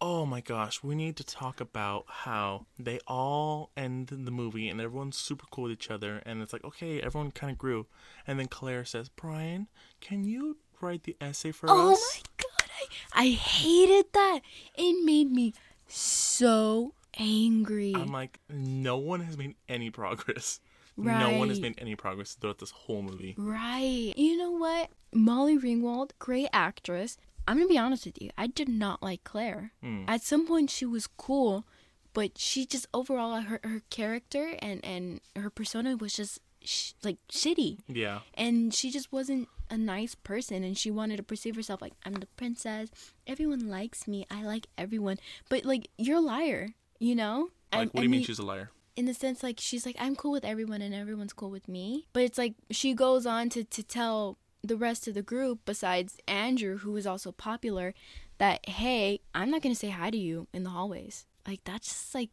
"Oh 0.01 0.25
my 0.25 0.41
gosh, 0.41 0.81
we 0.83 0.95
need 0.95 1.15
to 1.17 1.23
talk 1.23 1.59
about 1.62 2.05
how 2.07 2.65
they 2.77 2.99
all 3.07 3.71
end 3.75 4.07
the 4.07 4.31
movie 4.31 4.69
and 4.69 4.79
everyone's 4.79 5.17
super 5.17 5.45
cool 5.51 5.63
with 5.65 5.73
each 5.73 5.91
other, 5.91 6.21
and 6.25 6.41
it's 6.41 6.53
like 6.53 6.63
okay, 6.63 7.01
everyone 7.01 7.31
kind 7.31 7.51
of 7.51 7.57
grew, 7.57 7.88
and 8.25 8.39
then 8.39 8.47
Claire 8.47 8.85
says, 8.85 9.09
Brian, 9.09 9.67
can 10.01 10.23
you 10.23 10.57
write 10.81 11.03
the 11.03 11.17
essay 11.19 11.51
for 11.51 11.69
Oh 11.69 11.91
us?" 11.93 11.99
my 12.15 12.21
god, 12.38 12.69
I 13.15 13.25
I 13.25 13.29
hated 13.31 14.05
that. 14.13 14.39
It 14.75 15.03
made 15.05 15.31
me 15.31 15.53
so 15.88 16.93
angry. 17.17 17.93
I'm 17.95 18.12
like, 18.12 18.39
no 18.49 18.97
one 18.97 19.21
has 19.21 19.38
made 19.38 19.55
any 19.67 19.89
progress. 19.89 20.59
Right. 20.95 21.19
No 21.31 21.38
one 21.39 21.47
has 21.49 21.62
made 21.62 21.75
any 21.77 21.95
progress 21.95 22.33
throughout 22.33 22.57
this 22.59 22.71
whole 22.71 23.01
movie. 23.01 23.33
Right. 23.38 24.13
You 24.17 24.38
know 24.38 24.51
what? 24.51 24.89
Molly 25.13 25.57
Ringwald, 25.57 26.12
great 26.19 26.49
actress. 26.51 27.17
I'm 27.49 27.59
to 27.59 27.67
be 27.67 27.77
honest 27.77 28.05
with 28.05 28.21
you. 28.21 28.29
I 28.38 28.47
did 28.47 28.69
not 28.69 29.01
like 29.03 29.23
Claire. 29.23 29.71
Hmm. 29.81 30.03
At 30.07 30.21
some 30.21 30.45
point, 30.47 30.69
she 30.69 30.85
was 30.85 31.07
cool, 31.07 31.65
but 32.13 32.38
she 32.38 32.65
just 32.65 32.88
overall, 32.93 33.41
her, 33.41 33.59
her 33.63 33.81
character 33.89 34.55
and, 34.59 34.83
and 34.85 35.19
her 35.35 35.49
persona 35.49 35.97
was 35.97 36.13
just 36.13 36.39
sh- 36.63 36.93
like 37.03 37.17
shitty. 37.31 37.79
Yeah. 37.88 38.19
And 38.35 38.73
she 38.73 38.89
just 38.91 39.12
wasn't 39.12 39.47
a 39.69 39.77
nice 39.77 40.15
person. 40.15 40.63
And 40.63 40.77
she 40.77 40.89
wanted 40.91 41.17
to 41.17 41.23
perceive 41.23 41.55
herself 41.55 41.81
like, 41.81 41.93
I'm 42.05 42.13
the 42.13 42.27
princess. 42.38 42.89
Everyone 43.27 43.67
likes 43.69 44.07
me. 44.07 44.25
I 44.31 44.43
like 44.43 44.67
everyone. 44.77 45.17
But 45.49 45.65
like, 45.65 45.89
you're 45.97 46.17
a 46.17 46.21
liar, 46.21 46.69
you 46.99 47.15
know? 47.15 47.49
Like, 47.73 47.81
And- 47.81 47.91
what 47.93 48.01
do 48.01 48.03
you 48.03 48.09
mean 48.09 48.19
he- 48.21 48.25
she's 48.25 48.39
a 48.39 48.45
liar? 48.45 48.69
in 48.95 49.05
the 49.05 49.13
sense 49.13 49.41
like 49.43 49.62
she's 49.62 49.85
like 49.85 49.95
I'm 49.97 50.13
cool 50.13 50.31
with 50.33 50.43
everyone 50.43 50.81
and 50.81 50.93
everyone's 50.93 51.31
cool 51.31 51.49
with 51.49 51.69
me. 51.69 52.07
But 52.12 52.23
it's 52.23 52.38
like 52.38 52.55
she 52.69 52.93
goes 52.93 53.25
on 53.25 53.47
to 53.49 53.63
to 53.63 53.81
tell 53.81 54.38
the 54.63 54.78
rest 54.78 55.08
of 55.08 55.13
the 55.13 55.22
group 55.22 55.60
besides 55.65 56.17
Andrew 56.28 56.78
who 56.80 56.91
was 56.91 57.08
also 57.08 57.32
popular 57.32 57.93
that 58.38 58.68
hey, 58.68 59.22
I'm 59.36 59.51
not 59.51 59.62
going 59.62 59.74
to 59.74 59.80
say 59.80 59.89
hi 59.89 60.10
to 60.10 60.18
you 60.18 60.47
in 60.53 60.64
the 60.64 60.70
hallways. 60.70 61.26
Like 61.47 61.64
that's 61.64 61.88
just 61.88 62.16
like 62.16 62.30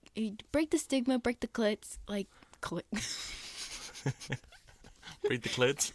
break 0.53 0.71
the 0.71 0.79
stigma, 0.79 1.19
break 1.19 1.41
the 1.41 1.49
clits, 1.49 1.99
like 2.09 2.29
click. 2.61 2.87
Read 5.29 5.43
the 5.43 5.49
clits. 5.49 5.93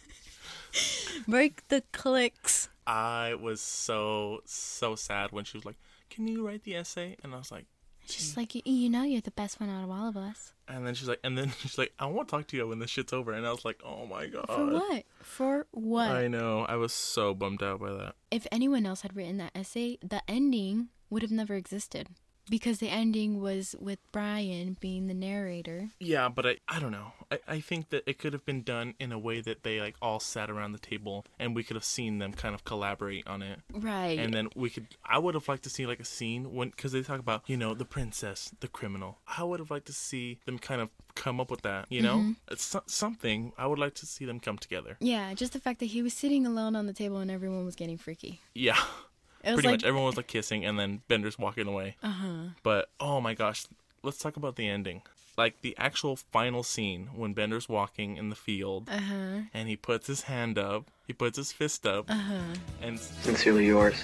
break 1.28 1.66
the 1.68 1.82
clicks. 1.92 2.68
I 2.86 3.34
was 3.34 3.60
so 3.60 4.40
so 4.44 4.94
sad 4.96 5.32
when 5.32 5.44
she 5.44 5.56
was 5.56 5.64
like, 5.64 5.78
"Can 6.10 6.26
you 6.26 6.46
write 6.46 6.64
the 6.64 6.76
essay?" 6.76 7.16
And 7.22 7.34
I 7.34 7.38
was 7.38 7.52
like, 7.52 7.66
She's 8.06 8.34
mm. 8.34 8.36
like 8.36 8.54
you, 8.54 8.62
you 8.64 8.90
know 8.90 9.02
you're 9.02 9.20
the 9.20 9.30
best 9.30 9.60
one 9.60 9.70
out 9.70 9.84
of 9.84 9.90
all 9.90 10.08
of 10.08 10.16
us. 10.16 10.52
and 10.68 10.86
then 10.86 10.94
she's 10.94 11.08
like, 11.08 11.20
and 11.22 11.36
then 11.36 11.52
she's 11.58 11.78
like, 11.78 11.92
"I 11.98 12.06
want 12.06 12.28
to 12.28 12.36
talk 12.36 12.46
to 12.48 12.56
you 12.56 12.66
when 12.66 12.78
this 12.78 12.90
shit's 12.90 13.12
over." 13.12 13.32
And 13.32 13.46
I 13.46 13.50
was 13.50 13.64
like, 13.64 13.80
"Oh 13.84 14.06
my 14.06 14.26
god." 14.26 14.46
For 14.46 14.66
what? 14.66 15.04
For 15.20 15.66
what? 15.70 16.10
I 16.10 16.28
know. 16.28 16.64
I 16.68 16.76
was 16.76 16.92
so 16.92 17.34
bummed 17.34 17.62
out 17.62 17.80
by 17.80 17.92
that. 17.92 18.14
if 18.30 18.46
anyone 18.50 18.86
else 18.86 19.02
had 19.02 19.16
written 19.16 19.38
that 19.38 19.52
essay, 19.54 19.98
the 20.02 20.22
ending 20.28 20.88
would 21.10 21.22
have 21.22 21.30
never 21.30 21.54
existed. 21.54 22.08
Because 22.50 22.78
the 22.78 22.88
ending 22.88 23.40
was 23.40 23.74
with 23.80 23.98
Brian 24.10 24.76
being 24.80 25.06
the 25.06 25.14
narrator. 25.14 25.90
Yeah, 26.00 26.28
but 26.28 26.46
I 26.46 26.56
I 26.68 26.80
don't 26.80 26.90
know. 26.92 27.12
I, 27.30 27.38
I 27.48 27.60
think 27.60 27.90
that 27.90 28.02
it 28.06 28.18
could 28.18 28.32
have 28.32 28.44
been 28.44 28.62
done 28.62 28.94
in 28.98 29.12
a 29.12 29.18
way 29.18 29.40
that 29.40 29.62
they 29.62 29.80
like 29.80 29.94
all 30.02 30.20
sat 30.20 30.50
around 30.50 30.72
the 30.72 30.78
table 30.78 31.24
and 31.38 31.54
we 31.54 31.62
could 31.62 31.76
have 31.76 31.84
seen 31.84 32.18
them 32.18 32.32
kind 32.32 32.54
of 32.54 32.64
collaborate 32.64 33.26
on 33.26 33.42
it. 33.42 33.60
Right. 33.72 34.18
And 34.18 34.34
then 34.34 34.48
we 34.56 34.70
could. 34.70 34.88
I 35.04 35.18
would 35.18 35.34
have 35.34 35.48
liked 35.48 35.62
to 35.64 35.70
see 35.70 35.86
like 35.86 36.00
a 36.00 36.04
scene 36.04 36.52
when 36.52 36.70
because 36.70 36.92
they 36.92 37.02
talk 37.02 37.20
about 37.20 37.42
you 37.46 37.56
know 37.56 37.74
the 37.74 37.84
princess, 37.84 38.50
the 38.60 38.68
criminal. 38.68 39.18
I 39.38 39.44
would 39.44 39.60
have 39.60 39.70
liked 39.70 39.86
to 39.86 39.92
see 39.92 40.40
them 40.44 40.58
kind 40.58 40.80
of 40.80 40.88
come 41.14 41.40
up 41.40 41.50
with 41.50 41.62
that. 41.62 41.86
You 41.90 42.02
know, 42.02 42.34
it's 42.50 42.64
so- 42.64 42.82
something. 42.86 43.52
I 43.56 43.66
would 43.66 43.78
like 43.78 43.94
to 43.94 44.06
see 44.06 44.24
them 44.24 44.40
come 44.40 44.58
together. 44.58 44.96
yeah, 45.00 45.32
just 45.34 45.52
the 45.52 45.60
fact 45.60 45.78
that 45.80 45.86
he 45.86 46.02
was 46.02 46.12
sitting 46.12 46.44
alone 46.46 46.74
on 46.74 46.86
the 46.86 46.92
table 46.92 47.18
and 47.18 47.30
everyone 47.30 47.64
was 47.64 47.76
getting 47.76 47.98
freaky. 47.98 48.40
Yeah, 48.54 48.78
pretty 49.42 49.68
like, 49.68 49.72
much 49.74 49.84
everyone 49.84 50.06
was 50.06 50.16
like 50.16 50.26
kissing 50.26 50.64
and 50.64 50.78
then 50.78 51.02
Bender's 51.08 51.38
walking 51.38 51.66
away. 51.66 51.96
uh 52.02 52.10
huh. 52.10 52.26
But 52.62 52.88
oh 53.00 53.20
my 53.20 53.34
gosh, 53.34 53.64
let's 54.02 54.18
talk 54.18 54.36
about 54.36 54.56
the 54.56 54.68
ending. 54.68 55.02
Like 55.38 55.62
the 55.62 55.74
actual 55.78 56.16
final 56.16 56.62
scene 56.62 57.08
when 57.16 57.32
Bender's 57.32 57.66
walking 57.68 58.16
in 58.18 58.28
the 58.28 58.36
field 58.36 58.88
Uh 58.90 58.98
huh. 58.98 59.40
and 59.54 59.68
he 59.68 59.76
puts 59.76 60.06
his 60.06 60.22
hand 60.22 60.58
up, 60.58 60.90
he 61.06 61.12
puts 61.14 61.36
his 61.38 61.52
fist 61.52 61.86
up, 61.86 62.10
Uh 62.10 62.14
huh. 62.14 62.40
and 62.82 62.98
Sincerely 62.98 63.66
yours, 63.66 64.02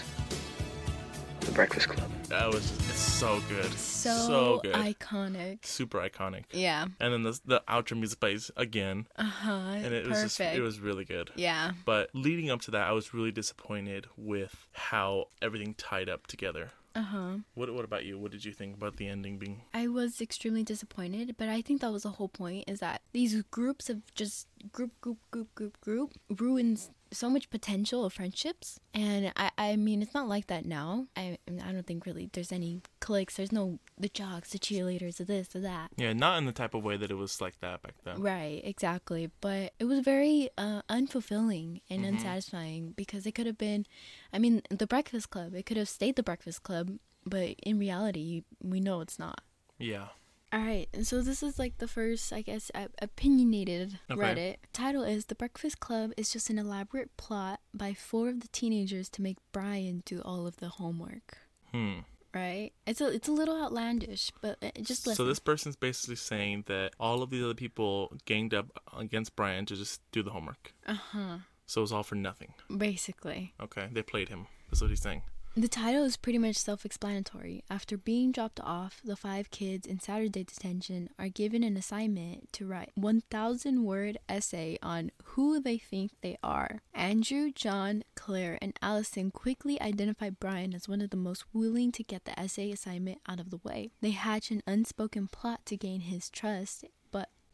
The 1.49 1.55
Breakfast 1.55 1.89
Club. 1.89 2.11
that 2.29 2.47
was 2.53 2.71
it's 2.91 2.99
so 3.01 3.41
good, 3.49 3.73
So, 3.73 4.61
good, 4.63 4.75
iconic. 4.75 5.65
super 5.65 5.99
iconic. 5.99 6.45
Yeah. 6.53 6.85
And 7.01 7.13
then 7.15 7.23
the 7.23 7.41
the 7.47 7.63
outro 7.67 7.97
music 7.99 8.21
plays 8.21 8.51
again, 8.57 9.07
Uh 9.17 9.25
huh. 9.25 9.51
and 9.83 9.95
it 9.95 10.07
was 10.07 10.23
just 10.23 10.39
it 10.41 10.61
was 10.61 10.79
really 10.79 11.07
good. 11.07 11.31
Yeah. 11.37 11.73
But 11.87 12.11
leading 12.13 12.51
up 12.51 12.61
to 12.63 12.71
that, 12.73 12.87
I 12.87 12.93
was 12.93 13.15
really 13.15 13.33
disappointed 13.33 14.07
with 14.17 14.67
how 14.73 15.29
everything 15.41 15.73
tied 15.75 16.11
up 16.11 16.27
together. 16.27 16.71
Uh 16.95 17.03
huh. 17.03 17.31
What 17.55 17.73
what 17.73 17.85
about 17.87 18.05
you? 18.05 18.19
What 18.19 18.31
did 18.31 18.45
you 18.45 18.53
think 18.53 18.77
about 18.77 18.97
the 18.99 19.09
ending 19.09 19.39
being? 19.39 19.63
I 19.73 19.89
was 19.89 20.21
extremely 20.21 20.65
disappointed, 20.65 21.35
but 21.39 21.49
I 21.49 21.63
think 21.63 21.81
that 21.81 21.93
was 21.93 22.03
the 22.03 22.11
whole 22.11 22.29
point 22.29 22.65
is 22.69 22.81
that 22.81 23.01
these 23.13 23.41
groups 23.51 23.89
of 23.89 24.03
just 24.15 24.49
group, 24.71 24.91
group, 25.01 25.19
group, 25.31 25.55
group, 25.55 25.81
group 25.81 26.13
ruins 26.29 26.91
so 27.11 27.31
much 27.31 27.51
potential 27.51 28.05
of 28.05 28.13
friendships. 28.13 28.79
And 28.95 29.33
I, 29.37 29.51
I 29.57 29.77
mean, 29.77 30.03
it's 30.03 30.15
not 30.15 30.29
like 30.29 30.47
that 30.49 30.65
now. 30.65 31.07
I, 31.17 31.39
I 31.49 31.73
don't 31.73 31.87
think 31.87 32.07
really 32.07 32.31
there's 32.33 32.53
any 32.53 32.83
cliques. 33.01 33.37
There's 33.37 33.53
no 33.53 33.79
the 33.99 34.09
jocks, 34.09 34.51
the 34.51 34.59
cheerleaders, 34.59 35.17
the 35.17 35.25
this, 35.25 35.49
the 35.49 35.61
that. 35.61 35.91
Yeah, 35.97 36.13
not 36.13 36.39
in 36.39 36.47
the 36.47 36.53
type 36.53 36.75
of 36.75 36.85
way 36.85 36.97
that 36.97 37.11
it 37.11 37.15
was 37.15 37.41
like 37.41 37.61
that 37.61 37.83
back 37.83 37.95
then. 38.05 38.21
Right, 38.21 38.61
exactly. 38.65 39.31
But 39.41 39.73
it 39.79 39.85
was 39.85 40.01
very 40.01 40.51
uh, 40.59 40.83
unfulfilling 40.89 41.81
and 41.91 42.05
unsatisfying 42.05 42.93
because 42.97 43.27
it 43.27 43.33
could 43.33 43.47
have 43.47 43.59
been, 43.59 43.87
I 44.33 44.39
mean, 44.39 44.63
the 44.71 44.87
Breakfast 44.87 45.31
Club. 45.31 45.55
It 45.55 45.67
could 45.67 45.77
have 45.77 45.89
stayed 45.89 46.17
the 46.17 46.23
Breakfast 46.23 46.63
Club, 46.63 46.99
but 47.25 47.57
in 47.63 47.79
reality, 47.79 48.43
we 48.63 48.81
know 48.81 49.01
it's 49.01 49.19
not. 49.19 49.41
Yeah. 49.79 50.09
All 50.53 50.61
right, 50.61 50.89
and 50.95 51.07
so 51.07 51.21
this 51.21 51.43
is 51.43 51.59
like 51.59 51.77
the 51.77 51.87
first, 51.89 52.33
I 52.33 52.41
guess, 52.41 52.71
uh, 52.75 52.87
opinionated 53.03 53.99
Okay. 54.11 54.21
Reddit. 54.21 54.57
Title 54.73 55.03
is 55.03 55.27
The 55.27 55.35
Breakfast 55.35 55.79
Club 55.79 56.13
is 56.17 56.33
just 56.33 56.49
an 56.49 56.59
elaborate 56.59 57.15
plot 57.19 57.61
by 57.75 57.93
four 57.93 58.31
of 58.31 58.41
the 58.41 58.49
teenagers 58.49 59.11
to 59.11 59.23
make 59.23 59.37
Brian 59.53 60.03
do 60.07 60.23
all 60.25 60.47
of 60.47 60.57
the 60.57 60.69
homework. 60.71 61.39
Hmm. 61.73 61.99
Right? 62.35 62.73
It's 62.87 63.01
a 63.01 63.09
it's 63.09 63.29
a 63.29 63.33
little 63.33 63.63
outlandish, 63.63 64.31
but 64.41 64.57
uh, 64.63 64.71
just 64.83 65.07
listen. 65.07 65.17
So 65.17 65.25
this 65.25 65.39
person's 65.39 65.77
basically 65.77 66.17
saying 66.17 66.65
that 66.67 66.93
all 66.99 67.23
of 67.23 67.31
these 67.31 67.43
other 67.45 67.55
people 67.55 68.17
ganged 68.25 68.55
up 68.55 68.67
against 68.97 69.35
Brian 69.37 69.67
to 69.67 69.77
just 69.77 70.01
do 70.13 70.23
the 70.23 70.31
homework. 70.31 70.73
uh 70.87 70.95
huh. 70.95 71.39
So 71.67 71.81
it 71.81 71.83
was 71.83 71.93
all 71.93 72.03
for 72.03 72.15
nothing. 72.15 72.55
Basically. 72.75 73.53
Okay, 73.61 73.89
they 73.93 74.03
played 74.03 74.31
him. 74.31 74.47
That's 74.71 74.81
what 74.81 74.89
he's 74.89 75.03
saying. 75.03 75.23
The 75.59 75.67
title 75.67 76.05
is 76.05 76.17
pretty 76.17 76.39
much 76.39 76.55
self 76.55 76.85
explanatory. 76.85 77.65
After 77.69 77.99
being 77.99 78.31
dropped 78.31 78.61
off, 78.61 79.01
the 79.05 79.17
five 79.17 79.51
kids 79.51 79.89
in 79.89 79.99
Saturday 79.99 80.45
detention 80.45 81.11
are 81.19 81.29
given 81.29 81.65
an 81.65 81.77
assignment 81.77 82.53
to 82.53 82.65
write 82.65 82.93
1,000 82.95 83.83
word 83.83 84.19
essay 84.29 84.79
on 84.85 85.11
who 85.25 85.59
they 85.59 85.77
think 85.77 86.13
they 86.21 86.39
are. 86.45 86.81
Andrew, 86.95 87.51
John, 87.51 88.05
Claire, 88.15 88.61
and 88.63 88.79
Allison 88.81 89.33
quickly 89.33 89.83
identify 89.83 90.31
Brian 90.31 90.75
as 90.75 90.89
one 90.89 91.01
of 91.01 91.11
the 91.11 91.17
most 91.17 91.45
willing 91.53 91.91
to 91.91 92.05
get 92.05 92.25
the 92.25 92.39
essay 92.39 92.71
assignment 92.71 93.19
out 93.29 93.41
of 93.41 93.51
the 93.51 93.59
way. 93.65 93.91
They 94.01 94.13
hatch 94.13 94.53
an 94.53 94.63
unspoken 94.65 95.27
plot 95.27 95.67
to 95.67 95.77
gain 95.77 96.03
his 96.03 96.31
trust, 96.31 96.85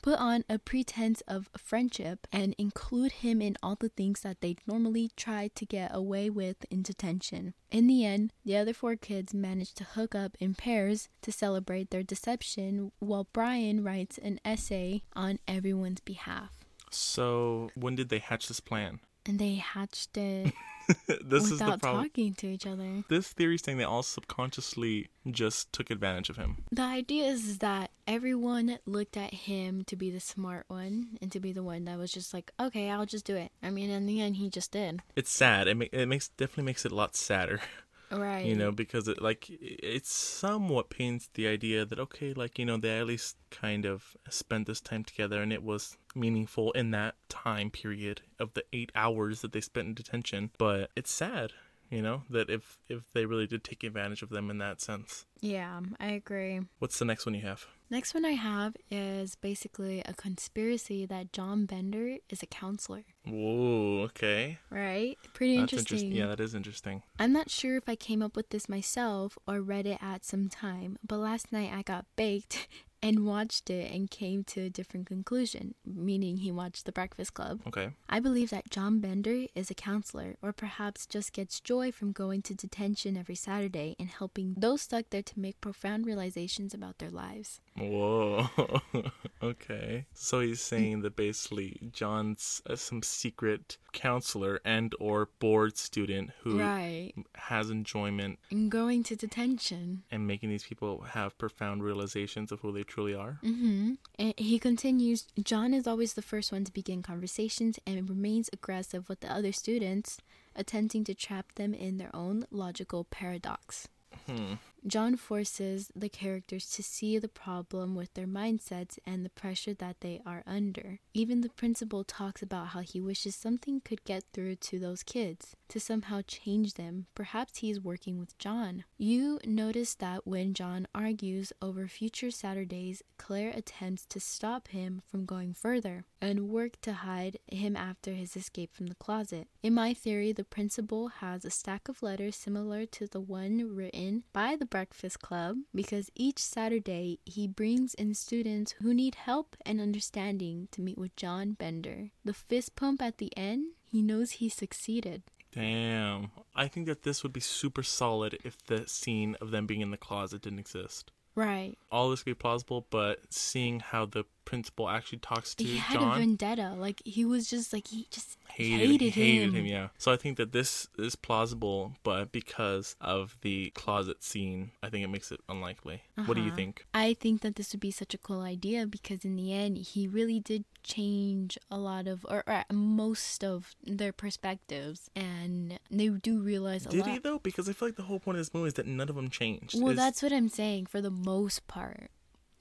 put 0.04 0.18
on 0.18 0.44
a 0.50 0.58
pretense 0.58 1.22
of 1.26 1.48
friendship 1.56 2.26
and 2.30 2.54
include 2.58 3.10
him 3.10 3.40
in 3.40 3.56
all 3.62 3.74
the 3.74 3.88
things 3.88 4.20
that 4.20 4.42
they 4.42 4.54
normally 4.66 5.10
try 5.16 5.48
to 5.54 5.64
get 5.64 5.90
away 5.94 6.28
with 6.28 6.66
in 6.70 6.82
detention. 6.82 7.54
In 7.70 7.86
the 7.86 8.04
end, 8.04 8.30
the 8.44 8.54
other 8.54 8.74
four 8.74 8.96
kids 8.96 9.32
manage 9.32 9.72
to 9.72 9.84
hook 9.84 10.14
up 10.14 10.36
in 10.38 10.54
pairs 10.54 11.08
to 11.22 11.32
celebrate 11.32 11.88
their 11.88 12.02
deception 12.02 12.92
while 12.98 13.28
Brian 13.32 13.82
writes 13.82 14.18
an 14.18 14.40
essay 14.44 15.00
on 15.16 15.38
everyone's 15.48 16.00
behalf. 16.00 16.50
So 16.90 17.70
when 17.74 17.94
did 17.94 18.10
they 18.10 18.18
hatch 18.18 18.46
this 18.48 18.60
plan? 18.60 19.00
And 19.26 19.38
they 19.38 19.54
hatched 19.54 20.16
it 20.16 20.52
this 21.24 21.50
is 21.50 21.58
the 21.58 21.78
problem. 21.78 22.04
talking 22.04 22.34
to 22.34 22.46
each 22.46 22.66
other. 22.66 23.04
This 23.08 23.28
theory 23.28 23.56
is 23.56 23.62
saying 23.62 23.78
they 23.78 23.84
all 23.84 24.02
subconsciously 24.02 25.08
just 25.30 25.72
took 25.72 25.90
advantage 25.90 26.28
of 26.28 26.36
him. 26.36 26.64
The 26.70 26.82
idea 26.82 27.24
is 27.24 27.58
that 27.58 27.90
everyone 28.06 28.78
looked 28.86 29.16
at 29.16 29.32
him 29.32 29.84
to 29.84 29.96
be 29.96 30.10
the 30.10 30.20
smart 30.20 30.64
one 30.68 31.18
and 31.22 31.32
to 31.32 31.40
be 31.40 31.52
the 31.52 31.62
one 31.62 31.84
that 31.84 31.98
was 31.98 32.12
just 32.12 32.34
like, 32.34 32.50
okay, 32.60 32.90
I'll 32.90 33.06
just 33.06 33.24
do 33.24 33.36
it. 33.36 33.50
I 33.62 33.70
mean, 33.70 33.90
in 33.90 34.06
the 34.06 34.20
end, 34.20 34.36
he 34.36 34.50
just 34.50 34.72
did. 34.72 35.00
It's 35.16 35.30
sad. 35.30 35.68
It, 35.68 35.76
ma- 35.76 35.86
it 35.92 36.06
makes 36.06 36.28
definitely 36.28 36.64
makes 36.64 36.84
it 36.84 36.92
a 36.92 36.96
lot 36.96 37.16
sadder. 37.16 37.60
Right. 38.14 38.44
you 38.44 38.54
know 38.54 38.72
because 38.72 39.08
it 39.08 39.20
like 39.20 39.46
it 39.50 40.06
somewhat 40.06 40.90
paints 40.90 41.28
the 41.34 41.46
idea 41.46 41.84
that 41.84 41.98
okay 41.98 42.32
like 42.32 42.58
you 42.58 42.64
know 42.64 42.76
they 42.76 42.98
at 42.98 43.06
least 43.06 43.36
kind 43.50 43.84
of 43.84 44.16
spent 44.28 44.66
this 44.66 44.80
time 44.80 45.04
together 45.04 45.42
and 45.42 45.52
it 45.52 45.62
was 45.62 45.96
meaningful 46.14 46.72
in 46.72 46.90
that 46.92 47.14
time 47.28 47.70
period 47.70 48.22
of 48.38 48.54
the 48.54 48.64
eight 48.72 48.92
hours 48.94 49.40
that 49.40 49.52
they 49.52 49.60
spent 49.60 49.88
in 49.88 49.94
detention 49.94 50.50
but 50.58 50.90
it's 50.96 51.10
sad 51.10 51.52
you 51.94 52.02
know 52.02 52.22
that 52.30 52.50
if 52.50 52.78
if 52.88 53.02
they 53.12 53.24
really 53.24 53.46
did 53.46 53.62
take 53.64 53.84
advantage 53.84 54.22
of 54.22 54.30
them 54.30 54.50
in 54.50 54.58
that 54.58 54.80
sense 54.80 55.26
Yeah, 55.40 55.80
I 56.00 56.08
agree. 56.20 56.60
what's 56.80 56.98
the 56.98 57.04
next 57.04 57.24
one 57.26 57.34
you 57.34 57.42
have 57.42 57.66
Next 57.90 58.14
one 58.14 58.24
I 58.24 58.30
have 58.30 58.74
is 58.90 59.36
basically 59.36 60.02
a 60.04 60.14
conspiracy 60.14 61.06
that 61.06 61.32
John 61.32 61.66
Bender 61.66 62.16
is 62.28 62.42
a 62.42 62.46
counselor. 62.46 63.04
whoa 63.26 64.02
okay 64.08 64.58
Right? 64.70 65.16
Pretty 65.34 65.56
that's 65.58 65.72
interesting. 65.72 65.96
interesting 65.98 66.12
yeah 66.20 66.26
that 66.26 66.40
is 66.40 66.54
interesting 66.54 67.02
I'm 67.18 67.32
not 67.32 67.50
sure 67.50 67.76
if 67.76 67.88
I 67.88 67.96
came 67.96 68.22
up 68.22 68.34
with 68.36 68.48
this 68.50 68.68
myself 68.68 69.38
or 69.46 69.60
read 69.60 69.86
it 69.86 69.98
at 70.02 70.24
some 70.24 70.48
time, 70.48 70.98
but 71.06 71.18
last 71.18 71.52
night 71.52 71.70
I 71.72 71.82
got 71.82 72.06
baked 72.16 72.66
and 73.06 73.16
watched 73.26 73.66
it 73.70 73.86
and 73.94 74.10
came 74.10 74.40
to 74.52 74.58
a 74.62 74.70
different 74.78 75.06
conclusion, 75.06 75.74
meaning 75.84 76.38
he 76.38 76.50
watched 76.50 76.84
The 76.86 76.92
Breakfast 77.00 77.32
Club. 77.34 77.60
okay 77.70 77.88
I 78.08 78.18
believe 78.26 78.50
that 78.50 78.70
John 78.70 78.94
Bender 79.04 79.38
is 79.54 79.70
a 79.70 79.74
counselor, 79.74 80.30
or 80.44 80.52
perhaps 80.52 81.06
just 81.06 81.32
gets 81.38 81.60
joy 81.60 81.86
from 81.92 82.12
going 82.12 82.40
to 82.48 82.54
detention 82.54 83.16
every 83.22 83.34
Saturday 83.48 83.90
and 84.00 84.08
helping 84.08 84.54
those 84.56 84.82
stuck 84.82 85.06
there 85.10 85.22
to 85.30 85.40
make 85.46 85.60
profound 85.60 86.06
realizations 86.06 86.72
about 86.74 86.98
their 86.98 87.10
lives. 87.10 87.60
Whoa. 87.76 88.48
okay. 89.42 90.06
So 90.14 90.40
he's 90.40 90.60
saying 90.62 91.02
that 91.02 91.16
basically 91.16 91.90
John's 91.92 92.62
uh, 92.70 92.76
some 92.76 93.02
secret 93.02 93.78
counselor 93.92 94.60
and 94.64 94.94
or 95.00 95.28
board 95.40 95.76
student 95.76 96.30
who 96.42 96.58
Right. 96.60 97.12
has 97.34 97.70
enjoyment 97.70 98.38
And 98.50 98.70
going 98.70 99.02
to 99.04 99.16
detention. 99.16 100.04
and 100.10 100.26
making 100.26 100.50
these 100.50 100.64
people 100.64 101.02
have 101.02 101.36
profound 101.38 101.82
realizations 101.82 102.52
of 102.52 102.60
who 102.60 102.72
they 102.72 102.84
truly 102.94 103.14
are. 103.14 103.38
hmm 103.42 103.94
And 104.18 104.34
he 104.36 104.58
continues 104.58 105.26
John 105.42 105.74
is 105.74 105.86
always 105.86 106.14
the 106.14 106.22
first 106.22 106.52
one 106.52 106.64
to 106.64 106.72
begin 106.72 107.02
conversations 107.02 107.78
and 107.86 108.08
remains 108.08 108.48
aggressive 108.52 109.08
with 109.08 109.20
the 109.20 109.32
other 109.32 109.50
students, 109.50 110.18
attempting 110.54 111.02
to 111.04 111.14
trap 111.14 111.52
them 111.56 111.74
in 111.74 111.98
their 111.98 112.14
own 112.14 112.46
logical 112.52 113.04
paradox. 113.04 113.88
Hmm. 114.26 114.54
John 114.86 115.16
forces 115.16 115.90
the 115.96 116.10
characters 116.10 116.68
to 116.72 116.82
see 116.82 117.18
the 117.18 117.28
problem 117.28 117.94
with 117.94 118.12
their 118.12 118.26
mindsets 118.26 118.98
and 119.06 119.24
the 119.24 119.30
pressure 119.30 119.72
that 119.72 120.00
they 120.00 120.20
are 120.26 120.42
under. 120.46 121.00
Even 121.14 121.40
the 121.40 121.48
principal 121.48 122.04
talks 122.04 122.42
about 122.42 122.68
how 122.68 122.80
he 122.80 123.00
wishes 123.00 123.34
something 123.34 123.80
could 123.80 124.04
get 124.04 124.24
through 124.34 124.56
to 124.56 124.78
those 124.78 125.02
kids 125.02 125.56
to 125.68 125.80
somehow 125.80 126.20
change 126.26 126.74
them. 126.74 127.06
Perhaps 127.14 127.58
he 127.58 127.70
is 127.70 127.80
working 127.80 128.18
with 128.18 128.36
John. 128.38 128.84
You 128.98 129.40
notice 129.46 129.94
that 129.94 130.26
when 130.26 130.52
John 130.52 130.86
argues 130.94 131.52
over 131.62 131.88
future 131.88 132.30
Saturdays, 132.30 133.02
Claire 133.16 133.52
attempts 133.56 134.04
to 134.06 134.20
stop 134.20 134.68
him 134.68 135.00
from 135.08 135.24
going 135.24 135.54
further 135.54 136.04
and 136.20 136.48
work 136.48 136.80
to 136.82 136.92
hide 136.92 137.38
him 137.50 137.74
after 137.74 138.12
his 138.12 138.36
escape 138.36 138.74
from 138.74 138.88
the 138.88 138.94
closet. 138.94 139.48
In 139.62 139.74
my 139.74 139.94
theory, 139.94 140.32
the 140.32 140.44
principal 140.44 141.08
has 141.08 141.44
a 141.44 141.50
stack 141.50 141.88
of 141.88 142.02
letters 142.02 142.36
similar 142.36 142.84
to 142.86 143.06
the 143.06 143.20
one 143.20 143.74
written 143.74 144.24
by 144.32 144.56
the 144.56 144.66
Breakfast 144.74 145.20
Club 145.20 145.58
because 145.72 146.10
each 146.16 146.40
Saturday 146.40 147.20
he 147.24 147.46
brings 147.46 147.94
in 147.94 148.12
students 148.12 148.72
who 148.82 148.92
need 148.92 149.14
help 149.14 149.54
and 149.64 149.80
understanding 149.80 150.66
to 150.72 150.80
meet 150.80 150.98
with 150.98 151.14
John 151.14 151.52
Bender. 151.52 152.10
The 152.24 152.34
fist 152.34 152.74
pump 152.74 153.00
at 153.00 153.18
the 153.18 153.30
end, 153.36 153.74
he 153.84 154.02
knows 154.02 154.32
he 154.32 154.48
succeeded. 154.48 155.22
Damn. 155.52 156.32
I 156.56 156.66
think 156.66 156.86
that 156.86 157.04
this 157.04 157.22
would 157.22 157.32
be 157.32 157.38
super 157.38 157.84
solid 157.84 158.36
if 158.42 158.58
the 158.66 158.88
scene 158.88 159.36
of 159.40 159.52
them 159.52 159.68
being 159.68 159.80
in 159.80 159.92
the 159.92 159.96
closet 159.96 160.42
didn't 160.42 160.58
exist. 160.58 161.12
Right. 161.36 161.78
All 161.92 162.10
this 162.10 162.24
could 162.24 162.32
be 162.32 162.34
plausible, 162.34 162.88
but 162.90 163.32
seeing 163.32 163.78
how 163.78 164.06
the 164.06 164.24
principal 164.44 164.88
actually 164.88 165.18
talks 165.18 165.54
to 165.56 165.64
He 165.64 165.76
had 165.78 166.00
a 166.02 166.14
vendetta. 166.18 166.74
Like 166.76 167.02
he 167.04 167.24
was 167.24 167.48
just 167.48 167.72
like 167.72 167.88
he 167.88 168.06
just 168.10 168.36
hated, 168.48 168.78
hated, 169.00 169.12
hated 169.14 169.42
him. 169.48 169.54
him. 169.54 169.66
Yeah. 169.66 169.88
So 169.98 170.12
I 170.12 170.16
think 170.16 170.36
that 170.36 170.52
this 170.52 170.88
is 170.98 171.16
plausible, 171.16 171.94
but 172.02 172.32
because 172.32 172.96
of 173.00 173.36
the 173.42 173.70
closet 173.70 174.22
scene, 174.22 174.70
I 174.82 174.88
think 174.90 175.04
it 175.04 175.08
makes 175.08 175.32
it 175.32 175.40
unlikely. 175.48 176.02
What 176.26 176.34
do 176.34 176.40
you 176.40 176.48
Uh-huh. 176.48 176.56
think? 176.56 176.86
I 176.94 177.14
think 177.14 177.40
that 177.42 177.56
this 177.56 177.72
would 177.72 177.80
be 177.80 177.90
such 177.90 178.14
a 178.14 178.18
cool 178.18 178.40
idea 178.40 178.86
because 178.86 179.24
in 179.24 179.36
the 179.36 179.52
end, 179.52 179.78
he 179.78 180.06
really 180.06 180.40
did 180.40 180.64
change 180.82 181.56
a 181.70 181.78
lot 181.78 182.06
of, 182.06 182.24
or, 182.28 182.44
or 182.46 182.64
most 182.72 183.42
of 183.42 183.74
their 183.82 184.12
perspectives, 184.12 185.08
and 185.16 185.78
they 185.90 186.08
do 186.08 186.38
realize 186.40 186.84
a 186.84 186.88
lot. 186.88 186.92
Did 186.92 187.00
lot. 187.00 187.08
he 187.10 187.18
though? 187.18 187.38
Because 187.38 187.68
I 187.68 187.72
feel 187.72 187.88
like 187.88 187.96
the 187.96 188.02
whole 188.02 188.20
point 188.20 188.36
of 188.36 188.40
this 188.40 188.52
movie 188.54 188.68
is 188.68 188.74
that 188.74 188.86
none 188.86 189.08
of 189.08 189.16
them 189.16 189.30
changed. 189.30 189.80
well, 189.80 189.92
Is- 189.92 189.96
that's 189.96 190.22
what 190.22 190.32
I'm 190.32 190.48
saying. 190.48 190.86
For 190.86 191.00
the 191.00 191.10
most 191.10 191.66
part, 191.66 192.10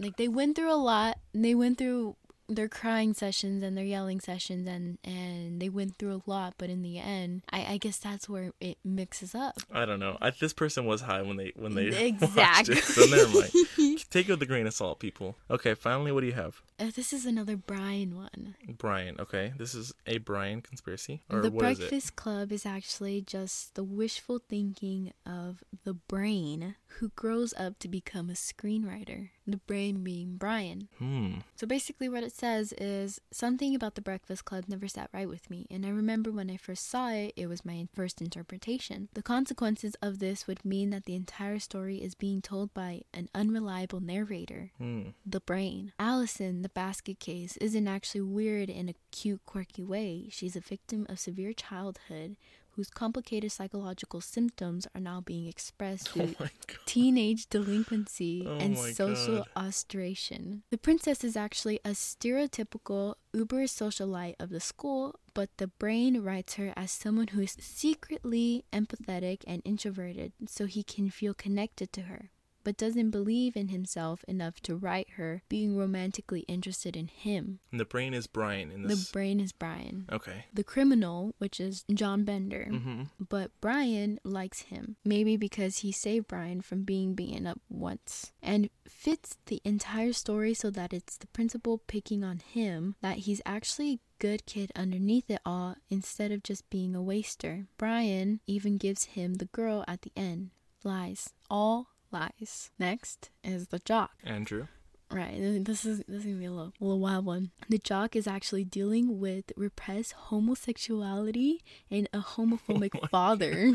like 0.03 0.17
they 0.17 0.27
went 0.27 0.55
through 0.55 0.71
a 0.71 0.75
lot. 0.75 1.17
They 1.33 1.55
went 1.55 1.77
through 1.77 2.15
their 2.49 2.67
crying 2.67 3.13
sessions 3.13 3.63
and 3.63 3.77
their 3.77 3.85
yelling 3.85 4.19
sessions, 4.19 4.67
and 4.67 4.97
and 5.03 5.61
they 5.61 5.69
went 5.69 5.97
through 5.97 6.21
a 6.25 6.29
lot. 6.29 6.55
But 6.57 6.69
in 6.69 6.81
the 6.83 6.99
end, 6.99 7.41
I, 7.51 7.65
I 7.73 7.77
guess 7.77 7.97
that's 7.97 8.27
where 8.27 8.51
it 8.59 8.77
mixes 8.83 9.33
up. 9.33 9.55
I 9.71 9.85
don't 9.85 9.99
know. 9.99 10.17
I, 10.21 10.29
this 10.31 10.53
person 10.53 10.85
was 10.85 11.01
high 11.01 11.21
when 11.21 11.37
they 11.37 11.53
when 11.55 11.73
they 11.73 11.89
watched 12.21 12.23
Exactly. 12.69 12.75
it, 12.75 12.83
so 12.83 13.05
never 13.05 13.29
mind. 13.39 14.05
Take 14.09 14.27
it 14.27 14.31
with 14.33 14.41
a 14.41 14.45
grain 14.45 14.67
of 14.67 14.73
salt, 14.73 14.99
people. 14.99 15.37
Okay, 15.49 15.73
finally, 15.73 16.11
what 16.11 16.21
do 16.21 16.27
you 16.27 16.33
have? 16.33 16.61
Uh, 16.83 16.91
this 16.93 17.13
is 17.13 17.25
another 17.25 17.55
Brian 17.55 18.13
one. 18.13 18.55
Brian. 18.77 19.15
Okay, 19.17 19.53
this 19.57 19.73
is 19.73 19.93
a 20.05 20.17
Brian 20.17 20.61
conspiracy, 20.61 21.21
or 21.29 21.39
the 21.39 21.49
what 21.49 21.63
is 21.65 21.79
it? 21.79 21.81
Breakfast 21.89 22.15
Club 22.17 22.51
is 22.51 22.65
actually 22.65 23.21
just 23.21 23.75
the 23.75 23.83
wishful 23.85 24.39
thinking 24.49 25.13
of 25.25 25.63
the 25.85 25.93
brain 25.93 26.75
who 26.99 27.09
grows 27.15 27.53
up 27.57 27.79
to 27.79 27.87
become 27.87 28.29
a 28.29 28.33
screenwriter. 28.33 29.29
The 29.47 29.57
brain 29.57 30.03
being 30.03 30.37
Brian. 30.37 30.87
Hmm. 30.99 31.35
So 31.55 31.67
basically, 31.67 32.07
what 32.09 32.23
it 32.23 32.31
says 32.33 32.73
is 32.77 33.19
something 33.31 33.75
about 33.75 33.95
the 33.95 34.01
Breakfast 34.01 34.45
Club 34.45 34.65
never 34.67 34.87
sat 34.87 35.09
right 35.13 35.27
with 35.27 35.49
me, 35.49 35.67
and 35.71 35.85
I 35.85 35.89
remember 35.89 36.31
when 36.31 36.49
I 36.49 36.57
first 36.57 36.89
saw 36.89 37.09
it, 37.11 37.33
it 37.37 37.47
was 37.47 37.63
my 37.65 37.87
first 37.93 38.21
interpretation. 38.21 39.07
The 39.13 39.21
consequences 39.23 39.95
of 40.01 40.19
this 40.19 40.47
would 40.47 40.65
mean 40.65 40.89
that 40.89 41.05
the 41.05 41.15
entire 41.15 41.59
story 41.59 41.97
is 41.97 42.13
being 42.15 42.41
told 42.41 42.73
by 42.73 43.03
an 43.13 43.29
unreliable 43.33 44.01
narrator 44.01 44.71
Hmm. 44.77 45.09
the 45.25 45.39
brain. 45.39 45.93
Allison, 45.97 46.61
the 46.61 46.72
basket 46.73 47.19
case, 47.19 47.57
isn't 47.57 47.87
actually 47.87 48.21
weird 48.21 48.69
in 48.69 48.89
a 48.89 48.95
cute, 49.11 49.41
quirky 49.45 49.83
way. 49.83 50.27
She's 50.29 50.55
a 50.55 50.59
victim 50.61 51.05
of 51.09 51.19
severe 51.19 51.53
childhood 51.53 52.35
whose 52.75 52.89
complicated 52.89 53.51
psychological 53.51 54.19
symptoms 54.19 54.87
are 54.95 55.01
now 55.01 55.21
being 55.21 55.47
expressed 55.47 56.09
Oh 56.09 56.25
through 56.25 56.47
teenage 56.85 57.47
delinquency 57.47 58.43
Oh 58.47 58.57
and 58.57 58.75
social 58.77 59.37
God. 59.37 59.47
ostration. 59.55 60.63
The 60.71 60.79
princess 60.79 61.23
is 61.23 61.37
actually 61.37 61.79
a 61.85 61.89
stereotypical 61.91 63.15
uber 63.31 63.63
socialite 63.63 64.35
of 64.39 64.49
the 64.49 64.59
school, 64.59 65.19
but 65.33 65.49
the 65.57 65.67
brain 65.67 66.23
writes 66.23 66.55
her 66.55 66.73
as 66.75 66.91
someone 66.91 67.27
who 67.27 67.41
is 67.41 67.55
secretly 67.59 68.65
empathetic 68.73 69.43
and 69.45 69.61
introverted 69.65 70.33
so 70.47 70.65
he 70.65 70.83
can 70.83 71.09
feel 71.09 71.33
connected 71.35 71.93
to 71.93 72.01
her. 72.03 72.31
But 72.63 72.77
doesn't 72.77 73.09
believe 73.11 73.55
in 73.55 73.67
himself 73.69 74.23
enough 74.27 74.59
to 74.61 74.75
write 74.75 75.11
her 75.17 75.43
being 75.49 75.75
romantically 75.75 76.41
interested 76.41 76.95
in 76.95 77.07
him. 77.07 77.59
And 77.71 77.79
the 77.79 77.85
brain 77.85 78.13
is 78.13 78.27
Brian 78.27 78.71
in 78.71 78.83
The 78.83 79.09
brain 79.11 79.39
is 79.39 79.51
Brian. 79.51 80.05
okay. 80.11 80.45
The 80.53 80.63
criminal, 80.63 81.35
which 81.39 81.59
is 81.59 81.83
John 81.93 82.23
Bender, 82.23 82.67
Mm-hmm. 82.71 83.03
but 83.29 83.51
Brian 83.61 84.19
likes 84.23 84.61
him. 84.63 84.95
Maybe 85.03 85.35
because 85.37 85.77
he 85.79 85.91
saved 85.91 86.27
Brian 86.27 86.61
from 86.61 86.83
being 86.83 87.13
beaten 87.15 87.45
up 87.47 87.59
once. 87.69 88.31
And 88.41 88.69
fits 88.87 89.37
the 89.47 89.61
entire 89.65 90.13
story 90.13 90.53
so 90.53 90.69
that 90.71 90.93
it's 90.93 91.17
the 91.17 91.27
principal 91.27 91.77
picking 91.87 92.23
on 92.23 92.39
him, 92.39 92.95
that 93.01 93.19
he's 93.19 93.41
actually 93.45 93.91
a 93.93 93.99
good 94.19 94.45
kid 94.45 94.71
underneath 94.75 95.29
it 95.29 95.41
all 95.45 95.75
instead 95.89 96.31
of 96.31 96.43
just 96.43 96.69
being 96.69 96.95
a 96.95 97.01
waster. 97.01 97.65
Brian 97.77 98.39
even 98.47 98.77
gives 98.77 99.03
him 99.05 99.35
the 99.35 99.45
girl 99.45 99.83
at 99.87 100.03
the 100.03 100.11
end. 100.15 100.51
Lies. 100.85 101.29
All 101.49 101.87
lies. 102.13 102.71
Next 102.79 103.29
is 103.43 103.67
the 103.67 103.79
jock. 103.79 104.11
Andrew. 104.23 104.67
Right. 105.11 105.35
This 105.63 105.85
is 105.85 105.99
this 106.07 106.19
is 106.19 106.23
gonna 106.25 106.37
be 106.37 106.45
a 106.45 106.51
little, 106.51 106.73
a 106.79 106.83
little 106.83 106.99
wild 106.99 107.25
one. 107.25 107.51
The 107.69 107.77
jock 107.77 108.15
is 108.15 108.25
actually 108.25 108.63
dealing 108.63 109.19
with 109.19 109.51
repressed 109.55 110.13
homosexuality 110.13 111.63
and 111.91 112.09
a 112.13 112.19
homophobic 112.19 112.91
oh 112.95 112.99
my 113.01 113.07
father 113.09 113.73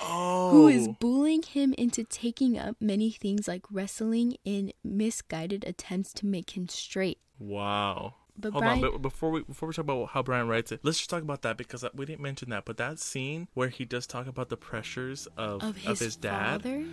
Oh. 0.00 0.50
who 0.50 0.68
is 0.68 0.88
bullying 0.88 1.42
him 1.42 1.74
into 1.78 2.04
taking 2.04 2.58
up 2.58 2.76
many 2.80 3.10
things 3.10 3.46
like 3.46 3.62
wrestling 3.70 4.36
in 4.44 4.72
misguided 4.82 5.64
attempts 5.64 6.12
to 6.14 6.26
make 6.26 6.56
him 6.56 6.68
straight. 6.68 7.18
Wow. 7.38 8.14
But 8.36 8.52
Hold 8.52 8.64
Brian, 8.64 8.84
on, 8.84 8.90
but 8.92 9.02
before 9.02 9.30
we 9.30 9.42
before 9.44 9.68
we 9.68 9.74
talk 9.74 9.84
about 9.84 10.08
how 10.10 10.22
Brian 10.22 10.48
writes 10.48 10.72
it, 10.72 10.80
let's 10.82 10.98
just 10.98 11.08
talk 11.08 11.22
about 11.22 11.42
that 11.42 11.56
because 11.56 11.84
uh, 11.84 11.90
we 11.94 12.04
didn't 12.04 12.20
mention 12.20 12.50
that. 12.50 12.64
But 12.64 12.78
that 12.78 12.98
scene 12.98 13.46
where 13.54 13.68
he 13.68 13.84
does 13.84 14.06
talk 14.08 14.26
about 14.26 14.48
the 14.48 14.56
pressures 14.56 15.28
of 15.36 15.62
of 15.62 15.76
his, 15.76 16.16
dad, 16.16 16.62
father, 16.62 16.84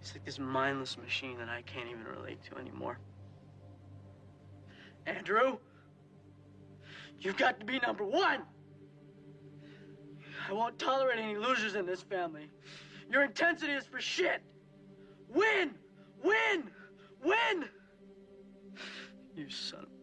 It's 0.00 0.14
like 0.14 0.24
this 0.24 0.38
mindless 0.38 0.96
machine 0.96 1.36
that 1.38 1.48
I 1.48 1.62
can't 1.62 1.88
even 1.88 2.04
relate 2.04 2.38
to 2.44 2.58
anymore. 2.58 2.98
Andrew? 5.06 5.58
You've 7.18 7.36
got 7.36 7.60
to 7.60 7.66
be 7.66 7.78
number 7.80 8.04
one! 8.04 8.42
I 10.48 10.52
won't 10.52 10.78
tolerate 10.78 11.18
any 11.18 11.36
losers 11.36 11.74
in 11.74 11.84
this 11.84 12.02
family. 12.02 12.48
Your 13.10 13.24
intensity 13.24 13.72
is 13.72 13.84
for 13.84 14.00
shit! 14.00 14.42
Win! 15.28 15.72
Win! 16.24 16.64
Win! 17.22 17.68
You 19.36 19.50
son 19.50 19.80
of. 19.80 19.99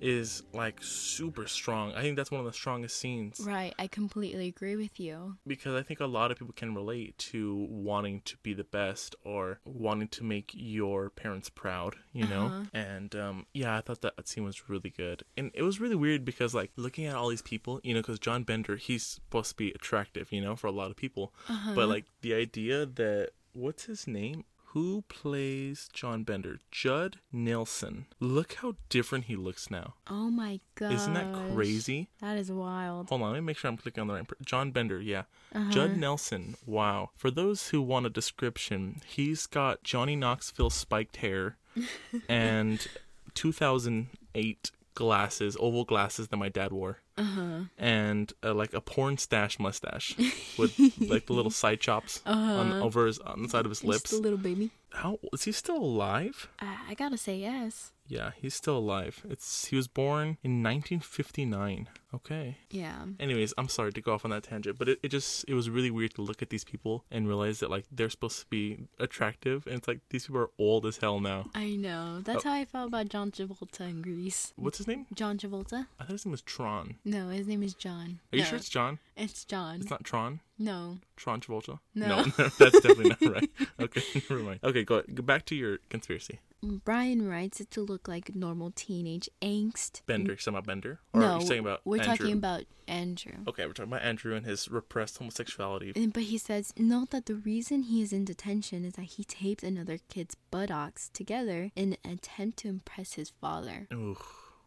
Is 0.00 0.42
like 0.52 0.78
super 0.82 1.46
strong. 1.46 1.92
I 1.94 2.02
think 2.02 2.16
that's 2.16 2.30
one 2.30 2.40
of 2.40 2.46
the 2.46 2.52
strongest 2.52 2.96
scenes 2.98 3.40
right? 3.44 3.74
I 3.78 3.86
completely 3.86 4.48
agree 4.48 4.76
with 4.76 4.98
you. 5.00 5.36
because 5.46 5.74
I 5.74 5.82
think 5.82 6.00
a 6.00 6.06
lot 6.06 6.30
of 6.30 6.38
people 6.38 6.54
can 6.54 6.74
relate 6.74 7.18
to 7.18 7.66
wanting 7.70 8.20
to 8.22 8.36
be 8.42 8.54
the 8.54 8.64
best 8.64 9.16
or 9.24 9.60
wanting 9.64 10.08
to 10.08 10.24
make 10.24 10.50
your 10.54 11.10
parents 11.10 11.48
proud, 11.50 11.96
you 12.12 12.26
know? 12.26 12.46
Uh-huh. 12.46 12.64
And 12.72 13.14
um, 13.14 13.46
yeah, 13.52 13.76
I 13.76 13.80
thought 13.80 14.00
that 14.02 14.28
scene 14.28 14.44
was 14.44 14.68
really 14.68 14.90
good. 14.90 15.22
And 15.36 15.50
it 15.54 15.62
was 15.62 15.80
really 15.80 15.96
weird 15.96 16.24
because, 16.24 16.54
like, 16.54 16.70
looking 16.76 17.06
at 17.06 17.16
all 17.16 17.28
these 17.28 17.42
people, 17.42 17.80
you 17.82 17.94
know, 17.94 18.00
because 18.00 18.18
John 18.18 18.42
Bender, 18.44 18.76
he's 18.76 19.04
supposed 19.04 19.50
to 19.50 19.56
be 19.56 19.70
attractive, 19.72 20.32
you 20.32 20.40
know, 20.40 20.56
for 20.56 20.66
a 20.66 20.72
lot 20.72 20.90
of 20.90 20.96
people. 20.96 21.32
Uh-huh. 21.48 21.72
But, 21.74 21.88
like, 21.88 22.06
the 22.22 22.34
idea 22.34 22.86
that, 22.86 23.30
what's 23.52 23.84
his 23.84 24.06
name? 24.06 24.44
Who 24.72 25.02
plays 25.08 25.88
John 25.92 26.22
Bender? 26.22 26.60
Judd 26.70 27.18
Nelson. 27.32 28.06
Look 28.20 28.54
how 28.54 28.76
different 28.88 29.24
he 29.24 29.34
looks 29.34 29.68
now. 29.68 29.94
Oh 30.08 30.30
my 30.30 30.60
god! 30.76 30.92
Isn't 30.92 31.14
that 31.14 31.52
crazy? 31.52 32.08
That 32.20 32.38
is 32.38 32.52
wild. 32.52 33.08
Hold 33.08 33.22
on, 33.22 33.32
let 33.32 33.40
me 33.40 33.46
make 33.46 33.56
sure 33.58 33.68
I'm 33.68 33.76
clicking 33.76 34.02
on 34.02 34.06
the 34.06 34.14
right. 34.14 34.28
Per- 34.28 34.36
John 34.44 34.70
Bender, 34.70 35.00
yeah. 35.00 35.24
Uh-huh. 35.52 35.72
Judd 35.72 35.96
Nelson, 35.96 36.54
wow. 36.66 37.10
For 37.16 37.32
those 37.32 37.70
who 37.70 37.82
want 37.82 38.06
a 38.06 38.10
description, 38.10 39.00
he's 39.06 39.46
got 39.46 39.82
Johnny 39.82 40.14
Knoxville 40.14 40.70
spiked 40.70 41.16
hair 41.16 41.56
and 42.28 42.86
2008 43.34 44.70
glasses, 44.94 45.56
oval 45.58 45.84
glasses 45.84 46.28
that 46.28 46.36
my 46.36 46.48
dad 46.48 46.70
wore, 46.72 46.98
Uh-huh. 47.20 47.64
and 47.78 48.32
uh, 48.42 48.54
like 48.54 48.72
a 48.74 48.80
porn 48.80 49.18
stash 49.18 49.58
mustache 49.58 50.16
with 50.58 50.78
like 51.00 51.26
the 51.26 51.32
little 51.32 51.50
side 51.50 51.80
chops 51.80 52.20
on 52.26 52.72
over 52.80 53.06
his 53.06 53.18
on 53.20 53.42
the 53.42 53.48
side 53.48 53.64
of 53.66 53.70
his 53.70 53.84
lips. 53.84 54.12
Uh-huh. 54.12 54.20
A 54.20 54.22
little 54.22 54.38
baby. 54.38 54.70
How 54.92 55.18
is 55.32 55.44
he 55.44 55.52
still 55.52 55.76
alive? 55.76 56.48
I, 56.58 56.76
I 56.90 56.94
gotta 56.94 57.16
say 57.16 57.36
yes. 57.36 57.92
Yeah, 58.06 58.32
he's 58.40 58.54
still 58.54 58.76
alive. 58.78 59.22
It's 59.28 59.66
he 59.66 59.76
was 59.76 59.86
born 59.86 60.38
in 60.42 60.62
1959. 60.62 61.88
Okay. 62.14 62.56
Yeah. 62.70 63.04
Anyways, 63.18 63.54
I'm 63.56 63.68
sorry 63.68 63.92
to 63.92 64.00
go 64.00 64.12
off 64.12 64.24
on 64.24 64.30
that 64.30 64.42
tangent, 64.42 64.78
but 64.78 64.88
it, 64.88 64.98
it 65.02 65.08
just 65.08 65.44
it 65.48 65.54
was 65.54 65.70
really 65.70 65.90
weird 65.90 66.14
to 66.14 66.22
look 66.22 66.42
at 66.42 66.50
these 66.50 66.64
people 66.64 67.04
and 67.10 67.28
realize 67.28 67.60
that 67.60 67.70
like 67.70 67.84
they're 67.90 68.10
supposed 68.10 68.40
to 68.40 68.46
be 68.46 68.88
attractive 68.98 69.66
and 69.66 69.76
it's 69.76 69.88
like 69.88 70.00
these 70.10 70.26
people 70.26 70.40
are 70.40 70.50
old 70.58 70.86
as 70.86 70.98
hell 70.98 71.20
now. 71.20 71.46
I 71.54 71.76
know. 71.76 72.20
That's 72.20 72.44
oh. 72.44 72.48
how 72.48 72.54
I 72.54 72.64
felt 72.64 72.88
about 72.88 73.08
John 73.08 73.30
Travolta 73.30 73.88
in 73.88 74.02
Grease. 74.02 74.52
What's 74.56 74.78
his 74.78 74.88
name? 74.88 75.06
John 75.14 75.38
Travolta? 75.38 75.86
I 75.98 76.04
thought 76.04 76.12
his 76.12 76.26
name 76.26 76.32
was 76.32 76.42
Tron. 76.42 76.96
No, 77.04 77.28
his 77.28 77.46
name 77.46 77.62
is 77.62 77.74
John. 77.74 78.20
Are 78.32 78.36
you 78.36 78.42
No, 78.42 78.48
sure 78.48 78.58
it's 78.58 78.68
John? 78.68 78.98
It's 79.16 79.44
John. 79.44 79.80
It's 79.80 79.90
not 79.90 80.04
Tron. 80.04 80.40
No. 80.58 80.98
Tron 81.16 81.40
Travolta. 81.40 81.78
No. 81.94 82.22
that's 82.58 82.80
definitely 82.80 83.08
not 83.08 83.34
right. 83.34 83.50
Okay, 83.80 84.02
never 84.30 84.42
mind. 84.42 84.60
Okay, 84.62 84.84
go, 84.84 84.96
ahead. 84.96 85.14
go 85.14 85.22
back 85.22 85.46
to 85.46 85.54
your 85.54 85.78
conspiracy. 85.88 86.40
Brian 86.62 87.26
writes 87.26 87.60
it 87.60 87.70
to 87.70 87.80
look 87.80 88.06
like 88.06 88.34
normal 88.34 88.70
teenage 88.74 89.30
angst. 89.40 90.02
Bender, 90.04 90.32
you're 90.32 90.36
talking 90.36 90.54
about 90.54 90.66
Bender, 90.66 91.00
or 91.14 91.20
no, 91.20 91.38
you're 91.38 91.46
saying 91.46 91.60
about 91.60 91.80
we're 92.06 92.10
Andrew? 92.12 92.26
talking 92.26 92.36
about 92.38 92.64
Andrew. 92.86 93.32
Okay, 93.48 93.66
we're 93.66 93.72
talking 93.72 93.92
about 93.92 94.02
Andrew 94.02 94.34
and 94.34 94.44
his 94.46 94.68
repressed 94.68 95.18
homosexuality. 95.18 95.92
And- 95.96 96.12
But 96.12 96.24
he 96.24 96.38
says, 96.38 96.72
note 96.76 97.10
that 97.10 97.26
the 97.26 97.34
reason 97.36 97.82
he 97.82 98.02
is 98.02 98.12
in 98.12 98.24
detention 98.24 98.84
is 98.84 98.94
that 98.94 99.02
he 99.04 99.24
taped 99.24 99.62
another 99.62 99.98
kid's 100.08 100.34
buttocks 100.50 101.08
together 101.12 101.70
in 101.76 101.96
an 102.04 102.12
attempt 102.12 102.58
to 102.58 102.68
impress 102.68 103.14
his 103.14 103.30
father. 103.40 103.86
Ooh, 103.92 104.16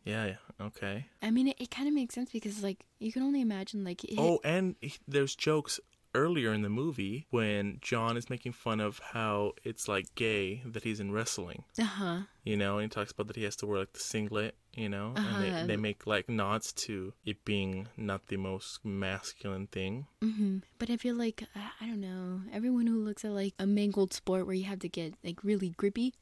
yeah, 0.05 0.25
yeah, 0.25 0.65
okay. 0.67 1.07
I 1.21 1.31
mean, 1.31 1.49
it, 1.49 1.57
it 1.59 1.71
kind 1.71 1.87
of 1.87 1.93
makes 1.93 2.15
sense 2.15 2.31
because, 2.31 2.63
like, 2.63 2.85
you 2.99 3.11
can 3.11 3.23
only 3.23 3.41
imagine, 3.41 3.83
like, 3.83 4.03
it, 4.03 4.15
Oh, 4.17 4.39
and 4.43 4.75
he- 4.81 4.93
there's 5.07 5.35
jokes 5.35 5.79
earlier 6.15 6.53
in 6.53 6.61
the 6.61 6.69
movie 6.69 7.25
when 7.31 7.79
John 7.81 8.17
is 8.17 8.29
making 8.29 8.51
fun 8.51 8.79
of 8.79 8.99
how 8.99 9.53
it's 9.63 9.87
like 9.87 10.13
gay 10.13 10.61
that 10.63 10.83
he's 10.83 10.99
in 10.99 11.11
wrestling. 11.11 11.63
uh 11.79 11.83
huh. 11.85 12.19
You 12.43 12.55
know, 12.55 12.77
and 12.77 12.83
he 12.83 12.89
talks 12.89 13.11
about 13.11 13.25
that 13.27 13.35
he 13.35 13.43
has 13.45 13.55
to 13.57 13.65
wear 13.65 13.79
like 13.79 13.93
the 13.93 13.99
singlet, 13.99 14.55
you 14.75 14.89
know, 14.89 15.13
Uh-huh. 15.15 15.27
and 15.29 15.67
they, 15.67 15.73
they 15.75 15.77
make 15.77 16.05
like 16.07 16.27
nods 16.29 16.73
to 16.73 17.13
it 17.25 17.43
being 17.45 17.87
not 17.97 18.27
the 18.27 18.37
most 18.37 18.83
masculine 18.83 19.67
thing. 19.67 20.07
hmm 20.21 20.57
But 20.79 20.89
I 20.89 20.97
feel 20.97 21.15
like 21.15 21.43
uh, 21.55 21.69
I 21.81 21.85
don't 21.87 22.01
know. 22.01 22.41
Everyone 22.51 22.87
who 22.87 23.03
looks 23.03 23.23
at 23.25 23.31
like 23.31 23.53
a 23.59 23.65
mangled 23.65 24.13
sport 24.13 24.45
where 24.45 24.55
you 24.55 24.65
have 24.65 24.79
to 24.79 24.89
get 24.89 25.13
like 25.23 25.43
really 25.43 25.69
grippy, 25.77 26.13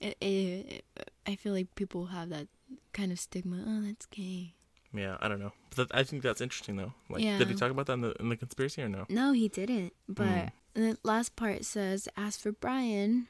it, 0.00 0.16
it, 0.20 0.84
I 1.26 1.36
feel 1.36 1.52
like 1.52 1.74
people 1.74 2.06
have 2.06 2.28
that 2.30 2.48
kind 2.92 3.12
of 3.12 3.18
stigma. 3.18 3.62
Oh, 3.66 3.80
that's 3.86 4.06
gay. 4.06 4.54
Yeah, 4.92 5.16
I 5.20 5.28
don't 5.28 5.40
know. 5.40 5.52
But 5.70 5.88
that, 5.88 5.98
I 5.98 6.02
think 6.04 6.22
that's 6.22 6.40
interesting 6.40 6.76
though. 6.76 6.94
Like, 7.10 7.22
Yeah. 7.24 7.38
did 7.38 7.48
he 7.48 7.54
talk 7.54 7.70
about 7.70 7.86
that 7.86 7.94
in 7.94 8.00
the 8.00 8.12
in 8.20 8.28
the 8.28 8.36
conspiracy 8.36 8.82
or 8.82 8.88
no? 8.88 9.04
No, 9.08 9.32
he 9.32 9.48
didn't. 9.48 9.92
But 10.08 10.52
the 10.74 10.96
last 11.02 11.36
part 11.36 11.64
says, 11.64 12.08
as 12.16 12.36
for 12.36 12.52
Brian, 12.52 13.28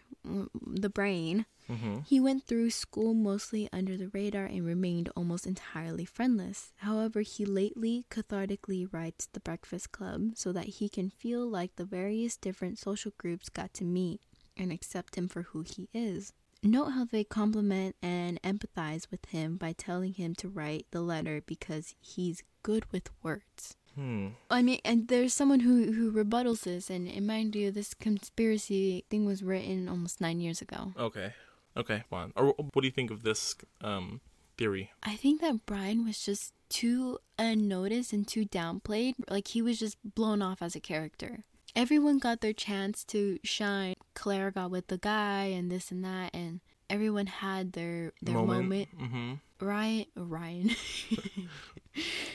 the 0.66 0.91
brain, 0.91 1.47
Mm-hmm. 1.68 2.03
he 2.07 2.20
went 2.20 2.45
through 2.45 2.70
school 2.70 3.12
mostly 3.12 3.68
under 3.72 3.97
the 3.97 4.07
radar 4.11 4.45
and 4.45 4.64
remained 4.64 5.11
almost 5.16 5.49
entirely 5.49 6.05
friendless. 6.05 6.72
However, 6.77 7.22
he 7.22 7.45
lately 7.45 8.05
cathartically 8.09 8.87
writes 8.93 9.27
The 9.33 9.41
Breakfast 9.41 9.91
Club 9.91 10.31
so 10.37 10.53
that 10.53 10.66
he 10.66 10.89
can 10.89 11.11
feel 11.11 11.45
like 11.45 11.74
the 11.74 11.85
various 11.85 12.37
different 12.37 12.79
social 12.79 13.12
groups 13.18 13.49
got 13.49 13.74
to 13.74 13.85
meet 13.85 14.20
and 14.57 14.70
accept 14.70 15.16
him 15.16 15.27
for 15.27 15.43
who 15.43 15.62
he 15.62 15.89
is. 15.93 16.33
Note 16.62 16.91
how 16.91 17.05
they 17.05 17.24
compliment 17.24 17.97
and 18.01 18.41
empathize 18.43 19.11
with 19.11 19.24
him 19.27 19.57
by 19.57 19.72
telling 19.72 20.14
him 20.14 20.37
to 20.37 20.49
write 20.49 20.87
the 20.93 21.01
letter 21.01 21.43
because 21.47 21.97
he's 22.01 22.45
good 22.62 22.91
with 22.93 23.11
words. 23.24 23.77
Hmm. 23.97 24.28
I 24.51 24.62
mean, 24.62 24.78
and 24.84 25.09
there's 25.09 25.32
someone 25.32 25.61
who 25.61 25.92
who 25.92 26.12
rebuttals 26.12 26.62
this, 26.62 26.90
and, 26.90 27.09
and 27.09 27.26
mind 27.26 27.57
you, 27.57 27.70
this 27.70 27.94
conspiracy 27.94 29.05
thing 29.11 29.24
was 29.24 29.42
written 29.42 29.88
almost 29.88 30.20
nine 30.20 30.38
years 30.38 30.61
ago. 30.61 30.92
Okay. 30.99 31.32
Okay. 31.76 32.05
Fine. 32.11 32.32
Or 32.36 32.55
what 32.59 32.82
do 32.82 32.86
you 32.86 32.92
think 32.92 33.11
of 33.11 33.22
this 33.22 33.57
um 33.80 34.20
theory? 34.59 34.92
I 35.03 35.16
think 35.16 35.40
that 35.40 35.64
Brian 35.66 36.05
was 36.05 36.24
just 36.24 36.53
too 36.68 37.18
unnoticed 37.38 38.12
and 38.12 38.28
too 38.28 38.44
downplayed. 38.44 39.14
Like 39.30 39.49
he 39.49 39.62
was 39.62 39.78
just 39.78 39.97
blown 40.05 40.42
off 40.42 40.61
as 40.61 40.76
a 40.76 40.80
character. 40.80 41.44
Everyone 41.74 42.18
got 42.18 42.40
their 42.40 42.55
chance 42.55 43.05
to 43.05 43.38
shine. 43.44 43.94
Claire 44.14 44.51
got 44.51 44.70
with 44.70 44.88
the 44.88 44.99
guy 44.99 45.44
and 45.44 45.70
this 45.70 45.90
and 45.90 46.05
that, 46.05 46.34
and 46.34 46.61
everyone 46.88 47.26
had 47.26 47.72
their 47.72 48.12
their 48.22 48.34
moment. 48.34 48.88
Mm-hmm. 48.99 49.34
Ryan, 49.61 50.07
Ryan, 50.14 50.70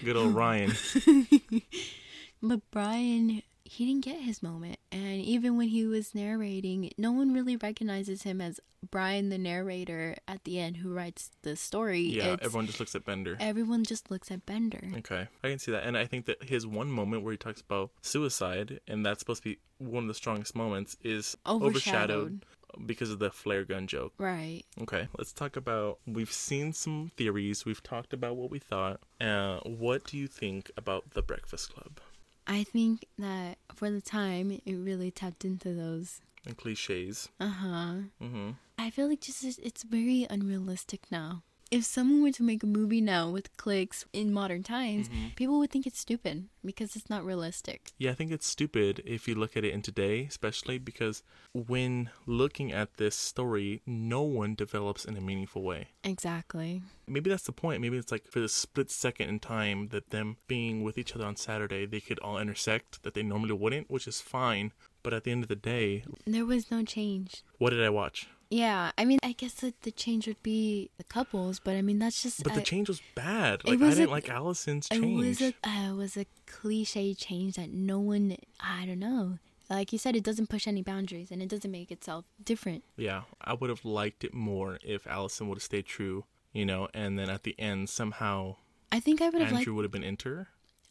Good 0.03 0.16
old 0.18 0.34
Ryan. 0.36 0.74
but 2.41 2.62
Brian, 2.72 3.41
he 3.64 3.86
didn't 3.86 4.03
get 4.05 4.22
his 4.22 4.41
moment. 4.43 4.78
And 4.91 5.22
even 5.22 5.57
when 5.57 5.70
he 5.70 5.86
was 5.86 6.14
narrating, 6.16 6.91
no 6.97 7.12
one 7.12 7.34
really 7.34 7.55
recognizes 7.55 8.24
him 8.24 8.41
as 8.41 8.59
Brian, 8.89 9.30
the 9.30 9.38
narrator, 9.38 10.16
at 10.28 10.43
the 10.43 10.57
end 10.59 10.78
who 10.78 10.91
writes 10.91 11.30
the 11.43 11.55
story. 11.55 12.01
Yeah, 12.01 12.34
It's- 12.34 12.39
everyone 12.41 12.66
just 12.66 12.80
looks 12.80 12.95
at 12.95 13.05
Bender. 13.05 13.38
everyone 13.39 13.84
just 13.84 14.09
looks 14.09 14.32
at 14.32 14.45
Bender. 14.47 14.91
Okay, 14.97 15.28
I 15.43 15.49
can 15.49 15.59
see 15.59 15.72
that, 15.72 15.84
and 15.86 15.95
I 15.95 16.07
think 16.07 16.26
that 16.26 16.43
his 16.43 16.66
one 16.66 16.89
moment 16.89 17.22
where 17.24 17.32
he 17.32 17.38
talks 17.38 17.62
about 17.62 17.91
suicide, 18.01 18.80
and 18.88 19.05
that's 19.05 19.20
supposed 19.20 19.43
to 19.43 19.49
be 19.49 19.59
one 19.78 20.05
of 20.05 20.07
the 20.07 20.16
strongest 20.16 20.55
moments, 20.55 20.97
is 21.03 21.38
Overshadowed. 21.45 22.43
Because 22.86 23.11
of 23.11 23.19
the 23.19 23.30
flare 23.32 23.63
gun 23.63 23.88
joke. 23.88 24.13
Right. 24.17 24.63
Okay, 24.82 25.07
let's 25.17 25.34
talk 25.34 25.55
about. 25.55 25.99
We've 26.05 26.32
seen 26.32 26.74
some 26.74 27.11
theories. 27.17 27.65
We've 27.65 27.84
talked 27.84 28.13
about 28.13 28.36
what 28.36 28.51
we 28.51 28.59
thought. 28.59 28.99
Uh, 29.19 29.59
what 29.59 30.05
do 30.05 30.17
you 30.17 30.28
think 30.28 30.72
about 30.78 31.11
the 31.11 31.22
Breakfast 31.22 31.74
Club 31.74 31.99
I 32.47 32.63
think 32.63 33.05
that 33.19 33.57
for 33.76 33.89
the 33.91 34.01
time, 34.01 34.51
it 34.51 34.74
really 34.74 35.11
tapped 35.11 35.45
into 35.45 35.74
those. 35.74 36.22
and 36.45 36.57
cliches? 36.57 37.30
Uh 37.39 37.47
huh. 37.47 37.93
Mm-hmm. 38.22 38.51
I 38.78 38.89
feel 38.89 39.07
like 39.07 39.22
just 39.22 39.59
it's 39.59 39.84
very 39.84 40.26
unrealistic 40.30 41.01
now. 41.11 41.43
If 41.72 41.86
someone 41.86 42.22
were 42.22 42.32
to 42.32 42.43
make 42.43 42.63
a 42.63 42.67
movie 42.67 42.99
now 42.99 43.30
with 43.30 43.55
cliques 43.55 44.03
in 44.11 44.34
modern 44.34 44.61
times, 44.61 45.07
mm-hmm. 45.07 45.28
people 45.38 45.57
would 45.59 45.72
think 45.72 45.88
it's 45.88 45.99
stupid 45.99 46.49
because 46.65 46.97
it's 46.97 47.09
not 47.09 47.24
realistic. 47.24 47.91
Yeah, 47.97 48.11
I 48.11 48.13
think 48.13 48.30
it's 48.34 48.45
stupid 48.45 49.01
if 49.05 49.26
you 49.26 49.36
look 49.36 49.55
at 49.55 49.63
it 49.63 49.74
in 49.74 49.82
today, 49.82 50.26
especially 50.26 50.80
because 50.80 51.24
when 51.53 52.09
looking 52.26 52.74
at 52.74 52.97
this 52.97 53.15
story, 53.15 53.82
no 53.86 54.22
one 54.22 54.53
develops 54.53 55.05
in 55.05 55.15
a 55.15 55.22
meaningful 55.22 55.61
way. 55.63 55.88
Exactly. 56.03 56.82
maybe 57.07 57.30
that's 57.30 57.43
the 57.43 57.53
point. 57.53 57.80
Maybe 57.82 57.97
it's 57.97 58.11
like 58.11 58.28
for 58.28 58.41
the 58.41 58.49
split 58.49 58.91
second 58.91 59.30
in 59.30 59.39
time 59.39 59.88
that 59.89 60.09
them 60.09 60.36
being 60.47 60.84
with 60.84 60.97
each 60.97 61.15
other 61.15 61.26
on 61.26 61.38
Saturday, 61.38 61.86
they 61.86 62.01
could 62.01 62.19
all 62.19 62.38
intersect 62.38 63.01
that 63.03 63.13
they 63.13 63.24
normally 63.24 63.53
wouldn't, 63.53 63.89
which 63.89 64.09
is 64.09 64.19
fine. 64.19 64.74
But 65.03 65.13
at 65.13 65.24
the 65.24 65.32
end 65.32 65.43
of 65.43 65.47
the 65.49 65.55
day, 65.55 66.03
There 66.28 66.45
was 66.45 66.69
no 66.69 66.84
change. 66.84 67.43
what 67.59 67.69
did 67.69 67.82
I 67.82 67.89
watch? 67.89 68.28
Yeah, 68.52 68.91
I 68.97 69.06
mean, 69.06 69.20
I 69.24 69.32
guess 69.32 69.54
that 69.56 69.82
the 69.84 69.91
change 69.91 70.28
would 70.28 70.43
be 70.43 70.91
the 70.97 71.06
couples, 71.06 71.60
but 71.60 71.76
I 71.78 71.82
mean, 71.82 71.99
that's 71.99 72.22
just. 72.22 72.43
But 72.43 72.54
the 72.54 72.62
change 72.62 72.89
was 72.89 73.02
bad. 73.16 73.64
Like 73.66 73.80
I 73.80 73.86
was 73.86 73.93
a- 73.97 74.02
didn't 74.02 74.12
like 74.12 74.30
Allison's 74.30 74.88
It 74.91 74.99
was 75.02 75.39
change. 75.39 75.56
a 75.64 75.70
uh, 75.70 75.93
it 75.93 75.95
was 75.95 76.18
a 76.18 76.26
cliche 76.47 77.14
change 77.14 77.56
that 77.56 77.70
no 77.72 77.99
one 77.99 78.36
I 78.60 78.86
don't 78.86 78.99
know. 78.99 79.39
Like 79.70 79.93
you 79.93 79.97
said, 79.99 80.18
it 80.18 80.24
doesn't 80.26 80.49
push 80.49 80.68
any 80.68 80.82
boundaries 80.84 81.32
and 81.32 81.41
it 81.41 81.47
doesn't 81.47 81.72
make 81.72 81.91
itself 81.91 82.26
different. 82.43 82.84
Yeah, 82.97 83.22
I 83.41 83.54
would 83.54 83.70
have 83.70 83.86
liked 83.86 84.26
it 84.26 84.34
more 84.34 84.80
if 84.84 85.08
Allison 85.08 85.47
would 85.47 85.56
have 85.60 85.64
stayed 85.64 85.86
true, 85.86 86.26
you 86.52 86.66
know, 86.66 86.89
and 86.93 87.18
then 87.18 87.30
at 87.30 87.43
the 87.43 87.58
end 87.58 87.88
somehow 87.89 88.58
I 88.91 88.99
think 88.99 89.22
I 89.22 89.30
would 89.30 89.41
have 89.41 89.52
liked. 89.54 89.60
Andrew 89.62 89.76
would 89.76 89.86
have 89.86 89.91
been 89.93 90.04
into. 90.04 90.45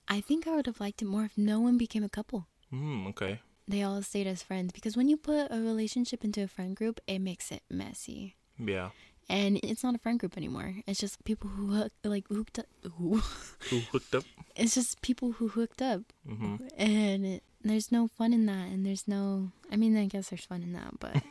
I 0.09 0.23
think 0.23 0.49
I 0.49 0.57
would 0.57 0.65
have 0.67 0.81
liked 0.81 1.03
it 1.03 1.05
more 1.05 1.25
if 1.27 1.37
no 1.37 1.61
one 1.61 1.77
became 1.77 2.03
a 2.03 2.09
couple. 2.09 2.47
Hmm. 2.71 3.07
Okay. 3.09 3.41
They 3.71 3.83
all 3.83 4.03
stayed 4.03 4.27
as 4.27 4.43
friends 4.43 4.73
because 4.73 4.97
when 4.97 5.09
you 5.09 5.17
put 5.17 5.47
a 5.51 5.61
relationship 5.61 6.25
into 6.25 6.43
a 6.43 6.49
friend 6.49 6.75
group, 6.75 7.01
it 7.07 7.21
makes 7.21 7.51
it 7.53 7.63
messy. 7.71 8.35
Yeah. 8.59 8.91
And 9.29 9.61
it's 9.63 9.85
not 9.85 9.95
a 9.95 9.99
friend 9.99 10.19
group 10.19 10.37
anymore. 10.37 10.75
It's 10.89 10.99
just 10.99 11.23
people 11.25 11.51
who 11.51 11.69
hook, 11.69 11.93
like 12.03 12.27
hooked 12.29 12.59
up. 12.59 12.67
Who? 12.99 13.23
Who 13.71 13.79
hooked 13.93 14.13
up? 14.17 14.25
It's 14.57 14.75
just 14.75 15.01
people 15.03 15.33
who 15.33 15.47
hooked 15.49 15.81
up, 15.81 16.03
hmm 16.27 16.57
and 16.77 17.25
it, 17.25 17.43
there's 17.63 17.93
no 17.93 18.09
fun 18.09 18.33
in 18.33 18.47
that. 18.47 18.67
And 18.73 18.85
there's 18.85 19.07
no. 19.07 19.53
I 19.71 19.77
mean, 19.77 19.97
I 19.97 20.07
guess 20.07 20.31
there's 20.31 20.45
fun 20.45 20.63
in 20.65 20.73
that, 20.73 20.99
but 20.99 21.23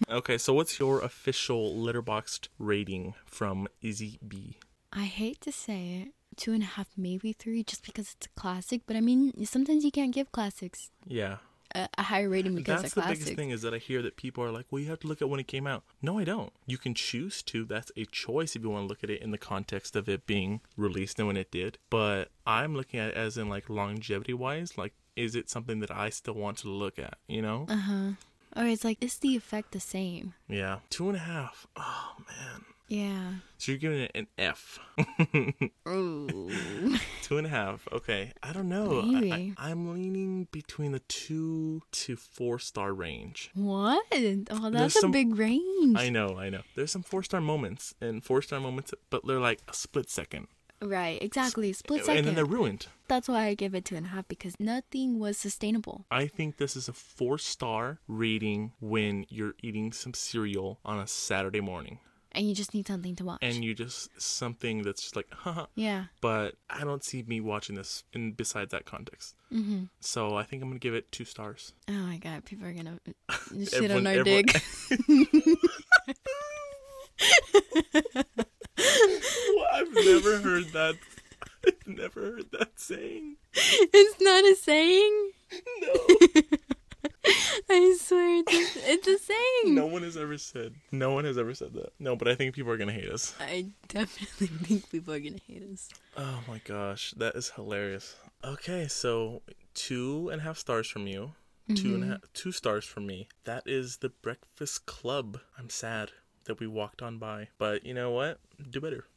Okay. 0.10 0.38
So 0.38 0.52
what's 0.54 0.80
your 0.80 1.00
official 1.00 1.72
Letterboxd 1.76 2.48
rating 2.58 3.14
from 3.24 3.68
Izzy 3.80 4.18
B? 4.26 4.58
I 4.92 5.04
hate 5.04 5.40
to 5.42 5.52
say 5.52 6.02
it, 6.02 6.08
two 6.36 6.52
and 6.52 6.64
a 6.64 6.66
half, 6.74 6.88
maybe 6.96 7.32
three, 7.32 7.62
just 7.62 7.86
because 7.86 8.14
it's 8.16 8.26
a 8.26 8.40
classic. 8.40 8.82
But 8.86 8.96
I 8.96 9.00
mean, 9.00 9.46
sometimes 9.46 9.84
you 9.84 9.92
can't 9.92 10.12
give 10.12 10.32
classics 10.32 10.90
Yeah. 11.06 11.36
A, 11.74 11.88
a 11.98 12.02
higher 12.02 12.28
rating 12.28 12.54
because 12.54 12.82
That's 12.82 12.94
the 12.94 13.02
biggest 13.02 13.34
thing 13.34 13.50
is 13.50 13.62
that 13.62 13.74
I 13.74 13.78
hear 13.78 14.02
that 14.02 14.16
people 14.16 14.44
are 14.44 14.50
like, 14.50 14.66
well, 14.70 14.80
you 14.80 14.88
have 14.88 15.00
to 15.00 15.06
look 15.06 15.22
at 15.22 15.28
when 15.28 15.40
it 15.40 15.46
came 15.46 15.66
out. 15.66 15.84
No, 16.02 16.18
I 16.18 16.24
don't. 16.24 16.52
You 16.66 16.78
can 16.78 16.94
choose 16.94 17.42
to. 17.44 17.64
That's 17.64 17.92
a 17.96 18.04
choice 18.06 18.56
if 18.56 18.62
you 18.62 18.70
want 18.70 18.84
to 18.84 18.88
look 18.88 19.04
at 19.04 19.10
it 19.10 19.22
in 19.22 19.30
the 19.30 19.38
context 19.38 19.96
of 19.96 20.08
it 20.08 20.26
being 20.26 20.60
released 20.76 21.18
and 21.18 21.26
when 21.28 21.36
it 21.36 21.50
did. 21.50 21.78
But 21.90 22.30
I'm 22.46 22.74
looking 22.74 23.00
at 23.00 23.10
it 23.10 23.14
as 23.14 23.36
in 23.36 23.48
like 23.48 23.68
longevity 23.70 24.34
wise, 24.34 24.76
like, 24.76 24.94
is 25.16 25.34
it 25.34 25.50
something 25.50 25.80
that 25.80 25.90
I 25.90 26.10
still 26.10 26.34
want 26.34 26.58
to 26.58 26.68
look 26.68 26.98
at, 26.98 27.18
you 27.26 27.42
know? 27.42 27.66
Uh 27.68 27.76
huh. 27.76 28.10
Or 28.56 28.64
it's 28.64 28.84
like, 28.84 28.98
is 29.00 29.18
the 29.18 29.36
effect 29.36 29.72
the 29.72 29.80
same? 29.80 30.34
Yeah. 30.48 30.78
Two 30.88 31.08
and 31.08 31.16
a 31.16 31.20
half. 31.20 31.66
Oh, 31.76 32.14
man. 32.18 32.64
Yeah. 32.90 33.34
So 33.58 33.70
you're 33.70 33.78
giving 33.78 34.00
it 34.00 34.10
an 34.16 34.26
F. 34.36 34.80
Ooh. 35.88 36.50
two 37.22 37.38
and 37.38 37.46
a 37.46 37.50
half. 37.50 37.86
Okay. 37.92 38.32
I 38.42 38.52
don't 38.52 38.68
know. 38.68 39.00
Maybe. 39.02 39.54
I, 39.56 39.70
am 39.70 39.94
leaning 39.94 40.48
between 40.50 40.90
the 40.90 40.98
two 40.98 41.82
to 41.92 42.16
four 42.16 42.58
star 42.58 42.92
range. 42.92 43.52
what? 43.54 44.04
Oh, 44.50 44.70
that's 44.70 44.96
a 44.96 45.00
some- 45.00 45.12
big 45.12 45.36
range. 45.36 45.96
I 45.96 46.08
know, 46.10 46.36
I 46.36 46.50
know. 46.50 46.62
There's 46.74 46.90
some 46.90 47.04
four 47.04 47.22
star 47.22 47.40
moments 47.40 47.94
and 48.00 48.24
four 48.24 48.42
star 48.42 48.58
moments, 48.58 48.92
but 49.08 49.24
they're 49.24 49.38
like 49.38 49.60
a 49.68 49.72
split 49.72 50.10
second. 50.10 50.48
Right, 50.82 51.22
exactly. 51.22 51.72
Split 51.72 52.06
second. 52.06 52.18
And 52.18 52.26
then 52.26 52.34
they're 52.34 52.44
ruined. 52.44 52.86
That's 53.06 53.28
why 53.28 53.44
I 53.44 53.54
give 53.54 53.74
it 53.74 53.84
two 53.84 53.96
and 53.96 54.06
a 54.06 54.08
half 54.08 54.26
because 54.26 54.58
nothing 54.58 55.18
was 55.20 55.36
sustainable. 55.36 56.06
I 56.10 56.26
think 56.26 56.56
this 56.56 56.74
is 56.74 56.88
a 56.88 56.92
four 56.92 57.38
star 57.38 58.00
rating 58.08 58.72
when 58.80 59.26
you're 59.28 59.54
eating 59.62 59.92
some 59.92 60.14
cereal 60.14 60.80
on 60.84 60.98
a 60.98 61.06
Saturday 61.06 61.60
morning. 61.60 61.98
And 62.32 62.48
you 62.48 62.54
just 62.54 62.74
need 62.74 62.86
something 62.86 63.16
to 63.16 63.24
watch. 63.24 63.38
And 63.42 63.64
you 63.64 63.74
just 63.74 64.08
something 64.20 64.82
that's 64.82 65.02
just 65.02 65.16
like, 65.16 65.26
huh. 65.32 65.66
yeah. 65.74 66.04
But 66.20 66.54
I 66.68 66.84
don't 66.84 67.02
see 67.02 67.24
me 67.26 67.40
watching 67.40 67.74
this 67.76 68.04
in 68.12 68.32
besides 68.32 68.70
that 68.70 68.84
context. 68.86 69.34
Mm-hmm. 69.52 69.84
So 70.00 70.36
I 70.36 70.44
think 70.44 70.62
I'm 70.62 70.68
gonna 70.68 70.78
give 70.78 70.94
it 70.94 71.10
two 71.10 71.24
stars. 71.24 71.72
Oh 71.88 71.92
my 71.92 72.18
god, 72.18 72.44
people 72.44 72.66
are 72.66 72.72
gonna 72.72 72.98
shit 73.58 73.74
Everyone- 73.74 73.96
on 73.98 74.06
our 74.06 74.20
everyone- 74.20 74.44
dick. 74.44 74.62
Well, 78.78 79.66
I've 79.74 79.92
never 79.94 80.38
heard 80.38 80.64
that. 80.72 80.96
I've 81.66 81.86
never 81.86 82.20
heard 82.20 82.50
that 82.52 82.70
saying. 82.80 83.36
it's 83.52 84.20
not 84.20 84.44
a 84.44 84.54
saying. 84.56 85.32
No. 85.80 85.90
I 87.70 87.96
swear 88.00 88.42
it's 88.46 88.52
a, 88.52 88.92
it's 88.92 89.06
a 89.06 89.18
saying. 89.18 89.74
No 89.74 89.86
one 89.86 90.02
has 90.02 90.16
ever 90.16 90.38
said. 90.38 90.74
No 90.90 91.12
one 91.12 91.24
has 91.24 91.36
ever 91.36 91.54
said 91.54 91.74
that. 91.74 91.92
No, 91.98 92.16
but 92.16 92.28
I 92.28 92.34
think 92.34 92.54
people 92.54 92.72
are 92.72 92.76
gonna 92.76 92.92
hate 92.92 93.10
us. 93.10 93.34
I 93.40 93.66
definitely 93.88 94.46
think 94.66 94.90
people 94.90 95.12
are 95.12 95.20
gonna 95.20 95.40
hate 95.46 95.62
us. 95.70 95.88
Oh 96.16 96.40
my 96.48 96.60
gosh, 96.64 97.12
that 97.12 97.34
is 97.36 97.50
hilarious. 97.50 98.16
Okay, 98.44 98.88
so 98.88 99.42
two 99.74 100.30
and 100.30 100.40
a 100.40 100.44
half 100.44 100.56
stars 100.56 100.88
from 100.88 101.06
you, 101.06 101.32
two 101.74 101.94
and 101.94 102.02
a 102.02 102.06
mm-hmm. 102.06 102.10
half, 102.12 102.32
two 102.32 102.52
stars 102.52 102.84
from 102.84 103.06
me. 103.06 103.28
That 103.44 103.64
is 103.66 103.98
the 103.98 104.08
Breakfast 104.08 104.86
Club. 104.86 105.40
I'm 105.58 105.68
sad 105.68 106.12
that 106.44 106.58
we 106.58 106.66
walked 106.66 107.02
on 107.02 107.18
by, 107.18 107.48
but 107.58 107.84
you 107.84 107.92
know 107.92 108.10
what? 108.10 108.40
Do 108.70 108.80
better. 108.80 109.04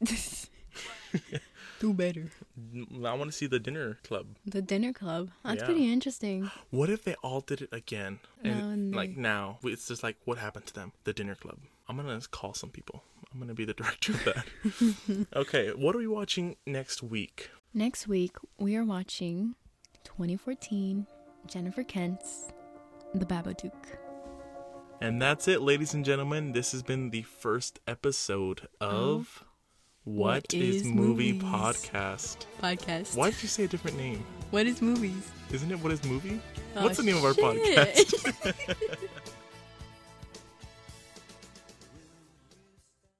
Do 1.80 1.92
better. 1.92 2.30
I 3.04 3.12
want 3.14 3.30
to 3.30 3.32
see 3.32 3.46
the 3.46 3.58
Dinner 3.58 3.98
Club. 4.04 4.26
The 4.46 4.62
dinner 4.62 4.92
club. 4.92 5.30
That's 5.42 5.60
Yeah. 5.60 5.64
pretty 5.66 5.92
interesting. 5.92 6.50
What 6.70 6.88
if 6.90 7.04
they 7.04 7.14
all 7.16 7.40
did 7.40 7.62
it 7.62 7.68
again? 7.72 8.20
And 8.42 8.58
No, 8.58 8.68
and 8.70 8.94
like 8.94 9.16
now, 9.16 9.58
it's 9.64 9.88
just 9.88 10.02
like 10.02 10.16
what 10.24 10.38
happened 10.38 10.66
to 10.66 10.74
them? 10.74 10.92
The 11.04 11.12
Dinner 11.12 11.34
Club. 11.34 11.58
I'm 11.88 11.96
gonna 11.96 12.20
call 12.30 12.54
some 12.54 12.70
people. 12.70 13.02
I'm 13.32 13.40
gonna 13.40 13.54
be 13.54 13.64
the 13.64 13.74
director 13.80 14.12
of 14.12 14.24
that. 14.24 15.26
okay, 15.36 15.70
what 15.72 15.94
are 15.94 15.98
we 15.98 16.06
watching 16.06 16.56
next 16.66 17.02
week? 17.02 17.50
Next 17.74 18.06
week 18.06 18.36
we 18.58 18.76
are 18.76 18.84
watching 18.84 19.56
2014 20.04 21.06
Jennifer 21.46 21.82
Kent's 21.82 22.52
The 23.14 23.26
Babadook. 23.26 23.72
And 25.00 25.20
that's 25.20 25.48
it, 25.48 25.60
ladies 25.60 25.92
and 25.92 26.04
gentlemen. 26.04 26.52
This 26.52 26.72
has 26.72 26.82
been 26.82 27.10
the 27.10 27.22
first 27.22 27.80
episode 27.86 28.68
of 28.80 29.44
What 30.04 30.52
is, 30.52 30.82
is 30.82 30.84
Movie 30.84 31.32
Movies? 31.32 31.50
Podcast. 31.50 32.44
Podcast. 32.62 33.16
Why 33.16 33.30
did 33.30 33.42
you 33.42 33.48
say 33.48 33.64
a 33.64 33.68
different 33.68 33.96
name? 33.96 34.22
What 34.50 34.66
is 34.66 34.82
movies? 34.82 35.30
Isn't 35.50 35.72
it 35.72 35.80
What 35.80 35.92
is 35.92 36.04
Movie? 36.04 36.42
Oh, 36.76 36.84
What's 36.84 36.98
the 36.98 37.04
name 37.04 37.16
of 37.16 37.24
our 37.24 37.32
podcast? 37.32 38.54